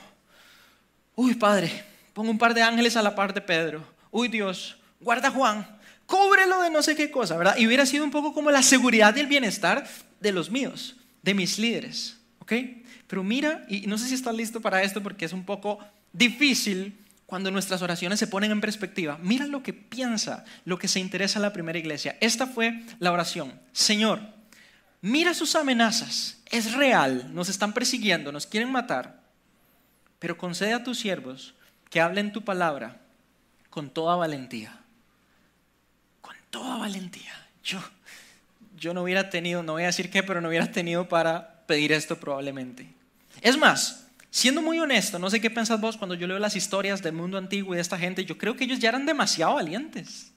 uy 1.14 1.34
Padre, 1.34 1.84
pongo 2.12 2.30
un 2.30 2.38
par 2.38 2.54
de 2.54 2.62
ángeles 2.62 2.96
a 2.96 3.02
la 3.02 3.14
par 3.14 3.34
de 3.34 3.40
Pedro, 3.40 3.84
uy 4.10 4.28
Dios, 4.28 4.76
guarda 5.00 5.30
Juan, 5.30 5.66
cúbrelo 6.06 6.62
de 6.62 6.70
no 6.70 6.82
sé 6.82 6.96
qué 6.96 7.10
cosa, 7.10 7.36
¿verdad? 7.36 7.56
Y 7.58 7.66
hubiera 7.66 7.86
sido 7.86 8.04
un 8.04 8.10
poco 8.10 8.32
como 8.32 8.50
la 8.50 8.62
seguridad 8.62 9.14
y 9.16 9.20
el 9.20 9.26
bienestar 9.26 9.86
de 10.20 10.32
los 10.32 10.50
míos, 10.50 10.96
de 11.22 11.34
mis 11.34 11.58
líderes, 11.58 12.18
¿ok? 12.40 12.52
Pero 13.06 13.24
mira, 13.24 13.64
y 13.68 13.86
no 13.86 13.98
sé 13.98 14.08
si 14.08 14.14
estás 14.14 14.34
listo 14.34 14.60
para 14.60 14.82
esto 14.82 15.02
porque 15.02 15.24
es 15.24 15.32
un 15.32 15.44
poco 15.44 15.78
difícil 16.12 16.98
cuando 17.28 17.50
nuestras 17.50 17.82
oraciones 17.82 18.18
se 18.18 18.26
ponen 18.26 18.52
en 18.52 18.62
perspectiva. 18.62 19.18
Mira 19.20 19.46
lo 19.46 19.62
que 19.62 19.74
piensa, 19.74 20.46
lo 20.64 20.78
que 20.78 20.88
se 20.88 20.98
interesa 20.98 21.38
en 21.38 21.42
la 21.42 21.52
primera 21.52 21.78
iglesia. 21.78 22.16
Esta 22.22 22.46
fue 22.46 22.82
la 23.00 23.12
oración. 23.12 23.60
Señor, 23.70 24.20
mira 25.02 25.34
sus 25.34 25.54
amenazas. 25.54 26.38
Es 26.46 26.72
real, 26.72 27.28
nos 27.34 27.50
están 27.50 27.74
persiguiendo, 27.74 28.32
nos 28.32 28.46
quieren 28.46 28.72
matar. 28.72 29.20
Pero 30.18 30.38
concede 30.38 30.72
a 30.72 30.82
tus 30.82 31.00
siervos 31.00 31.54
que 31.90 32.00
hablen 32.00 32.32
tu 32.32 32.44
palabra 32.44 32.98
con 33.68 33.90
toda 33.90 34.16
valentía. 34.16 34.80
Con 36.22 36.34
toda 36.48 36.78
valentía. 36.78 37.34
Yo, 37.62 37.78
yo 38.78 38.94
no 38.94 39.02
hubiera 39.02 39.28
tenido, 39.28 39.62
no 39.62 39.74
voy 39.74 39.82
a 39.82 39.88
decir 39.88 40.10
qué, 40.10 40.22
pero 40.22 40.40
no 40.40 40.48
hubiera 40.48 40.72
tenido 40.72 41.10
para 41.10 41.66
pedir 41.66 41.92
esto 41.92 42.18
probablemente. 42.18 42.90
Es 43.42 43.58
más, 43.58 44.07
Siendo 44.30 44.60
muy 44.60 44.78
honesto, 44.78 45.18
no 45.18 45.30
sé 45.30 45.40
qué 45.40 45.50
pensás 45.50 45.80
vos 45.80 45.96
cuando 45.96 46.14
yo 46.14 46.26
leo 46.26 46.38
las 46.38 46.54
historias 46.54 47.02
del 47.02 47.14
mundo 47.14 47.38
antiguo 47.38 47.72
y 47.72 47.76
de 47.76 47.82
esta 47.82 47.98
gente, 47.98 48.24
yo 48.24 48.36
creo 48.36 48.56
que 48.56 48.64
ellos 48.64 48.78
ya 48.78 48.90
eran 48.90 49.06
demasiado 49.06 49.54
valientes. 49.54 50.32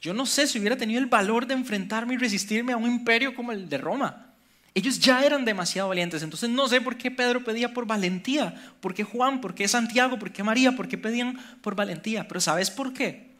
Yo 0.00 0.14
no 0.14 0.24
sé 0.26 0.46
si 0.46 0.58
hubiera 0.58 0.76
tenido 0.76 1.00
el 1.00 1.06
valor 1.06 1.46
de 1.46 1.54
enfrentarme 1.54 2.14
y 2.14 2.16
resistirme 2.16 2.72
a 2.72 2.76
un 2.76 2.90
imperio 2.90 3.34
como 3.34 3.52
el 3.52 3.68
de 3.68 3.78
Roma. 3.78 4.30
Ellos 4.72 5.00
ya 5.00 5.24
eran 5.24 5.44
demasiado 5.44 5.88
valientes. 5.88 6.22
Entonces 6.22 6.48
no 6.48 6.68
sé 6.68 6.80
por 6.80 6.96
qué 6.96 7.10
Pedro 7.10 7.44
pedía 7.44 7.74
por 7.74 7.86
valentía, 7.86 8.54
por 8.80 8.94
qué 8.94 9.04
Juan, 9.04 9.40
por 9.40 9.54
qué 9.54 9.66
Santiago, 9.68 10.18
por 10.18 10.32
qué 10.32 10.42
María, 10.42 10.72
por 10.72 10.88
qué 10.88 10.96
pedían 10.96 11.38
por 11.60 11.74
valentía. 11.74 12.28
Pero 12.28 12.40
¿sabes 12.40 12.70
por 12.70 12.92
qué? 12.92 13.30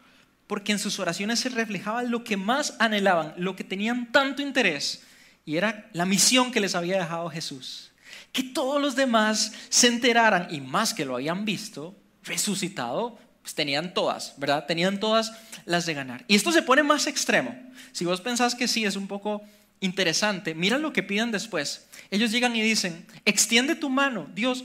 Porque 0.47 0.73
en 0.73 0.81
sus 0.81 0.99
oraciones 0.99 1.39
se 1.39 1.49
reflejaba 1.49 2.03
lo 2.03 2.25
que 2.25 2.37
más 2.37 2.75
anhelaban, 2.81 3.35
lo 3.37 3.55
que 3.55 3.63
tenían 3.63 4.11
tanto 4.11 4.43
interés, 4.43 5.05
y 5.47 5.57
era 5.57 5.89
la 5.93 6.07
misión 6.07 6.51
que 6.51 6.61
les 6.61 6.75
había 6.75 6.99
dejado 6.99 7.31
Jesús. 7.31 7.90
Que 8.33 8.43
todos 8.43 8.81
los 8.81 8.97
demás 8.97 9.53
se 9.69 9.89
enteraran, 9.89 10.49
y 10.51 10.61
más 10.61 10.95
que 10.95 11.05
lo 11.05 11.17
habían 11.17 11.45
visto, 11.45 11.97
resucitado, 12.23 13.19
pues 13.43 13.55
tenían 13.55 13.95
todas, 13.95 14.35
¿verdad? 14.37 14.67
Tenían 14.67 15.01
todas 15.01 15.33
las 15.65 15.87
de 15.87 15.95
ganar. 15.95 16.25
Y 16.29 16.37
esto 16.37 16.53
se 16.53 16.63
pone 16.63 16.83
más 16.83 17.07
extremo. 17.07 17.57
Si 17.93 18.05
vos 18.05 18.21
pensás 18.21 18.55
que 18.55 18.69
sí, 18.69 18.85
es 18.85 18.97
un 18.97 19.09
poco 19.09 19.43
interesante, 19.81 20.55
mira 20.55 20.79
lo 20.79 20.93
que 20.93 21.03
piden 21.03 21.33
después. 21.33 21.87
Ellos 22.11 22.31
llegan 22.31 22.55
y 22.55 22.63
dicen, 22.63 23.07
extiende 23.25 23.75
tu 23.75 23.89
mano, 23.89 24.29
Dios, 24.35 24.65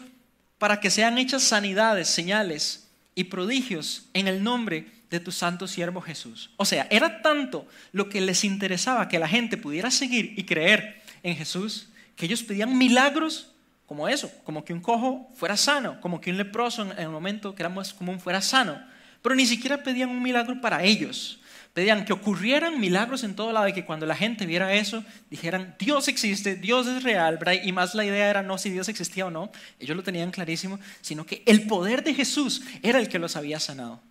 para 0.57 0.79
que 0.79 0.89
sean 0.89 1.17
hechas 1.17 1.43
sanidades, 1.43 2.09
señales 2.09 2.87
y 3.15 3.25
prodigios 3.25 4.05
en 4.13 4.27
el 4.27 4.43
nombre 4.43 4.91
de 5.09 5.19
tu 5.19 5.31
santo 5.31 5.67
siervo 5.67 6.01
Jesús. 6.01 6.51
O 6.57 6.65
sea, 6.65 6.87
era 6.89 7.21
tanto 7.21 7.67
lo 7.91 8.09
que 8.09 8.19
les 8.19 8.43
interesaba 8.43 9.07
que 9.07 9.19
la 9.19 9.27
gente 9.27 9.57
pudiera 9.57 9.89
seguir 9.91 10.33
y 10.37 10.43
creer 10.43 11.01
en 11.23 11.35
Jesús, 11.35 11.89
que 12.15 12.25
ellos 12.25 12.43
pedían 12.43 12.77
milagros 12.77 13.51
como 13.85 14.09
eso, 14.09 14.31
como 14.43 14.65
que 14.65 14.73
un 14.73 14.81
cojo 14.81 15.29
fuera 15.35 15.57
sano, 15.57 15.99
como 16.01 16.19
que 16.19 16.31
un 16.31 16.37
leproso 16.37 16.81
en 16.81 16.97
el 16.97 17.09
momento 17.09 17.53
que 17.53 17.61
era 17.61 17.69
más 17.69 17.93
común 17.93 18.19
fuera 18.19 18.41
sano. 18.41 18.81
Pero 19.21 19.35
ni 19.35 19.45
siquiera 19.45 19.83
pedían 19.83 20.09
un 20.09 20.21
milagro 20.21 20.59
para 20.61 20.83
ellos, 20.83 21.39
pedían 21.73 22.05
que 22.05 22.13
ocurrieran 22.13 22.79
milagros 22.79 23.23
en 23.23 23.35
todo 23.35 23.51
lado 23.51 23.67
y 23.67 23.73
que 23.73 23.85
cuando 23.85 24.05
la 24.05 24.15
gente 24.15 24.45
viera 24.45 24.73
eso, 24.73 25.03
dijeran, 25.29 25.75
Dios 25.77 26.07
existe, 26.07 26.55
Dios 26.55 26.87
es 26.87 27.03
real, 27.03 27.39
y 27.63 27.71
más 27.71 27.93
la 27.95 28.05
idea 28.05 28.29
era 28.29 28.43
no 28.43 28.57
si 28.57 28.69
Dios 28.69 28.87
existía 28.89 29.25
o 29.25 29.31
no, 29.31 29.51
ellos 29.79 29.97
lo 29.97 30.03
tenían 30.03 30.31
clarísimo, 30.31 30.79
sino 31.01 31.25
que 31.25 31.43
el 31.45 31.67
poder 31.67 32.03
de 32.03 32.13
Jesús 32.13 32.63
era 32.81 32.99
el 32.99 33.09
que 33.09 33.19
los 33.19 33.35
había 33.35 33.59
sanado. 33.59 34.01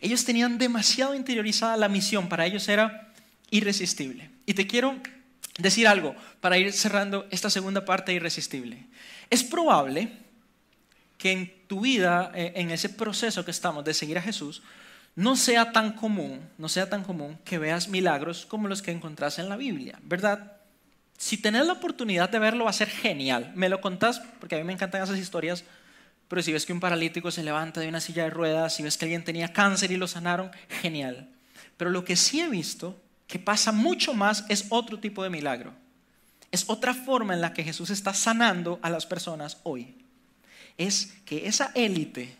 Ellos 0.00 0.24
tenían 0.24 0.58
demasiado 0.58 1.14
interiorizada 1.14 1.76
la 1.76 1.88
misión, 1.88 2.28
para 2.28 2.46
ellos 2.46 2.68
era 2.68 3.12
irresistible. 3.50 4.30
Y 4.46 4.54
te 4.54 4.66
quiero 4.66 4.96
decir 5.58 5.86
algo 5.86 6.14
para 6.40 6.58
ir 6.58 6.72
cerrando 6.72 7.26
esta 7.30 7.50
segunda 7.50 7.84
parte 7.84 8.12
irresistible. 8.12 8.86
Es 9.30 9.42
probable 9.42 10.10
que 11.18 11.32
en 11.32 11.66
tu 11.66 11.80
vida, 11.80 12.32
eh, 12.34 12.52
en 12.56 12.70
ese 12.70 12.88
proceso 12.88 13.44
que 13.44 13.50
estamos 13.50 13.84
de 13.84 13.94
seguir 13.94 14.18
a 14.18 14.22
Jesús, 14.22 14.62
no 15.16 15.36
sea 15.36 15.72
tan 15.72 15.92
común, 15.92 16.40
no 16.58 16.68
sea 16.68 16.90
tan 16.90 17.04
común 17.04 17.38
que 17.44 17.58
veas 17.58 17.88
milagros 17.88 18.46
como 18.46 18.68
los 18.68 18.82
que 18.82 18.90
encontrás 18.90 19.38
en 19.38 19.48
la 19.48 19.56
Biblia, 19.56 19.98
¿verdad? 20.02 20.52
Si 21.16 21.38
tenés 21.38 21.66
la 21.66 21.74
oportunidad 21.74 22.28
de 22.28 22.40
verlo 22.40 22.64
va 22.64 22.70
a 22.70 22.74
ser 22.74 22.88
genial. 22.88 23.52
Me 23.54 23.68
lo 23.68 23.80
contás 23.80 24.20
porque 24.40 24.56
a 24.56 24.58
mí 24.58 24.64
me 24.64 24.72
encantan 24.72 25.02
esas 25.02 25.18
historias, 25.18 25.64
pero 26.28 26.42
si 26.42 26.52
ves 26.52 26.66
que 26.66 26.72
un 26.72 26.80
paralítico 26.80 27.30
se 27.30 27.44
levanta 27.44 27.80
de 27.80 27.88
una 27.88 28.00
silla 28.00 28.24
de 28.24 28.30
ruedas, 28.30 28.74
si 28.74 28.82
ves 28.82 28.98
que 28.98 29.04
alguien 29.04 29.24
tenía 29.24 29.52
cáncer 29.52 29.92
y 29.92 29.96
lo 29.96 30.08
sanaron, 30.08 30.50
genial. 30.82 31.30
Pero 31.76 31.90
lo 31.90 32.04
que 32.04 32.16
sí 32.16 32.40
he 32.40 32.48
visto 32.48 33.00
que 33.26 33.38
pasa 33.38 33.72
mucho 33.72 34.14
más 34.14 34.44
es 34.48 34.66
otro 34.70 34.98
tipo 34.98 35.22
de 35.22 35.30
milagro. 35.30 35.72
Es 36.54 36.66
otra 36.68 36.94
forma 36.94 37.34
en 37.34 37.40
la 37.40 37.52
que 37.52 37.64
Jesús 37.64 37.90
está 37.90 38.14
sanando 38.14 38.78
a 38.80 38.88
las 38.88 39.06
personas 39.06 39.58
hoy. 39.64 39.92
Es 40.78 41.12
que 41.24 41.48
esa 41.48 41.72
élite 41.74 42.32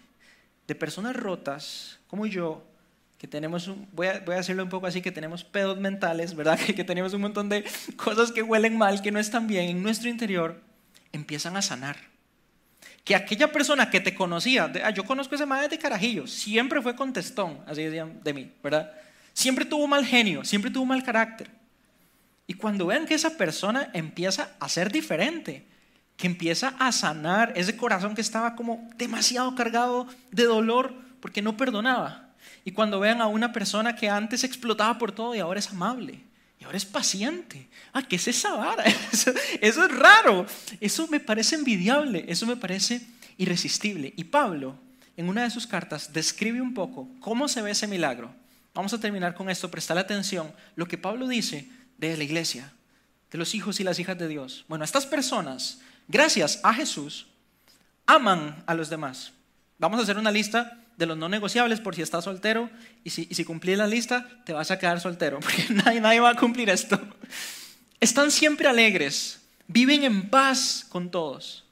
de 0.69 0.75
personas 0.77 1.17
rotas, 1.17 1.99
como 2.07 2.25
yo, 2.25 2.63
que 3.19 3.27
tenemos, 3.27 3.67
un, 3.67 3.89
voy, 3.91 4.07
a, 4.07 4.23
a 4.25 4.37
decirlo 4.37 4.63
un 4.63 4.69
poco 4.69 4.87
así, 4.87 5.03
que 5.03 5.11
tenemos 5.11 5.43
pedos 5.43 5.81
mentales, 5.81 6.37
¿verdad? 6.37 6.57
Que, 6.65 6.85
tenemos 6.85 7.13
un 7.13 7.23
montón 7.23 7.49
de 7.49 7.65
cosas 7.97 8.31
que 8.31 8.45
huelen 8.45 8.79
mal, 8.79 9.03
que 9.03 9.11
no 9.11 9.19
están 9.19 9.49
bien 9.49 9.69
en 9.69 9.83
nuestro 9.83 10.09
interior, 10.09 10.61
empiezan 11.11 11.57
a 11.57 11.63
sanar. 11.63 11.97
Que 13.03 13.17
aquella 13.17 13.51
persona 13.51 13.91
que 13.91 13.99
te 13.99 14.15
conocía, 14.15 14.71
ah, 14.85 14.91
yo 14.91 15.05
conozco 15.05 15.35
ese 15.35 15.45
madre 15.45 15.67
de 15.67 15.79
carajillo, 15.81 16.29
siempre 16.29 16.81
fue 16.81 16.95
contestón, 16.95 17.59
así 17.67 17.83
decían 17.83 18.21
de 18.23 18.33
mí, 18.33 18.53
¿verdad? 18.63 18.93
Siempre 19.33 19.65
tuvo 19.65 19.89
mal 19.89 20.07
genio, 20.07 20.45
siempre 20.45 20.71
tuvo 20.71 20.87
mal 20.87 21.03
carácter. 21.03 21.64
Y 22.47 22.55
cuando 22.55 22.87
vean 22.87 23.07
que 23.07 23.15
esa 23.15 23.37
persona 23.37 23.91
empieza 23.95 24.51
a 24.61 24.69
ser 24.69 24.93
diferente, 24.93 25.67
que 26.17 26.27
empieza 26.27 26.75
a 26.79 26.93
sanar 26.93 27.53
ese 27.57 27.77
corazón 27.77 28.15
que 28.15 28.21
estaba 28.21 28.55
como 28.55 28.89
demasiado 28.97 29.55
cargado 29.55 30.07
de 30.31 30.45
dolor 30.45 30.95
porque 31.21 31.43
no 31.43 31.57
perdonaba. 31.57 32.29
Y 32.65 32.73
cuando 32.73 33.01
vean 33.01 33.21
a 33.21 33.27
una 33.27 33.53
persona 33.53 33.97
que 33.97 34.09
antes 34.09 34.45
explotaba 34.45 34.99
por 34.99 35.13
todo 35.13 35.35
y 35.35 35.39
ahora 35.39 35.59
es 35.59 35.71
amable, 35.71 36.21
y 36.61 36.65
ahora 36.65 36.77
es 36.77 36.85
paciente. 36.85 37.69
Ah, 37.93 38.03
¿qué 38.03 38.17
es 38.17 38.29
esa 38.29 38.55
vara? 38.55 38.85
Eso, 39.13 39.33
eso 39.61 39.85
es 39.85 39.91
raro. 39.91 40.47
Eso 40.81 41.07
me 41.09 41.21
parece 41.21 41.57
envidiable, 41.57 42.25
eso 42.29 42.47
me 42.47 42.57
parece 42.57 43.07
irresistible. 43.37 44.15
Y 44.17 44.25
Pablo, 44.25 44.79
en 45.17 45.29
una 45.29 45.43
de 45.43 45.51
sus 45.51 45.67
cartas, 45.67 46.13
describe 46.13 46.61
un 46.61 46.73
poco 46.73 47.09
cómo 47.21 47.49
se 47.49 47.61
ve 47.61 47.73
ese 47.73 47.87
milagro. 47.87 48.35
Vamos 48.73 48.93
a 48.93 49.01
terminar 49.01 49.35
con 49.35 49.51
esto, 49.51 49.71
prestar 49.71 49.99
atención. 49.99 50.53
Lo 50.75 50.87
que 50.87 50.99
Pablo 50.99 51.29
dice 51.29 51.69
de 51.99 52.17
la 52.17 52.25
iglesia, 52.25 52.73
de 53.31 53.39
los 53.39 53.55
hijos 53.55 53.81
y 53.81 53.85
las 53.85 53.99
hijas 53.99 54.19
de 54.19 54.29
Dios. 54.29 54.65
Bueno, 54.69 54.85
estas 54.85 55.07
personas 55.07 55.81
gracias 56.09 56.61
a 56.63 56.75
Jesús, 56.75 57.27
aman 58.07 58.63
a 58.67 58.75
los 58.75 58.91
demás. 58.91 59.33
Vamos 59.79 59.99
a 59.99 60.03
hacer 60.03 60.19
una 60.19 60.31
lista 60.31 60.79
de 60.97 61.07
los 61.07 61.17
no 61.17 61.29
negociables 61.29 61.81
por 61.81 61.95
si 61.95 62.03
estás 62.03 62.25
soltero 62.25 62.71
y 63.03 63.11
si, 63.11 63.27
y 63.31 63.45
cumplís 63.45 63.77
la 63.77 63.87
lista 63.87 64.29
te 64.45 64.53
vas 64.53 64.71
a 64.71 64.79
quedar 64.79 65.01
soltero 65.01 65.41
porque 65.41 65.67
nadie, 65.71 66.01
nadie 66.01 66.21
va 66.21 66.31
a 66.31 66.37
cumplir 66.37 66.71
esto. 66.71 67.01
Están 68.01 68.31
siempre 68.31 68.69
alegres, 68.69 69.41
viven 69.67 70.05
en 70.05 70.29
paz 70.29 70.87
con 70.89 71.11
todos, 71.11 71.65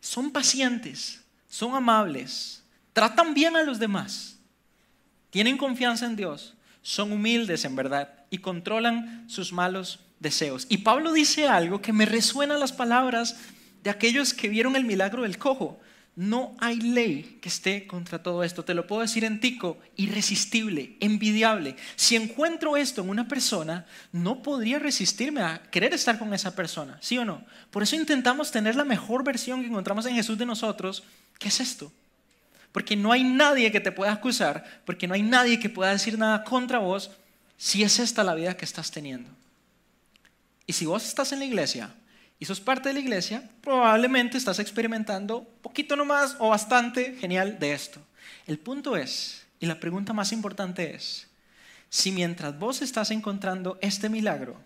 son 0.00 0.30
pacientes, 0.30 1.22
son 1.48 1.74
amables, 1.74 2.62
tratan 2.92 3.34
bien 3.34 3.56
a 3.56 3.62
los 3.62 3.78
demás, 3.78 4.36
tienen 5.30 5.56
confianza 5.56 6.06
en 6.06 6.16
Dios, 6.16 6.54
son 6.82 7.12
humildes 7.12 7.64
en 7.64 7.76
verdad 7.76 8.14
y 8.30 8.38
controlan 8.38 9.28
sus 9.28 9.52
malos 9.52 10.00
deseos. 10.18 10.66
Y 10.68 10.78
Pablo 10.78 11.12
dice 11.12 11.48
algo 11.48 11.82
que 11.82 11.92
me 11.92 12.06
resuena 12.06 12.58
las 12.58 12.72
palabras 12.72 13.36
de 13.82 13.90
aquellos 13.90 14.34
que 14.34 14.48
vieron 14.48 14.76
el 14.76 14.84
milagro 14.84 15.22
del 15.22 15.38
cojo. 15.38 15.80
No 16.16 16.54
hay 16.58 16.80
ley 16.80 17.38
que 17.40 17.48
esté 17.48 17.86
contra 17.86 18.22
todo 18.22 18.44
esto. 18.44 18.64
Te 18.64 18.74
lo 18.74 18.86
puedo 18.86 19.02
decir 19.02 19.24
en 19.24 19.40
tico, 19.40 19.78
irresistible, 19.96 20.96
envidiable. 21.00 21.76
Si 21.96 22.16
encuentro 22.16 22.76
esto 22.76 23.00
en 23.00 23.08
una 23.08 23.28
persona, 23.28 23.86
no 24.12 24.42
podría 24.42 24.78
resistirme 24.78 25.40
a 25.40 25.62
querer 25.70 25.94
estar 25.94 26.18
con 26.18 26.34
esa 26.34 26.54
persona, 26.54 26.98
¿sí 27.00 27.16
o 27.16 27.24
no? 27.24 27.44
Por 27.70 27.82
eso 27.82 27.96
intentamos 27.96 28.50
tener 28.50 28.74
la 28.74 28.84
mejor 28.84 29.24
versión 29.24 29.62
que 29.62 29.68
encontramos 29.68 30.04
en 30.06 30.14
Jesús 30.14 30.36
de 30.36 30.46
nosotros. 30.46 31.04
¿Qué 31.38 31.48
es 31.48 31.60
esto? 31.60 31.90
Porque 32.72 32.96
no 32.96 33.12
hay 33.12 33.24
nadie 33.24 33.72
que 33.72 33.80
te 33.80 33.92
pueda 33.92 34.12
acusar, 34.12 34.82
porque 34.84 35.08
no 35.08 35.14
hay 35.14 35.22
nadie 35.22 35.58
que 35.58 35.68
pueda 35.68 35.90
decir 35.90 36.18
nada 36.18 36.44
contra 36.44 36.78
vos 36.78 37.10
si 37.56 37.82
es 37.82 37.98
esta 37.98 38.24
la 38.24 38.34
vida 38.34 38.56
que 38.56 38.64
estás 38.64 38.90
teniendo. 38.90 39.28
Y 40.66 40.72
si 40.72 40.86
vos 40.86 41.04
estás 41.04 41.32
en 41.32 41.40
la 41.40 41.44
iglesia 41.44 41.92
y 42.38 42.44
sos 42.44 42.60
parte 42.60 42.88
de 42.88 42.94
la 42.94 43.00
iglesia, 43.00 43.50
probablemente 43.60 44.38
estás 44.38 44.60
experimentando 44.60 45.44
poquito 45.62 45.96
nomás 45.96 46.36
o 46.38 46.50
bastante 46.50 47.16
genial 47.16 47.58
de 47.58 47.72
esto. 47.72 48.00
El 48.46 48.58
punto 48.58 48.96
es, 48.96 49.44
y 49.58 49.66
la 49.66 49.80
pregunta 49.80 50.12
más 50.12 50.32
importante 50.32 50.94
es, 50.94 51.28
si 51.88 52.12
mientras 52.12 52.58
vos 52.58 52.82
estás 52.82 53.10
encontrando 53.10 53.78
este 53.82 54.08
milagro, 54.08 54.60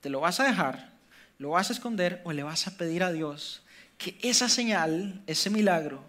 te 0.00 0.08
lo 0.08 0.20
vas 0.20 0.38
a 0.38 0.44
dejar, 0.44 0.92
lo 1.38 1.50
vas 1.50 1.68
a 1.68 1.72
esconder 1.72 2.22
o 2.24 2.32
le 2.32 2.44
vas 2.44 2.66
a 2.66 2.76
pedir 2.76 3.02
a 3.02 3.12
Dios 3.12 3.62
que 3.98 4.16
esa 4.22 4.48
señal, 4.48 5.20
ese 5.26 5.50
milagro, 5.50 6.08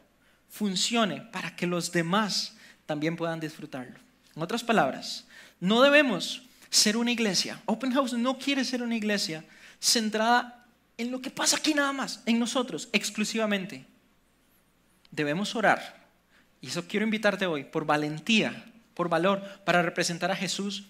funcione 0.50 1.22
para 1.22 1.56
que 1.56 1.68
los 1.68 1.92
demás 1.92 2.56
también 2.86 3.16
puedan 3.16 3.40
disfrutarlo. 3.40 4.00
En 4.36 4.42
otras 4.42 4.64
palabras, 4.64 5.26
no 5.60 5.82
debemos 5.82 6.44
ser 6.70 6.98
una 6.98 7.12
iglesia. 7.12 7.62
Open 7.66 7.94
House 7.94 8.14
no 8.14 8.38
quiere 8.38 8.64
ser 8.64 8.82
una 8.82 8.96
iglesia 8.96 9.44
centrada 9.80 10.66
en 10.98 11.12
lo 11.12 11.22
que 11.22 11.30
pasa 11.30 11.58
aquí 11.58 11.74
nada 11.74 11.94
más, 11.94 12.22
en 12.26 12.40
nosotros, 12.40 12.90
exclusivamente. 12.92 13.86
Debemos 15.12 15.56
orar, 15.56 16.08
y 16.62 16.68
eso 16.68 16.88
quiero 16.88 17.06
invitarte 17.06 17.46
hoy, 17.46 17.64
por 17.64 17.86
valentía, 17.86 18.66
por 18.94 19.08
valor, 19.08 19.42
para 19.66 19.82
representar 19.82 20.30
a 20.30 20.36
Jesús 20.36 20.86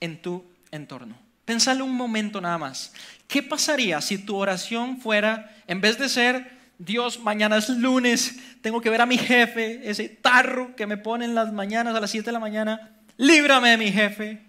en 0.00 0.20
tu 0.20 0.44
entorno. 0.72 1.16
Pensalo 1.44 1.84
un 1.84 1.94
momento 1.94 2.40
nada 2.40 2.58
más. 2.58 2.92
¿Qué 3.28 3.42
pasaría 3.42 4.00
si 4.00 4.18
tu 4.18 4.36
oración 4.36 5.00
fuera, 5.00 5.56
en 5.66 5.80
vez 5.80 5.98
de 5.98 6.08
ser, 6.08 6.61
Dios, 6.84 7.20
mañana 7.20 7.58
es 7.58 7.68
lunes, 7.68 8.40
tengo 8.60 8.80
que 8.80 8.90
ver 8.90 9.00
a 9.00 9.06
mi 9.06 9.16
jefe, 9.16 9.88
ese 9.88 10.08
tarro 10.08 10.74
que 10.74 10.86
me 10.86 10.96
pone 10.96 11.28
las 11.28 11.52
mañanas 11.52 11.94
a 11.94 12.00
las 12.00 12.10
7 12.10 12.26
de 12.26 12.32
la 12.32 12.40
mañana, 12.40 12.90
líbrame 13.16 13.70
de 13.70 13.76
mi 13.76 13.92
jefe, 13.92 14.42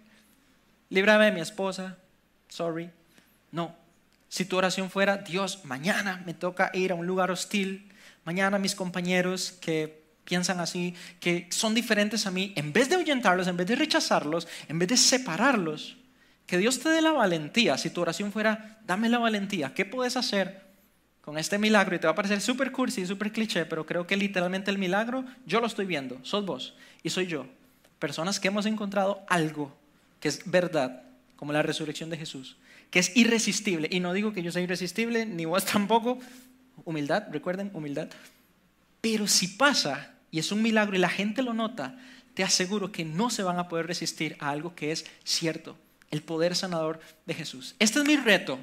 líbrame 0.90 1.26
de 1.26 1.32
mi 1.32 1.42
esposa, 1.42 1.96
sorry. 2.50 2.90
No, 3.52 3.76
si 4.30 4.46
tu 4.46 4.58
oración 4.58 4.90
fuera, 4.90 5.18
Dios, 5.18 5.64
mañana 5.64 6.24
me 6.26 6.34
toca 6.34 6.72
ir 6.74 6.92
a 6.92 6.96
un 6.96 7.06
lugar 7.06 7.30
hostil, 7.30 7.92
mañana 8.26 8.58
mis 8.58 8.74
compañeros 8.74 9.52
que 9.62 10.02
piensan 10.24 10.60
así, 10.60 10.96
que 11.20 11.48
son 11.52 11.76
diferentes 11.76 12.26
a 12.26 12.32
mí, 12.32 12.52
en 12.56 12.74
vez 12.74 12.90
de 12.90 12.96
ahuyentarlos, 12.96 13.48
en 13.48 13.58
vez 13.58 13.68
de 13.68 13.76
rechazarlos, 13.76 14.48
en 14.68 14.80
vez 14.80 14.90
de 14.90 14.98
separarlos, 14.98 15.98
Que 16.46 16.58
Dios 16.58 16.80
te 16.82 16.90
dé 16.90 17.02
la 17.02 17.14
valentía. 17.14 17.78
Si 17.78 17.90
tu 17.90 18.02
oración 18.02 18.34
fuera, 18.34 18.78
dame 18.86 19.08
la 19.08 19.18
valentía. 19.18 19.74
¿Qué 19.74 19.86
puedes 19.86 20.18
hacer 20.18 20.63
con 21.24 21.38
este 21.38 21.58
milagro? 21.58 21.96
Y 21.96 22.00
te 22.00 22.08
va 22.08 22.12
a 22.12 22.16
parecer 22.16 22.42
súper 22.42 22.72
cursi, 22.72 23.06
súper 23.06 23.32
cliché, 23.32 23.66
pero 23.66 23.86
creo 23.86 24.06
que 24.06 24.18
literalmente 24.18 24.70
el 24.70 24.78
milagro 24.78 25.26
yo 25.46 25.60
lo 25.60 25.68
estoy 25.68 25.86
viendo. 25.86 26.20
Sos 26.24 26.46
vos 26.46 26.76
y 27.02 27.10
soy 27.10 27.28
yo. 27.28 27.48
Personas 28.00 28.40
que 28.40 28.50
hemos 28.50 28.66
encontrado 28.66 29.24
algo 29.28 29.76
que 30.20 30.28
es 30.28 30.50
verdad, 30.50 31.04
como 31.36 31.54
la 31.54 31.62
resurrección 31.62 32.10
de 32.10 32.18
Jesús, 32.18 32.58
que 32.92 33.00
es 33.00 33.16
irresistible. 33.16 33.88
Y 33.92 34.00
no 34.00 34.14
digo 34.14 34.34
que 34.34 34.44
yo 34.44 34.52
sea 34.52 34.62
irresistible, 34.62 35.26
ni 35.26 35.46
vos 35.46 35.66
tampoco. 35.72 36.20
Humildad, 36.86 37.28
recuerden, 37.32 37.72
humildad. 37.74 38.10
Pero 39.02 39.28
si 39.28 39.48
pasa 39.48 40.14
y 40.32 40.40
es 40.40 40.52
un 40.52 40.62
milagro 40.62 40.96
y 40.96 41.00
la 41.00 41.10
gente 41.10 41.42
lo 41.42 41.54
nota, 41.54 41.98
te 42.34 42.44
aseguro 42.44 42.92
que 42.92 43.06
no 43.06 43.30
se 43.30 43.44
van 43.44 43.60
a 43.60 43.68
poder 43.68 43.88
resistir 43.88 44.36
a 44.40 44.50
algo 44.50 44.76
que 44.76 44.92
es 44.92 45.06
cierto, 45.24 45.78
el 46.10 46.24
poder 46.24 46.56
sanador 46.56 47.00
de 47.26 47.34
Jesús. 47.34 47.76
Este 47.80 48.00
es 48.00 48.06
mi 48.06 48.18
reto 48.18 48.60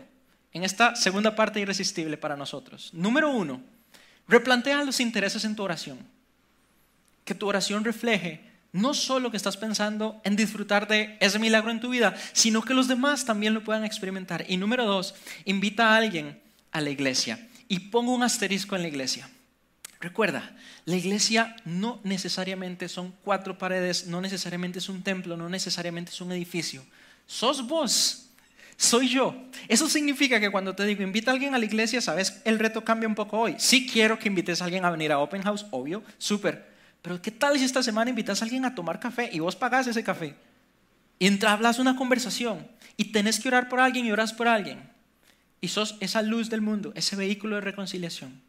en 0.52 0.64
esta 0.64 0.96
segunda 0.96 1.34
parte 1.36 1.60
irresistible 1.60 2.16
para 2.16 2.36
nosotros. 2.36 2.90
Número 2.92 3.30
uno, 3.30 3.62
replantea 4.28 4.84
los 4.84 5.00
intereses 5.00 5.44
en 5.44 5.56
tu 5.56 5.62
oración. 5.62 5.98
Que 7.24 7.34
tu 7.34 7.48
oración 7.48 7.84
refleje 7.84 8.50
no 8.72 8.94
solo 8.94 9.30
que 9.30 9.36
estás 9.36 9.56
pensando 9.56 10.20
en 10.24 10.36
disfrutar 10.36 10.86
de 10.86 11.16
ese 11.20 11.38
milagro 11.38 11.70
en 11.70 11.80
tu 11.80 11.90
vida, 11.90 12.14
sino 12.32 12.62
que 12.62 12.74
los 12.74 12.88
demás 12.88 13.24
también 13.24 13.54
lo 13.54 13.64
puedan 13.64 13.84
experimentar. 13.84 14.44
Y 14.48 14.56
número 14.56 14.86
dos, 14.86 15.14
invita 15.44 15.90
a 15.90 15.96
alguien 15.96 16.40
a 16.70 16.80
la 16.80 16.90
iglesia 16.90 17.48
y 17.68 17.78
pongo 17.90 18.14
un 18.14 18.22
asterisco 18.22 18.76
en 18.76 18.82
la 18.82 18.88
iglesia. 18.88 19.28
Recuerda, 20.00 20.56
la 20.86 20.96
iglesia 20.96 21.56
no 21.64 22.00
necesariamente 22.04 22.88
son 22.88 23.12
cuatro 23.22 23.58
paredes, 23.58 24.06
no 24.06 24.20
necesariamente 24.20 24.78
es 24.78 24.88
un 24.88 25.02
templo, 25.02 25.36
no 25.36 25.48
necesariamente 25.48 26.10
es 26.10 26.20
un 26.20 26.32
edificio. 26.32 26.82
Sos 27.26 27.66
vos, 27.66 28.29
soy 28.80 29.10
yo. 29.10 29.34
Eso 29.68 29.90
significa 29.90 30.40
que 30.40 30.50
cuando 30.50 30.74
te 30.74 30.86
digo 30.86 31.02
invita 31.02 31.30
a 31.30 31.34
alguien 31.34 31.54
a 31.54 31.58
la 31.58 31.66
iglesia, 31.66 32.00
sabes, 32.00 32.40
el 32.46 32.58
reto 32.58 32.82
cambia 32.82 33.06
un 33.06 33.14
poco 33.14 33.38
hoy. 33.38 33.56
Sí 33.58 33.86
quiero 33.86 34.18
que 34.18 34.28
invites 34.28 34.62
a 34.62 34.64
alguien 34.64 34.86
a 34.86 34.90
venir 34.90 35.12
a 35.12 35.18
Open 35.18 35.42
House, 35.42 35.66
obvio, 35.70 36.02
súper. 36.16 36.66
Pero 37.02 37.20
¿qué 37.20 37.30
tal 37.30 37.58
si 37.58 37.66
esta 37.66 37.82
semana 37.82 38.08
invitas 38.08 38.40
a 38.40 38.46
alguien 38.46 38.64
a 38.64 38.74
tomar 38.74 38.98
café 38.98 39.28
y 39.30 39.38
vos 39.38 39.54
pagás 39.54 39.86
ese 39.86 40.02
café? 40.02 40.34
Y 41.18 41.26
entablas 41.26 41.78
una 41.78 41.94
conversación 41.94 42.66
y 42.96 43.12
tenés 43.12 43.38
que 43.38 43.48
orar 43.48 43.68
por 43.68 43.80
alguien 43.80 44.06
y 44.06 44.12
oras 44.12 44.32
por 44.32 44.48
alguien. 44.48 44.80
Y 45.60 45.68
sos 45.68 45.96
esa 46.00 46.22
luz 46.22 46.48
del 46.48 46.62
mundo, 46.62 46.92
ese 46.94 47.16
vehículo 47.16 47.56
de 47.56 47.60
reconciliación. 47.60 48.40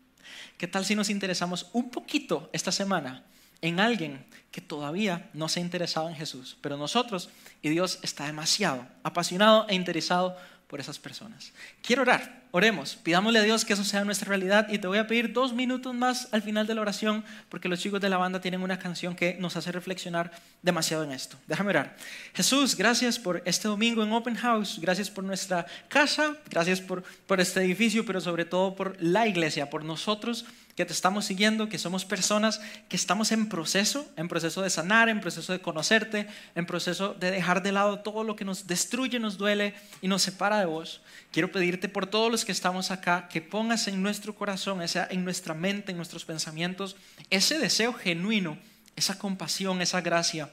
¿Qué 0.57 0.67
tal 0.67 0.85
si 0.85 0.95
nos 0.95 1.09
interesamos 1.09 1.69
un 1.73 1.89
poquito 1.89 2.49
esta 2.53 2.71
semana 2.71 3.25
en 3.61 3.79
alguien 3.79 4.25
que 4.51 4.61
todavía 4.61 5.29
no 5.33 5.49
se 5.49 5.59
ha 5.59 5.63
interesado 5.63 6.09
en 6.09 6.15
Jesús? 6.15 6.57
Pero 6.61 6.77
nosotros 6.77 7.29
y 7.61 7.69
Dios 7.69 7.99
está 8.01 8.25
demasiado 8.25 8.85
apasionado 9.03 9.65
e 9.69 9.75
interesado 9.75 10.35
por 10.71 10.79
esas 10.79 10.97
personas. 10.99 11.51
Quiero 11.81 12.03
orar, 12.03 12.43
oremos, 12.51 12.95
pidámosle 12.95 13.39
a 13.39 13.41
Dios 13.41 13.65
que 13.65 13.73
eso 13.73 13.83
sea 13.83 14.05
nuestra 14.05 14.29
realidad 14.29 14.67
y 14.69 14.77
te 14.77 14.87
voy 14.87 14.99
a 14.99 15.05
pedir 15.05 15.33
dos 15.33 15.51
minutos 15.51 15.93
más 15.93 16.29
al 16.31 16.41
final 16.41 16.65
de 16.65 16.73
la 16.73 16.79
oración 16.79 17.25
porque 17.49 17.67
los 17.67 17.81
chicos 17.81 17.99
de 17.99 18.07
la 18.07 18.15
banda 18.15 18.39
tienen 18.39 18.61
una 18.61 18.79
canción 18.79 19.13
que 19.13 19.35
nos 19.37 19.57
hace 19.57 19.73
reflexionar 19.73 20.31
demasiado 20.61 21.03
en 21.03 21.11
esto. 21.11 21.35
Déjame 21.45 21.71
orar. 21.71 21.97
Jesús, 22.33 22.77
gracias 22.77 23.19
por 23.19 23.43
este 23.43 23.67
domingo 23.67 24.01
en 24.01 24.13
Open 24.13 24.35
House, 24.35 24.79
gracias 24.79 25.09
por 25.09 25.25
nuestra 25.25 25.65
casa, 25.89 26.37
gracias 26.49 26.79
por, 26.79 27.03
por 27.27 27.41
este 27.41 27.59
edificio, 27.59 28.05
pero 28.05 28.21
sobre 28.21 28.45
todo 28.45 28.73
por 28.73 28.95
la 29.01 29.27
iglesia, 29.27 29.69
por 29.69 29.83
nosotros 29.83 30.45
que 30.75 30.85
te 30.85 30.93
estamos 30.93 31.25
siguiendo, 31.25 31.69
que 31.69 31.77
somos 31.77 32.05
personas 32.05 32.61
que 32.89 32.95
estamos 32.95 33.31
en 33.31 33.49
proceso, 33.49 34.09
en 34.15 34.27
proceso 34.27 34.61
de 34.61 34.69
sanar, 34.69 35.09
en 35.09 35.21
proceso 35.21 35.53
de 35.53 35.61
conocerte, 35.61 36.27
en 36.55 36.65
proceso 36.65 37.13
de 37.13 37.31
dejar 37.31 37.61
de 37.63 37.71
lado 37.71 37.99
todo 37.99 38.23
lo 38.23 38.35
que 38.35 38.45
nos 38.45 38.67
destruye, 38.67 39.19
nos 39.19 39.37
duele 39.37 39.73
y 40.01 40.07
nos 40.07 40.21
separa 40.21 40.59
de 40.59 40.65
vos. 40.65 41.01
Quiero 41.31 41.51
pedirte 41.51 41.89
por 41.89 42.07
todos 42.07 42.31
los 42.31 42.45
que 42.45 42.51
estamos 42.51 42.91
acá 42.91 43.27
que 43.29 43.41
pongas 43.41 43.87
en 43.87 44.01
nuestro 44.01 44.35
corazón, 44.35 44.81
en 44.81 45.23
nuestra 45.23 45.53
mente, 45.53 45.91
en 45.91 45.97
nuestros 45.97 46.25
pensamientos, 46.25 46.95
ese 47.29 47.59
deseo 47.59 47.93
genuino, 47.93 48.57
esa 48.95 49.17
compasión, 49.17 49.81
esa 49.81 50.01
gracia 50.01 50.49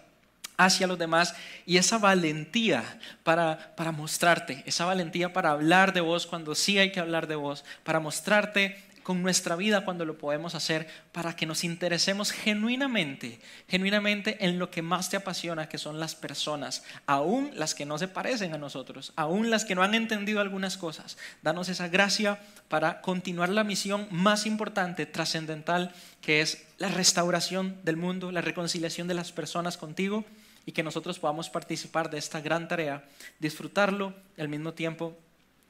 hacia 0.59 0.89
los 0.89 0.99
demás 0.99 1.35
y 1.66 1.77
esa 1.77 1.99
valentía 1.99 2.83
para, 3.23 3.75
para 3.77 3.93
mostrarte, 3.93 4.64
esa 4.66 4.85
valentía 4.85 5.33
para 5.33 5.53
hablar 5.53 5.93
de 5.93 6.01
vos 6.01 6.27
cuando 6.27 6.55
sí 6.55 6.79
hay 6.79 6.91
que 6.91 7.01
hablar 7.01 7.29
de 7.29 7.37
vos, 7.37 7.64
para 7.85 8.01
mostrarte 8.01 8.88
con 9.09 9.22
nuestra 9.22 9.56
vida 9.56 9.86
cuando 9.86 10.04
lo 10.04 10.18
podemos 10.18 10.54
hacer 10.54 10.86
para 11.12 11.34
que 11.34 11.46
nos 11.46 11.64
interesemos 11.64 12.30
genuinamente, 12.30 13.40
genuinamente 13.66 14.44
en 14.44 14.59
lo 14.59 14.70
que 14.70 14.82
más 14.82 15.09
te 15.09 15.16
apasiona, 15.16 15.66
que 15.66 15.78
son 15.78 15.98
las 15.98 16.14
personas, 16.14 16.84
aún 17.06 17.50
las 17.54 17.74
que 17.74 17.86
no 17.86 17.96
se 17.96 18.06
parecen 18.06 18.52
a 18.52 18.59
nosotros, 18.59 19.14
aún 19.16 19.48
las 19.48 19.64
que 19.64 19.74
no 19.74 19.82
han 19.82 19.94
entendido 19.94 20.42
algunas 20.42 20.76
cosas. 20.76 21.16
Danos 21.40 21.70
esa 21.70 21.88
gracia 21.88 22.38
para 22.68 23.00
continuar 23.00 23.48
la 23.48 23.64
misión 23.64 24.09
más 24.11 24.44
importante, 24.44 25.06
trascendental, 25.06 25.94
que 26.20 26.42
es 26.42 26.66
la 26.76 26.88
restauración 26.88 27.80
del 27.84 27.96
mundo, 27.96 28.30
la 28.30 28.42
reconciliación 28.42 29.09
de 29.09 29.14
las 29.14 29.32
personas 29.32 29.78
contigo 29.78 30.26
y 30.66 30.72
que 30.72 30.82
nosotros 30.82 31.18
podamos 31.18 31.48
participar 31.48 32.11
de 32.11 32.18
esta 32.18 32.42
gran 32.42 32.68
tarea, 32.68 33.09
disfrutarlo 33.38 34.12
al 34.36 34.50
mismo 34.50 34.74
tiempo 34.74 35.16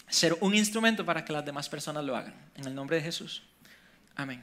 ser 0.08 0.36
un 0.40 0.54
instrumento 0.54 1.04
para 1.04 1.24
que 1.24 1.32
las 1.32 1.44
demás 1.44 1.68
personas 1.68 2.04
lo 2.04 2.16
hagan. 2.16 2.34
En 2.56 2.66
el 2.66 2.74
nombre 2.74 2.96
de 2.96 3.02
Jesús. 3.02 3.42
Amén. 4.16 4.42